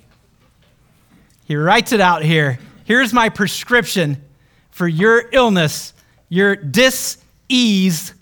He 1.46 1.56
writes 1.56 1.92
it 1.92 2.02
out 2.02 2.24
here. 2.24 2.60
Here's 2.86 3.14
my 3.14 3.30
prescription 3.30 4.24
for 4.72 4.88
your 4.88 5.30
illness, 5.32 5.94
your 6.30 6.56
dis 6.56 7.18
ease 7.50 8.14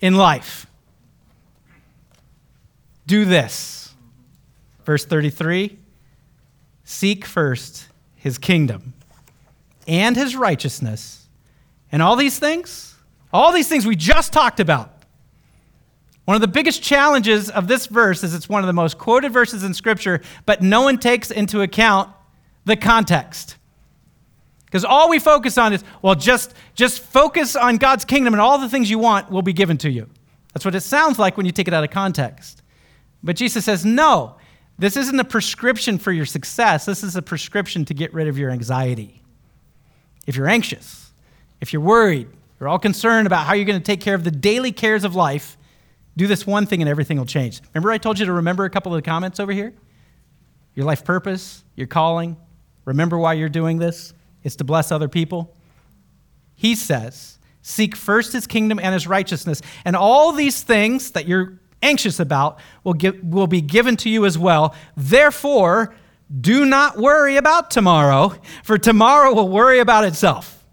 in 0.00 0.16
life 0.16 0.68
do 3.08 3.24
this. 3.24 3.92
Verse 4.84 5.04
33 5.04 5.76
Seek 6.84 7.24
first 7.24 7.88
his 8.14 8.38
kingdom 8.38 8.94
and 9.88 10.14
his 10.14 10.36
righteousness, 10.36 11.26
and 11.90 12.02
all 12.02 12.14
these 12.14 12.38
things, 12.38 12.94
all 13.32 13.52
these 13.52 13.68
things 13.68 13.84
we 13.84 13.96
just 13.96 14.32
talked 14.32 14.60
about. 14.60 14.97
One 16.28 16.34
of 16.34 16.42
the 16.42 16.48
biggest 16.48 16.82
challenges 16.82 17.48
of 17.48 17.68
this 17.68 17.86
verse 17.86 18.22
is 18.22 18.34
it's 18.34 18.50
one 18.50 18.62
of 18.62 18.66
the 18.66 18.74
most 18.74 18.98
quoted 18.98 19.32
verses 19.32 19.62
in 19.62 19.72
Scripture, 19.72 20.20
but 20.44 20.60
no 20.60 20.82
one 20.82 20.98
takes 20.98 21.30
into 21.30 21.62
account 21.62 22.10
the 22.66 22.76
context. 22.76 23.56
Because 24.66 24.84
all 24.84 25.08
we 25.08 25.20
focus 25.20 25.56
on 25.56 25.72
is, 25.72 25.82
well, 26.02 26.14
just, 26.14 26.52
just 26.74 27.00
focus 27.00 27.56
on 27.56 27.78
God's 27.78 28.04
kingdom 28.04 28.34
and 28.34 28.42
all 28.42 28.58
the 28.58 28.68
things 28.68 28.90
you 28.90 28.98
want 28.98 29.30
will 29.30 29.40
be 29.40 29.54
given 29.54 29.78
to 29.78 29.90
you. 29.90 30.06
That's 30.52 30.66
what 30.66 30.74
it 30.74 30.82
sounds 30.82 31.18
like 31.18 31.38
when 31.38 31.46
you 31.46 31.52
take 31.52 31.66
it 31.66 31.72
out 31.72 31.82
of 31.82 31.88
context. 31.88 32.60
But 33.22 33.34
Jesus 33.34 33.64
says, 33.64 33.86
no, 33.86 34.36
this 34.78 34.98
isn't 34.98 35.18
a 35.18 35.24
prescription 35.24 35.96
for 35.96 36.12
your 36.12 36.26
success. 36.26 36.84
This 36.84 37.02
is 37.02 37.16
a 37.16 37.22
prescription 37.22 37.86
to 37.86 37.94
get 37.94 38.12
rid 38.12 38.28
of 38.28 38.36
your 38.36 38.50
anxiety. 38.50 39.22
If 40.26 40.36
you're 40.36 40.46
anxious, 40.46 41.10
if 41.62 41.72
you're 41.72 41.80
worried, 41.80 42.28
you're 42.60 42.68
all 42.68 42.78
concerned 42.78 43.26
about 43.26 43.46
how 43.46 43.54
you're 43.54 43.64
going 43.64 43.80
to 43.80 43.82
take 43.82 44.02
care 44.02 44.14
of 44.14 44.24
the 44.24 44.30
daily 44.30 44.72
cares 44.72 45.04
of 45.04 45.14
life, 45.14 45.54
do 46.18 46.26
this 46.26 46.44
one 46.44 46.66
thing 46.66 46.82
and 46.82 46.88
everything 46.88 47.16
will 47.16 47.24
change. 47.24 47.62
Remember, 47.72 47.92
I 47.92 47.98
told 47.98 48.18
you 48.18 48.26
to 48.26 48.32
remember 48.32 48.64
a 48.64 48.70
couple 48.70 48.92
of 48.92 48.98
the 48.98 49.08
comments 49.08 49.38
over 49.38 49.52
here? 49.52 49.72
Your 50.74 50.84
life 50.84 51.04
purpose, 51.04 51.62
your 51.76 51.86
calling. 51.86 52.36
Remember 52.84 53.16
why 53.16 53.34
you're 53.34 53.48
doing 53.48 53.78
this? 53.78 54.12
It's 54.42 54.56
to 54.56 54.64
bless 54.64 54.90
other 54.90 55.08
people. 55.08 55.54
He 56.56 56.74
says, 56.74 57.38
Seek 57.62 57.94
first 57.94 58.32
his 58.32 58.48
kingdom 58.48 58.80
and 58.80 58.94
his 58.94 59.06
righteousness, 59.06 59.62
and 59.84 59.94
all 59.94 60.32
these 60.32 60.62
things 60.62 61.12
that 61.12 61.28
you're 61.28 61.60
anxious 61.82 62.18
about 62.18 62.58
will, 62.82 62.94
give, 62.94 63.22
will 63.22 63.46
be 63.46 63.60
given 63.60 63.96
to 63.98 64.10
you 64.10 64.26
as 64.26 64.36
well. 64.36 64.74
Therefore, 64.96 65.94
do 66.40 66.64
not 66.64 66.96
worry 66.98 67.36
about 67.36 67.70
tomorrow, 67.70 68.34
for 68.64 68.76
tomorrow 68.76 69.32
will 69.34 69.48
worry 69.48 69.78
about 69.78 70.04
itself. 70.04 70.64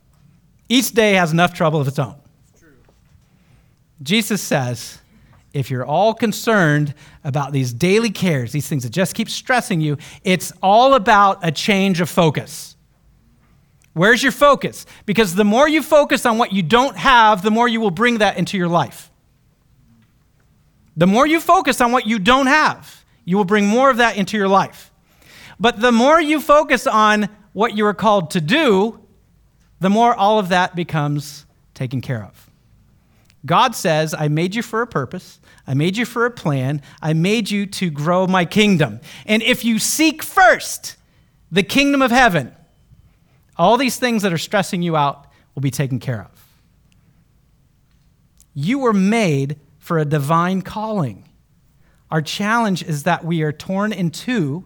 Each 0.70 0.92
day 0.92 1.14
has 1.14 1.32
enough 1.32 1.54
trouble 1.54 1.80
of 1.80 1.88
its 1.88 2.00
own. 2.00 2.16
Jesus 4.02 4.42
says, 4.42 5.00
if 5.56 5.72
you're 5.72 5.86
all 5.86 6.14
concerned 6.14 6.94
about 7.24 7.54
these 7.54 7.72
daily 7.72 8.10
cares, 8.10 8.52
these 8.52 8.68
things 8.68 8.84
that 8.84 8.90
just 8.90 9.16
keep 9.16 9.30
stressing 9.30 9.80
you, 9.80 9.98
it's 10.26 10.52
all 10.62 10.96
about 10.96 11.40
a 11.48 11.52
change 11.52 12.02
of 12.02 12.10
focus. 12.10 12.76
Where's 13.94 14.22
your 14.22 14.34
focus? 14.34 14.86
Because 15.06 15.34
the 15.34 15.46
more 15.46 15.70
you 15.70 15.82
focus 15.82 16.26
on 16.26 16.38
what 16.38 16.52
you 16.52 16.62
don't 16.62 16.98
have, 16.98 17.42
the 17.42 17.52
more 17.52 17.70
you 17.70 17.80
will 17.80 17.90
bring 17.90 18.18
that 18.18 18.38
into 18.38 18.58
your 18.58 18.68
life. 18.68 19.10
The 20.98 21.08
more 21.08 21.26
you 21.26 21.40
focus 21.40 21.80
on 21.80 21.94
what 21.94 22.06
you 22.06 22.20
don't 22.20 22.48
have, 22.48 23.06
you 23.24 23.38
will 23.38 23.46
bring 23.46 23.66
more 23.66 23.90
of 23.90 23.98
that 23.98 24.18
into 24.18 24.36
your 24.36 24.50
life. 24.50 24.92
But 25.58 25.80
the 25.80 25.94
more 25.94 26.20
you 26.20 26.42
focus 26.42 26.86
on 26.86 27.30
what 27.54 27.78
you 27.78 27.86
are 27.86 27.94
called 27.94 28.32
to 28.32 28.42
do, 28.42 29.00
the 29.80 29.90
more 29.90 30.14
all 30.14 30.38
of 30.38 30.50
that 30.50 30.76
becomes 30.76 31.46
taken 31.74 32.02
care 32.02 32.24
of. 32.24 32.52
God 33.46 33.76
says, 33.76 34.14
I 34.18 34.28
made 34.28 34.56
you 34.56 34.62
for 34.62 34.82
a 34.82 34.88
purpose. 34.88 35.40
I 35.68 35.74
made 35.74 35.98
you 35.98 36.06
for 36.06 36.26
a 36.26 36.32
plan. 36.32 36.82
I 37.02 37.14
made 37.14 37.50
you 37.50 37.66
to 37.68 37.90
grow 37.90 38.28
my 38.28 38.46
kingdom. 38.46 39.00
And 39.26 39.44
if 39.44 39.64
you 39.64 39.80
seek 39.80 40.24
first 40.24 40.96
the 41.52 41.64
kingdom 41.64 42.02
of 42.02 42.12
heaven, 42.12 42.56
all 43.58 43.78
these 43.78 43.98
things 43.98 44.24
that 44.24 44.34
are 44.34 44.38
stressing 44.38 44.82
you 44.82 44.96
out 44.96 45.28
will 45.54 45.62
be 45.62 45.72
taken 45.72 46.00
care 46.00 46.22
of. 46.22 46.46
You 48.54 48.80
were 48.80 48.94
made 48.94 49.60
for 49.80 50.00
a 50.00 50.06
divine 50.06 50.62
calling. 50.62 51.28
Our 52.10 52.22
challenge 52.22 52.84
is 52.84 53.04
that 53.04 53.26
we 53.26 53.42
are 53.44 53.52
torn 53.52 53.92
in 53.92 54.12
two 54.12 54.66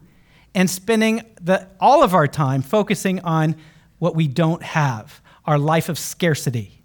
and 0.56 0.70
spending 0.70 1.24
the, 1.42 1.68
all 1.80 2.04
of 2.04 2.14
our 2.14 2.28
time 2.28 2.62
focusing 2.62 3.20
on 3.22 3.56
what 3.98 4.16
we 4.16 4.28
don't 4.28 4.64
have, 4.64 5.22
our 5.46 5.58
life 5.58 5.90
of 5.90 6.00
scarcity. 6.00 6.79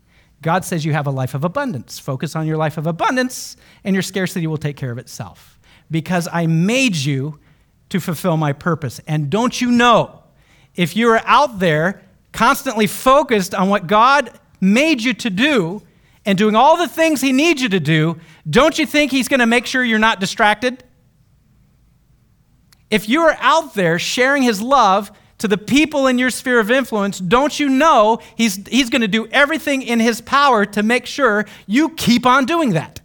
God 0.44 0.64
says 0.64 0.84
you 0.84 0.92
have 0.92 1.08
a 1.08 1.10
life 1.10 1.34
of 1.34 1.42
abundance. 1.42 1.98
Focus 1.98 2.36
on 2.36 2.46
your 2.46 2.56
life 2.56 2.76
of 2.76 2.86
abundance, 2.86 3.56
and 3.82 3.94
your 3.94 4.02
scarcity 4.02 4.46
will 4.46 4.58
take 4.58 4.76
care 4.76 4.92
of 4.92 4.98
itself. 4.98 5.58
Because 5.90 6.28
I 6.32 6.46
made 6.46 6.94
you 6.94 7.40
to 7.88 7.98
fulfill 7.98 8.36
my 8.36 8.52
purpose. 8.52 9.00
And 9.06 9.30
don't 9.30 9.60
you 9.60 9.72
know, 9.72 10.22
if 10.76 10.94
you 10.94 11.08
are 11.08 11.22
out 11.24 11.58
there 11.58 12.02
constantly 12.32 12.86
focused 12.86 13.54
on 13.54 13.68
what 13.68 13.86
God 13.86 14.38
made 14.60 15.02
you 15.02 15.14
to 15.14 15.30
do, 15.30 15.82
and 16.26 16.38
doing 16.38 16.54
all 16.54 16.76
the 16.76 16.88
things 16.88 17.20
He 17.20 17.32
needs 17.32 17.60
you 17.60 17.68
to 17.70 17.80
do, 17.80 18.18
don't 18.48 18.78
you 18.78 18.86
think 18.86 19.10
He's 19.10 19.28
going 19.28 19.40
to 19.40 19.46
make 19.46 19.66
sure 19.66 19.84
you're 19.84 19.98
not 19.98 20.20
distracted? 20.20 20.84
If 22.90 23.08
you 23.08 23.22
are 23.22 23.36
out 23.40 23.74
there 23.74 23.98
sharing 23.98 24.42
His 24.42 24.60
love 24.60 25.10
to 25.44 25.48
the 25.48 25.58
people 25.58 26.06
in 26.06 26.16
your 26.16 26.30
sphere 26.30 26.58
of 26.58 26.70
influence, 26.70 27.18
don't 27.18 27.60
you 27.60 27.68
know 27.68 28.18
He's, 28.34 28.66
he's 28.66 28.88
going 28.88 29.02
to 29.02 29.08
do 29.08 29.26
everything 29.26 29.82
in 29.82 30.00
His 30.00 30.22
power 30.22 30.64
to 30.64 30.82
make 30.82 31.04
sure 31.04 31.44
you 31.66 31.90
keep 31.90 32.24
on 32.24 32.46
doing 32.46 32.70
that? 32.70 33.02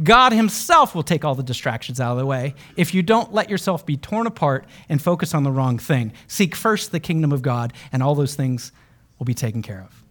God 0.00 0.32
Himself 0.32 0.94
will 0.94 1.02
take 1.02 1.24
all 1.24 1.34
the 1.34 1.42
distractions 1.42 1.98
out 1.98 2.12
of 2.12 2.18
the 2.18 2.24
way 2.24 2.54
if 2.76 2.94
you 2.94 3.02
don't 3.02 3.34
let 3.34 3.50
yourself 3.50 3.84
be 3.84 3.96
torn 3.96 4.28
apart 4.28 4.64
and 4.88 5.02
focus 5.02 5.34
on 5.34 5.42
the 5.42 5.50
wrong 5.50 5.76
thing. 5.76 6.12
Seek 6.28 6.54
first 6.54 6.92
the 6.92 7.00
kingdom 7.00 7.32
of 7.32 7.42
God, 7.42 7.72
and 7.90 8.00
all 8.00 8.14
those 8.14 8.36
things 8.36 8.70
will 9.18 9.26
be 9.26 9.34
taken 9.34 9.62
care 9.62 9.80
of 9.80 10.04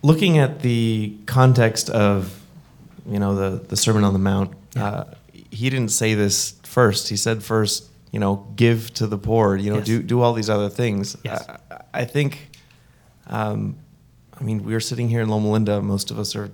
looking 0.00 0.38
at 0.38 0.60
the 0.62 1.14
context 1.26 1.90
of 1.90 2.40
you 3.06 3.18
know 3.18 3.34
the 3.34 3.66
the 3.66 3.76
Sermon 3.76 4.02
on 4.02 4.14
the 4.14 4.18
Mount, 4.18 4.54
yeah. 4.74 4.86
uh, 4.86 5.14
he 5.56 5.70
didn't 5.70 5.90
say 5.90 6.14
this 6.14 6.54
first. 6.62 7.08
He 7.08 7.16
said 7.16 7.42
first, 7.42 7.88
you 8.12 8.20
know, 8.20 8.46
give 8.56 8.92
to 8.94 9.06
the 9.06 9.16
poor. 9.16 9.56
You 9.56 9.70
know, 9.70 9.78
yes. 9.78 9.86
do 9.86 10.02
do 10.02 10.20
all 10.20 10.34
these 10.34 10.50
other 10.50 10.68
things. 10.68 11.16
Yes. 11.24 11.46
I, 11.48 11.80
I 11.94 12.04
think. 12.04 12.50
Um, 13.26 13.76
I 14.38 14.44
mean, 14.44 14.64
we 14.64 14.74
are 14.74 14.80
sitting 14.80 15.08
here 15.08 15.22
in 15.22 15.28
Loma 15.30 15.50
Linda. 15.50 15.80
Most 15.80 16.10
of 16.10 16.18
us 16.18 16.36
are 16.36 16.50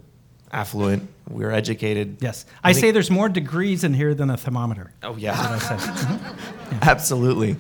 affluent. 0.53 1.09
We're 1.29 1.51
educated. 1.51 2.19
Yes, 2.21 2.47
I, 2.63 2.71
I 2.71 2.73
say 2.73 2.93
there's 2.93 3.11
more 3.11 3.29
degrees 3.29 3.83
in 3.83 3.93
here 3.93 4.15
than 4.15 4.31
a 4.31 4.37
thermometer. 4.37 4.93
Oh 5.03 5.17
yeah, 5.17 5.59
said. 5.59 5.81
yeah. 5.81 6.79
Absolutely. 6.83 7.57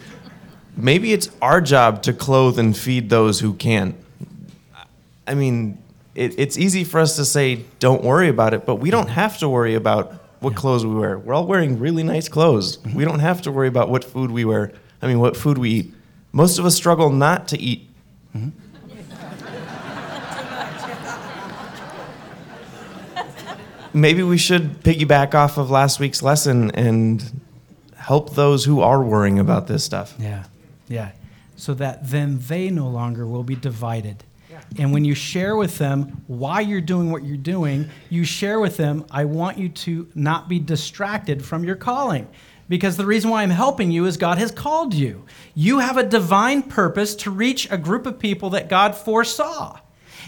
Maybe 0.76 1.12
it's 1.12 1.28
our 1.42 1.60
job 1.60 2.02
to 2.04 2.12
clothe 2.12 2.58
and 2.58 2.76
feed 2.76 3.10
those 3.10 3.40
who 3.40 3.52
can't. 3.54 3.96
I 5.26 5.34
mean, 5.34 5.82
it, 6.14 6.38
it's 6.38 6.56
easy 6.56 6.84
for 6.84 7.00
us 7.00 7.16
to 7.16 7.24
say, 7.24 7.64
don't 7.78 8.02
worry 8.02 8.28
about 8.28 8.54
it, 8.54 8.64
but 8.64 8.76
we 8.76 8.90
don't 8.90 9.08
have 9.08 9.38
to 9.38 9.48
worry 9.48 9.74
about 9.74 10.21
what 10.42 10.56
clothes 10.56 10.84
we 10.84 10.94
wear. 10.94 11.18
We're 11.18 11.34
all 11.34 11.46
wearing 11.46 11.78
really 11.78 12.02
nice 12.02 12.28
clothes. 12.28 12.78
Mm-hmm. 12.78 12.96
We 12.96 13.04
don't 13.04 13.20
have 13.20 13.42
to 13.42 13.52
worry 13.52 13.68
about 13.68 13.88
what 13.88 14.04
food 14.04 14.30
we 14.30 14.44
wear. 14.44 14.72
I 15.00 15.06
mean, 15.06 15.20
what 15.20 15.36
food 15.36 15.58
we 15.58 15.70
eat. 15.70 15.94
Most 16.32 16.58
of 16.58 16.64
us 16.64 16.74
struggle 16.74 17.10
not 17.10 17.48
to 17.48 17.60
eat. 17.60 17.88
Mm-hmm. 18.36 18.58
Maybe 23.94 24.22
we 24.22 24.38
should 24.38 24.82
piggyback 24.82 25.34
off 25.34 25.58
of 25.58 25.70
last 25.70 26.00
week's 26.00 26.22
lesson 26.22 26.70
and 26.70 27.42
help 27.96 28.34
those 28.34 28.64
who 28.64 28.80
are 28.80 29.02
worrying 29.02 29.38
about 29.38 29.66
this 29.66 29.84
stuff. 29.84 30.14
Yeah, 30.18 30.44
yeah. 30.88 31.10
So 31.56 31.74
that 31.74 32.08
then 32.08 32.38
they 32.40 32.70
no 32.70 32.88
longer 32.88 33.26
will 33.26 33.44
be 33.44 33.54
divided. 33.54 34.24
And 34.78 34.92
when 34.92 35.04
you 35.04 35.14
share 35.14 35.56
with 35.56 35.78
them 35.78 36.22
why 36.26 36.60
you're 36.60 36.80
doing 36.80 37.10
what 37.10 37.24
you're 37.24 37.36
doing, 37.36 37.90
you 38.08 38.24
share 38.24 38.60
with 38.60 38.76
them, 38.76 39.04
I 39.10 39.24
want 39.24 39.58
you 39.58 39.68
to 39.68 40.08
not 40.14 40.48
be 40.48 40.58
distracted 40.58 41.44
from 41.44 41.64
your 41.64 41.76
calling. 41.76 42.28
Because 42.68 42.96
the 42.96 43.04
reason 43.04 43.30
why 43.30 43.42
I'm 43.42 43.50
helping 43.50 43.90
you 43.90 44.06
is 44.06 44.16
God 44.16 44.38
has 44.38 44.50
called 44.50 44.94
you. 44.94 45.26
You 45.54 45.80
have 45.80 45.98
a 45.98 46.02
divine 46.02 46.62
purpose 46.62 47.14
to 47.16 47.30
reach 47.30 47.70
a 47.70 47.76
group 47.76 48.06
of 48.06 48.18
people 48.18 48.50
that 48.50 48.68
God 48.68 48.94
foresaw. 48.94 49.78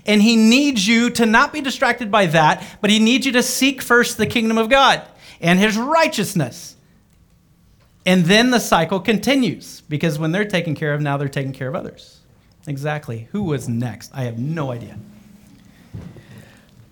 And 0.05 0.21
He 0.21 0.37
needs 0.37 0.87
you 0.87 1.09
to 1.11 1.25
not 1.25 1.53
be 1.53 1.63
distracted 1.63 2.11
by 2.11 2.27
that, 2.27 2.63
but 2.81 2.91
He 2.91 2.99
needs 2.99 3.25
you 3.25 3.33
to 3.33 3.43
seek 3.43 3.81
first 3.81 4.19
the 4.19 4.27
kingdom 4.27 4.59
of 4.59 4.69
God 4.69 5.03
and 5.41 5.59
His 5.59 5.79
righteousness. 5.79 6.77
And 8.05 8.25
then 8.27 8.51
the 8.51 8.59
cycle 8.59 9.01
continues 9.01 9.81
because 9.83 10.19
when 10.19 10.33
they're 10.33 10.45
taken 10.45 10.75
care 10.75 10.93
of, 10.93 11.01
now 11.01 11.17
they're 11.17 11.29
taking 11.29 11.53
care 11.53 11.69
of 11.69 11.75
others. 11.75 12.14
Exactly. 12.67 13.29
Who 13.33 13.43
was 13.43 13.69
next? 13.69 14.11
I 14.15 14.25
have 14.25 14.39
no 14.39 14.73
idea. 14.73 14.97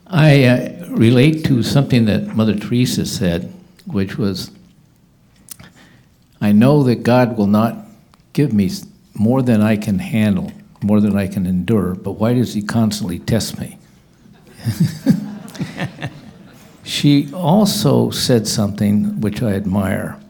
I 0.07 0.45
uh, 0.45 0.87
relate 0.89 1.45
to 1.47 1.63
something 1.63 2.05
that 2.05 2.37
Mother 2.37 2.55
Teresa 2.55 3.07
said, 3.07 3.53
which 3.87 4.19
was, 4.19 4.51
I 6.41 6.53
know 6.53 6.83
that 6.83 7.03
God 7.03 7.39
will 7.39 7.47
not 7.47 7.77
give 8.35 8.53
me 8.53 8.71
more 9.15 9.41
than 9.41 9.63
I 9.63 9.77
can 9.77 9.99
handle, 9.99 10.53
more 10.83 11.01
than 11.01 11.17
I 11.17 11.29
can 11.29 11.47
endure, 11.47 11.95
but 11.95 12.13
why 12.13 12.35
does 12.35 12.53
He 12.53 12.63
constantly 12.63 13.21
test 13.21 13.59
me? 13.59 13.79
she 16.85 17.33
also 17.33 18.11
said 18.11 18.47
something 18.47 19.21
which 19.23 19.43
I 19.43 19.53
admire. 19.53 20.21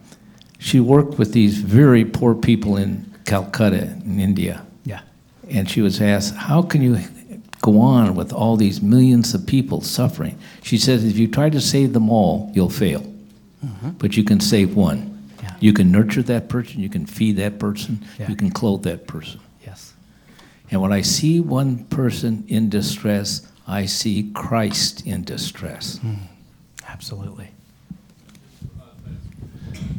She 0.58 0.78
worked 0.78 1.18
with 1.18 1.32
these 1.32 1.58
very 1.58 2.04
poor 2.04 2.36
people 2.36 2.76
in 2.76 3.12
Calcutta, 3.24 3.96
in 4.04 4.20
India. 4.20 4.64
Yeah. 5.48 5.58
And 5.58 5.70
she 5.70 5.80
was 5.80 6.00
asked, 6.00 6.34
How 6.34 6.62
can 6.62 6.82
you 6.82 6.98
go 7.60 7.80
on 7.80 8.14
with 8.14 8.32
all 8.32 8.56
these 8.56 8.80
millions 8.82 9.34
of 9.34 9.46
people 9.46 9.80
suffering? 9.80 10.38
She 10.62 10.78
says, 10.78 11.04
If 11.04 11.18
you 11.18 11.28
try 11.28 11.50
to 11.50 11.60
save 11.60 11.92
them 11.92 12.10
all, 12.10 12.50
you'll 12.54 12.70
fail. 12.70 13.02
Mhm. 13.64 13.98
But 13.98 14.16
you 14.16 14.24
can 14.24 14.40
save 14.40 14.74
one. 14.76 15.08
You 15.60 15.72
can 15.72 15.92
nurture 15.92 16.22
that 16.24 16.48
person, 16.48 16.80
you 16.80 16.88
can 16.88 17.06
feed 17.06 17.36
that 17.36 17.60
person, 17.60 18.00
Yeah. 18.18 18.28
you 18.28 18.34
can 18.34 18.50
clothe 18.50 18.82
that 18.82 19.06
person. 19.06 19.38
Yes. 19.64 19.92
And 20.72 20.80
when 20.82 20.92
I 20.92 21.02
see 21.02 21.38
one 21.38 21.84
person 21.84 22.42
in 22.48 22.68
distress, 22.68 23.42
I 23.68 23.86
see 23.86 24.30
Christ 24.34 25.06
in 25.06 25.22
distress. 25.22 26.00
Absolutely. 26.88 27.50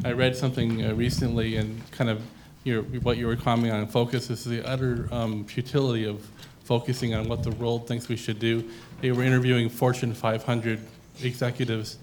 I 0.03 0.11
read 0.11 0.35
something 0.35 0.83
uh, 0.83 0.93
recently, 0.95 1.55
and 1.55 1.89
kind 1.91 2.09
of 2.09 2.21
your, 2.63 2.83
what 2.83 3.17
you 3.17 3.27
were 3.27 3.35
commenting 3.35 3.71
on 3.71 3.87
focus 3.87 4.29
is 4.29 4.43
the 4.43 4.65
utter 4.67 5.07
um, 5.11 5.45
futility 5.45 6.05
of 6.05 6.25
focusing 6.63 7.13
on 7.13 7.27
what 7.27 7.43
the 7.43 7.51
world 7.51 7.87
thinks 7.87 8.07
we 8.07 8.15
should 8.15 8.39
do. 8.39 8.69
They 9.01 9.11
were 9.11 9.23
interviewing 9.23 9.69
Fortune 9.69 10.13
500 10.13 10.79
executives, 11.21 11.97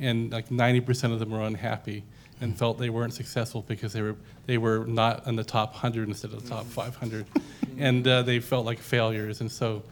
and 0.00 0.32
like 0.32 0.48
90% 0.48 1.12
of 1.12 1.18
them 1.18 1.30
were 1.30 1.42
unhappy 1.42 2.02
and 2.40 2.56
felt 2.56 2.78
they 2.78 2.90
weren't 2.90 3.14
successful 3.14 3.64
because 3.66 3.92
they 3.92 4.02
were 4.02 4.16
they 4.46 4.58
were 4.58 4.84
not 4.86 5.26
in 5.26 5.36
the 5.36 5.44
top 5.44 5.72
100 5.72 6.08
instead 6.08 6.32
of 6.32 6.42
the 6.42 6.48
top 6.48 6.66
500, 6.66 7.26
and 7.78 8.06
uh, 8.06 8.22
they 8.22 8.40
felt 8.40 8.66
like 8.66 8.78
failures. 8.78 9.40
And 9.40 9.50
so, 9.50 9.82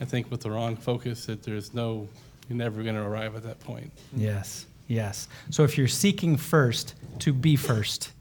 I 0.00 0.04
think 0.04 0.30
with 0.30 0.40
the 0.40 0.50
wrong 0.50 0.76
focus, 0.76 1.26
that 1.26 1.42
there's 1.42 1.74
no 1.74 2.08
you're 2.48 2.58
never 2.58 2.82
going 2.82 2.94
to 2.94 3.02
arrive 3.02 3.36
at 3.36 3.42
that 3.44 3.60
point. 3.60 3.90
Yes, 4.14 4.66
yes. 4.86 5.28
So 5.50 5.64
if 5.64 5.78
you're 5.78 5.88
seeking 5.88 6.36
first 6.36 6.94
to 7.20 7.32
be 7.32 7.56
first, 7.56 8.12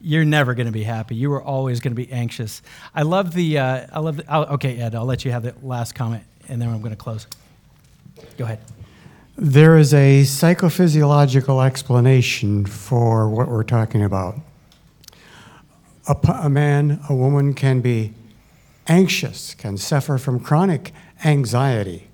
you're 0.00 0.24
never 0.24 0.54
going 0.54 0.66
to 0.66 0.72
be 0.72 0.82
happy. 0.82 1.14
You 1.14 1.32
are 1.32 1.42
always 1.42 1.80
going 1.80 1.92
to 1.92 1.96
be 1.96 2.10
anxious. 2.12 2.62
I 2.94 3.02
love 3.02 3.34
the. 3.34 3.58
Uh, 3.58 3.86
I 3.92 3.98
love. 4.00 4.18
The, 4.18 4.32
I'll, 4.32 4.44
okay, 4.54 4.78
Ed. 4.78 4.94
I'll 4.94 5.04
let 5.04 5.24
you 5.24 5.30
have 5.30 5.42
the 5.42 5.54
last 5.62 5.94
comment, 5.94 6.24
and 6.48 6.60
then 6.60 6.68
I'm 6.68 6.80
going 6.80 6.90
to 6.90 6.96
close. 6.96 7.26
Go 8.36 8.44
ahead. 8.44 8.60
There 9.36 9.78
is 9.78 9.94
a 9.94 10.22
psychophysiological 10.22 11.64
explanation 11.64 12.66
for 12.66 13.28
what 13.28 13.48
we're 13.48 13.64
talking 13.64 14.02
about. 14.02 14.36
A, 16.08 16.16
a 16.42 16.50
man, 16.50 17.00
a 17.08 17.14
woman 17.14 17.54
can 17.54 17.80
be 17.80 18.12
anxious, 18.86 19.54
can 19.54 19.78
suffer 19.78 20.18
from 20.18 20.40
chronic 20.40 20.92
anxiety, 21.24 22.08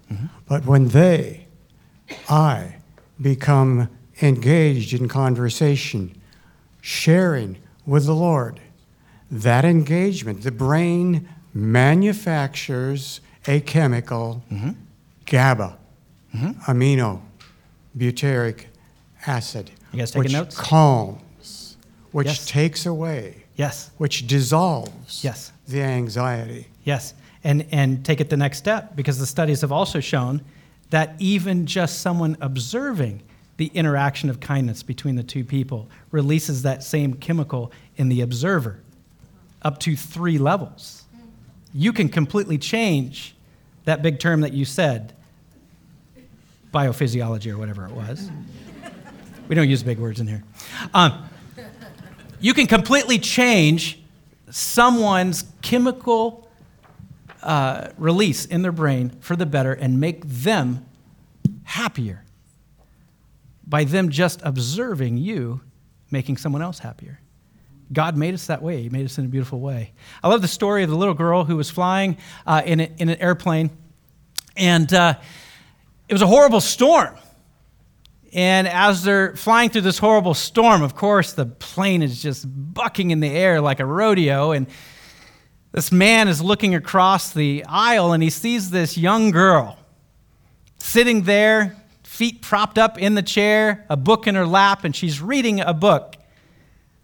but 0.46 0.66
when 0.66 0.88
they, 0.88 1.46
I, 2.28 2.76
become 3.20 3.88
engaged 4.22 4.92
in 4.92 5.08
conversation, 5.08 6.14
sharing 6.80 7.56
with 7.86 8.04
the 8.06 8.14
Lord, 8.14 8.60
that 9.30 9.64
engagement, 9.64 10.42
the 10.42 10.50
brain 10.50 11.28
manufactures 11.54 13.20
a 13.46 13.60
chemical, 13.60 14.42
mm-hmm. 14.50 14.70
GABA, 15.24 15.78
mm-hmm. 16.34 16.50
amino 16.70 17.20
butyric 17.96 18.64
acid, 19.26 19.70
You 19.92 20.00
guys 20.00 20.10
taking 20.10 20.24
which 20.24 20.32
notes? 20.32 20.56
calms, 20.56 21.76
which 22.12 22.26
Yes. 22.26 22.46
takes 22.46 22.86
away, 22.86 23.44
Yes. 23.56 23.90
which 23.98 24.26
dissolves 24.26 25.22
Yes. 25.24 25.52
the 25.66 25.82
anxiety. 25.82 26.66
Yes, 26.84 27.14
and 27.42 27.64
and 27.72 28.04
take 28.04 28.20
it 28.20 28.28
the 28.30 28.36
next 28.36 28.58
step 28.58 28.96
because 28.96 29.18
the 29.18 29.26
studies 29.26 29.60
have 29.62 29.72
also 29.72 30.00
shown 30.00 30.42
that 30.90 31.14
even 31.18 31.66
just 31.66 32.00
someone 32.00 32.36
observing 32.40 33.22
the 33.56 33.66
interaction 33.68 34.28
of 34.28 34.40
kindness 34.40 34.82
between 34.82 35.16
the 35.16 35.22
two 35.22 35.44
people 35.44 35.88
releases 36.10 36.62
that 36.62 36.82
same 36.82 37.14
chemical 37.14 37.72
in 37.96 38.08
the 38.08 38.20
observer 38.20 38.80
up 39.62 39.78
to 39.80 39.96
3 39.96 40.38
levels. 40.38 41.04
You 41.72 41.92
can 41.92 42.08
completely 42.08 42.58
change 42.58 43.34
that 43.84 44.02
big 44.02 44.18
term 44.18 44.42
that 44.42 44.52
you 44.52 44.64
said 44.64 45.14
biophysiology 46.72 47.50
or 47.50 47.56
whatever 47.56 47.86
it 47.86 47.92
was. 47.92 48.30
We 49.48 49.54
don't 49.54 49.68
use 49.68 49.82
big 49.82 49.98
words 49.98 50.20
in 50.20 50.26
here. 50.26 50.42
Um, 50.92 51.28
you 52.40 52.52
can 52.52 52.66
completely 52.66 53.18
change 53.18 54.00
someone's 54.50 55.44
chemical 55.62 56.48
uh, 57.42 57.88
release 57.96 58.44
in 58.44 58.62
their 58.62 58.72
brain 58.72 59.10
for 59.20 59.36
the 59.36 59.46
better 59.46 59.72
and 59.72 60.00
make 60.00 60.26
them 60.26 60.84
happier 61.64 62.25
by 63.66 63.84
them 63.84 64.10
just 64.10 64.40
observing 64.42 65.18
you 65.18 65.60
making 66.10 66.36
someone 66.36 66.62
else 66.62 66.78
happier. 66.78 67.20
God 67.92 68.16
made 68.16 68.34
us 68.34 68.46
that 68.46 68.62
way. 68.62 68.82
He 68.82 68.88
made 68.88 69.04
us 69.04 69.18
in 69.18 69.24
a 69.24 69.28
beautiful 69.28 69.60
way. 69.60 69.92
I 70.22 70.28
love 70.28 70.42
the 70.42 70.48
story 70.48 70.82
of 70.82 70.90
the 70.90 70.96
little 70.96 71.14
girl 71.14 71.44
who 71.44 71.56
was 71.56 71.70
flying 71.70 72.16
uh, 72.46 72.62
in, 72.64 72.80
a, 72.80 72.90
in 72.98 73.08
an 73.08 73.20
airplane, 73.20 73.70
and 74.56 74.92
uh, 74.92 75.14
it 76.08 76.14
was 76.14 76.22
a 76.22 76.26
horrible 76.26 76.60
storm. 76.60 77.16
And 78.32 78.68
as 78.68 79.02
they're 79.02 79.34
flying 79.36 79.70
through 79.70 79.82
this 79.82 79.98
horrible 79.98 80.34
storm, 80.34 80.82
of 80.82 80.94
course, 80.94 81.32
the 81.32 81.46
plane 81.46 82.02
is 82.02 82.20
just 82.20 82.44
bucking 82.46 83.10
in 83.10 83.20
the 83.20 83.30
air 83.30 83.60
like 83.60 83.80
a 83.80 83.86
rodeo. 83.86 84.52
And 84.52 84.66
this 85.72 85.90
man 85.90 86.28
is 86.28 86.42
looking 86.42 86.74
across 86.74 87.32
the 87.32 87.64
aisle 87.68 88.12
and 88.12 88.22
he 88.22 88.30
sees 88.30 88.70
this 88.70 88.98
young 88.98 89.30
girl 89.30 89.78
sitting 90.78 91.22
there, 91.22 91.76
feet 92.06 92.40
propped 92.40 92.78
up 92.78 92.98
in 92.98 93.14
the 93.14 93.22
chair, 93.22 93.84
a 93.90 93.96
book 93.96 94.26
in 94.26 94.36
her 94.36 94.46
lap, 94.46 94.84
and 94.84 94.94
she's 94.94 95.20
reading 95.20 95.60
a 95.60 95.74
book. 95.74 96.16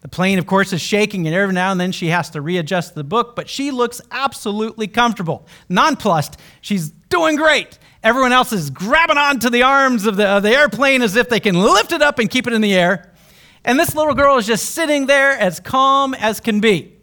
The 0.01 0.09
plane, 0.09 0.39
of 0.39 0.47
course, 0.47 0.73
is 0.73 0.81
shaking, 0.81 1.27
and 1.27 1.37
every 1.37 1.55
now 1.55 1.71
and 1.71 1.81
then 1.81 1.93
she 1.93 2.09
has 2.09 2.31
to 2.31 2.41
readjust 2.41 2.95
the 2.95 3.05
book, 3.05 3.37
but 3.37 3.49
she 3.49 3.71
looks 3.71 4.01
absolutely 4.11 4.87
comfortable, 4.87 5.47
nonplussed. 5.69 6.39
She's 6.61 6.91
doing 6.91 7.37
great. 7.37 7.79
Everyone 8.03 8.33
else 8.33 8.53
is 8.53 8.71
grabbing 8.71 9.19
onto 9.19 9.51
the 9.51 9.63
arms 9.65 10.07
of 10.07 10.17
the, 10.17 10.27
of 10.27 10.43
the 10.43 10.51
airplane 10.51 11.03
as 11.03 11.15
if 11.15 11.29
they 11.29 11.41
can 11.41 11.57
lift 11.57 11.93
it 11.93 12.01
up 12.01 12.19
and 12.19 12.31
keep 12.31 12.47
it 12.47 12.53
in 12.53 12.63
the 12.63 12.75
air. 12.75 13.13
And 13.65 13.79
this 13.79 13.95
little 13.95 14.15
girl 14.15 14.39
is 14.39 14.47
just 14.47 14.71
sitting 14.71 15.07
there 15.07 15.33
as 15.33 15.61
calm 15.61 16.15
as 16.15 16.41
can 16.41 16.61
be. 16.61 16.95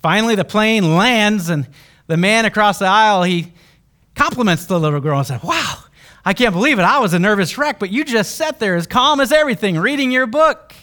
Finally, 0.00 0.36
the 0.36 0.44
plane 0.44 0.96
lands, 0.96 1.48
and 1.48 1.68
the 2.06 2.16
man 2.16 2.44
across 2.44 2.78
the 2.78 2.86
aisle, 2.86 3.24
he 3.24 3.52
compliments 4.14 4.66
the 4.66 4.78
little 4.78 5.00
girl 5.00 5.18
and 5.18 5.26
says, 5.26 5.42
Wow, 5.42 5.77
I 6.28 6.34
can't 6.34 6.52
believe 6.52 6.78
it. 6.78 6.82
I 6.82 6.98
was 6.98 7.14
a 7.14 7.18
nervous 7.18 7.56
wreck, 7.56 7.78
but 7.78 7.88
you 7.88 8.04
just 8.04 8.36
sat 8.36 8.58
there 8.58 8.76
as 8.76 8.86
calm 8.86 9.18
as 9.18 9.32
everything, 9.32 9.78
reading 9.78 10.10
your 10.10 10.26
book. 10.26 10.74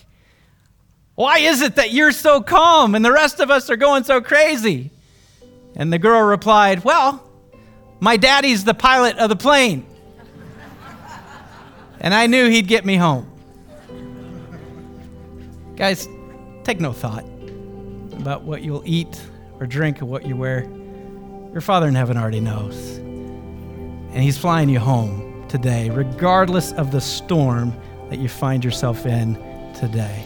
Why 1.14 1.38
is 1.38 1.62
it 1.62 1.76
that 1.76 1.92
you're 1.92 2.14
so 2.14 2.42
calm 2.42 2.96
and 2.96 3.06
the 3.06 3.12
rest 3.12 3.40
of 3.40 3.52
us 3.52 3.70
are 3.70 3.76
going 3.76 4.06
so 4.06 4.22
crazy? 4.22 4.90
And 5.76 5.94
the 5.94 6.00
girl 6.00 6.24
replied, 6.24 6.84
Well, 6.84 7.24
My 8.00 8.18
daddy's 8.18 8.64
the 8.64 8.74
pilot 8.74 9.20
of 9.20 9.30
the 9.30 9.36
plane. 9.36 9.86
And 12.00 12.12
I 12.16 12.26
knew 12.26 12.50
he'd 12.50 12.68
get 12.68 12.84
me 12.84 12.96
home. 12.96 13.32
Guys, 15.76 16.08
take 16.64 16.80
no 16.80 16.92
thought 16.92 17.24
about 18.14 18.42
what 18.42 18.64
you'll 18.64 18.82
eat 18.84 19.22
or 19.60 19.68
drink 19.68 20.02
or 20.02 20.06
what 20.06 20.26
you 20.26 20.36
wear. 20.36 20.64
Your 21.52 21.62
Father 21.62 21.88
in 21.88 21.94
heaven 21.94 22.18
already 22.18 22.40
knows. 22.40 22.98
And 22.98 24.24
He's 24.24 24.40
flying 24.40 24.70
you 24.70 24.80
home 24.80 25.34
today, 25.56 25.90
regardless 25.90 26.74
of 26.74 26.92
the 26.92 27.00
storm 27.00 27.74
that 28.10 28.20
you 28.20 28.28
find 28.28 28.62
yourself 28.62 29.06
in 29.06 29.36
today. 29.74 30.22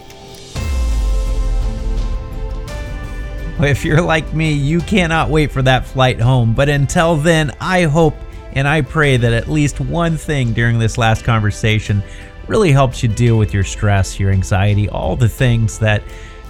If 3.60 3.86
you're 3.86 4.02
like 4.02 4.34
me, 4.34 4.54
you 4.54 4.80
cannot 4.80 5.30
wait 5.30 5.52
for 5.52 5.62
that 5.62 5.86
flight 5.86 6.20
home. 6.20 6.56
But 6.56 6.68
until 6.68 7.16
then, 7.16 7.52
I 7.62 7.84
hope 7.84 8.16
and 8.54 8.68
I 8.68 8.82
pray 8.82 9.18
that 9.18 9.32
at 9.32 9.48
least 9.48 9.80
one 9.80 10.18
thing 10.18 10.52
during 10.52 10.80
this 10.80 10.98
last 10.98 11.24
conversation 11.24 12.02
really 12.48 12.72
helps 12.72 13.04
you 13.04 13.10
deal 13.10 13.38
with 13.38 13.54
your 13.54 13.64
stress, 13.64 14.20
your 14.20 14.32
anxiety, 14.32 14.90
all 14.90 15.16
the 15.16 15.30
things 15.30 15.78
that 15.78 16.02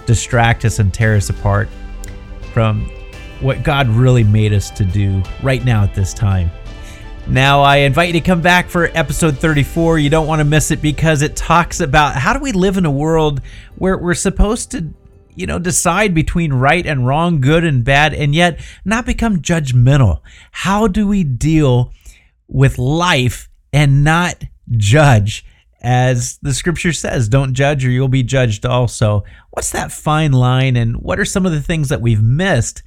distract 0.06 0.64
us 0.64 0.78
and 0.78 0.94
tear 0.94 1.16
us 1.16 1.28
apart 1.28 1.68
from 2.54 2.90
what 3.40 3.62
God 3.62 3.88
really 3.88 4.24
made 4.24 4.54
us 4.54 4.70
to 4.70 4.86
do 4.86 5.22
right 5.42 5.62
now 5.62 5.84
at 5.84 5.94
this 5.94 6.14
time. 6.14 6.50
Now, 7.28 7.60
I 7.60 7.76
invite 7.78 8.08
you 8.08 8.14
to 8.14 8.20
come 8.20 8.40
back 8.40 8.68
for 8.68 8.90
episode 8.92 9.38
34. 9.38 10.00
You 10.00 10.10
don't 10.10 10.26
want 10.26 10.40
to 10.40 10.44
miss 10.44 10.72
it 10.72 10.82
because 10.82 11.22
it 11.22 11.36
talks 11.36 11.78
about 11.78 12.16
how 12.16 12.32
do 12.32 12.40
we 12.40 12.50
live 12.50 12.76
in 12.76 12.84
a 12.84 12.90
world 12.90 13.40
where 13.76 13.96
we're 13.96 14.14
supposed 14.14 14.72
to, 14.72 14.92
you 15.36 15.46
know, 15.46 15.60
decide 15.60 16.12
between 16.12 16.52
right 16.52 16.84
and 16.84 17.06
wrong, 17.06 17.40
good 17.40 17.62
and 17.62 17.84
bad, 17.84 18.14
and 18.14 18.34
yet 18.34 18.58
not 18.84 19.06
become 19.06 19.42
judgmental. 19.42 20.22
How 20.50 20.88
do 20.88 21.06
we 21.06 21.22
deal 21.22 21.92
with 22.48 22.78
life 22.78 23.48
and 23.72 24.02
not 24.02 24.42
judge? 24.76 25.44
As 25.82 26.38
the 26.42 26.52
scripture 26.52 26.92
says, 26.92 27.28
don't 27.28 27.54
judge 27.54 27.86
or 27.86 27.90
you'll 27.90 28.08
be 28.08 28.24
judged 28.24 28.66
also. 28.66 29.24
What's 29.50 29.70
that 29.70 29.92
fine 29.92 30.32
line, 30.32 30.76
and 30.76 30.96
what 30.96 31.20
are 31.20 31.24
some 31.24 31.46
of 31.46 31.52
the 31.52 31.62
things 31.62 31.90
that 31.90 32.00
we've 32.02 32.22
missed? 32.22 32.82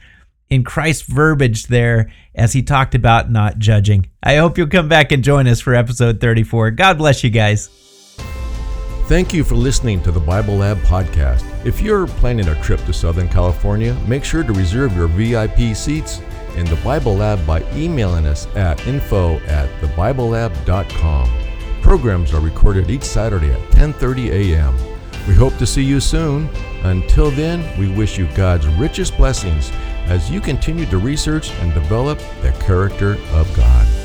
In 0.54 0.64
Christ's 0.64 1.04
verbiage 1.04 1.68
there 1.68 2.12
as 2.36 2.54
he 2.54 2.62
talked 2.62 2.96
about 2.96 3.32
not 3.32 3.58
judging. 3.58 4.10
I 4.22 4.36
hope 4.36 4.58
you'll 4.58 4.68
come 4.68 4.88
back 4.88 5.12
and 5.12 5.24
join 5.24 5.48
us 5.48 5.60
for 5.60 5.74
episode 5.74 6.22
34. 6.22 6.72
God 6.72 6.98
bless 6.98 7.24
you 7.24 7.30
guys. 7.30 7.70
Thank 9.08 9.34
you 9.34 9.44
for 9.44 9.56
listening 9.56 10.02
to 10.04 10.12
the 10.12 10.20
Bible 10.20 10.56
Lab 10.56 10.78
podcast. 10.80 11.44
If 11.66 11.82
you're 11.82 12.08
planning 12.08 12.48
a 12.48 12.62
trip 12.62 12.84
to 12.86 12.94
Southern 12.94 13.28
California, 13.28 13.94
make 14.08 14.24
sure 14.24 14.44
to 14.44 14.54
reserve 14.54 14.96
your 14.96 15.08
VIP 15.08 15.76
seats 15.76 16.22
in 16.56 16.66
the 16.66 16.80
Bible 16.84 17.16
Lab 17.16 17.46
by 17.46 17.64
emailing 17.74 18.26
us 18.26 18.48
at 18.56 18.86
info 18.88 19.40
at 19.40 19.70
thebiblelab.com. 19.82 21.30
Programs 21.82 22.34
are 22.34 22.40
recorded 22.40 22.90
each 22.90 23.04
Saturday 23.04 23.52
at 23.52 23.60
10:30 23.72 24.30
a.m. 24.32 24.74
We 25.28 25.34
hope 25.34 25.58
to 25.58 25.66
see 25.66 25.84
you 25.84 26.00
soon. 26.00 26.50
Until 26.84 27.30
then, 27.32 27.64
we 27.80 27.94
wish 27.94 28.18
you 28.18 28.28
God's 28.36 28.68
richest 28.68 29.18
blessings 29.18 29.72
as 30.08 30.30
you 30.30 30.42
continue 30.42 30.86
to 30.88 30.98
research 30.98 31.52
and 31.62 31.74
develop 31.74 32.20
the 32.42 32.52
character 32.60 33.14
of 33.32 33.54
God. 33.56 34.03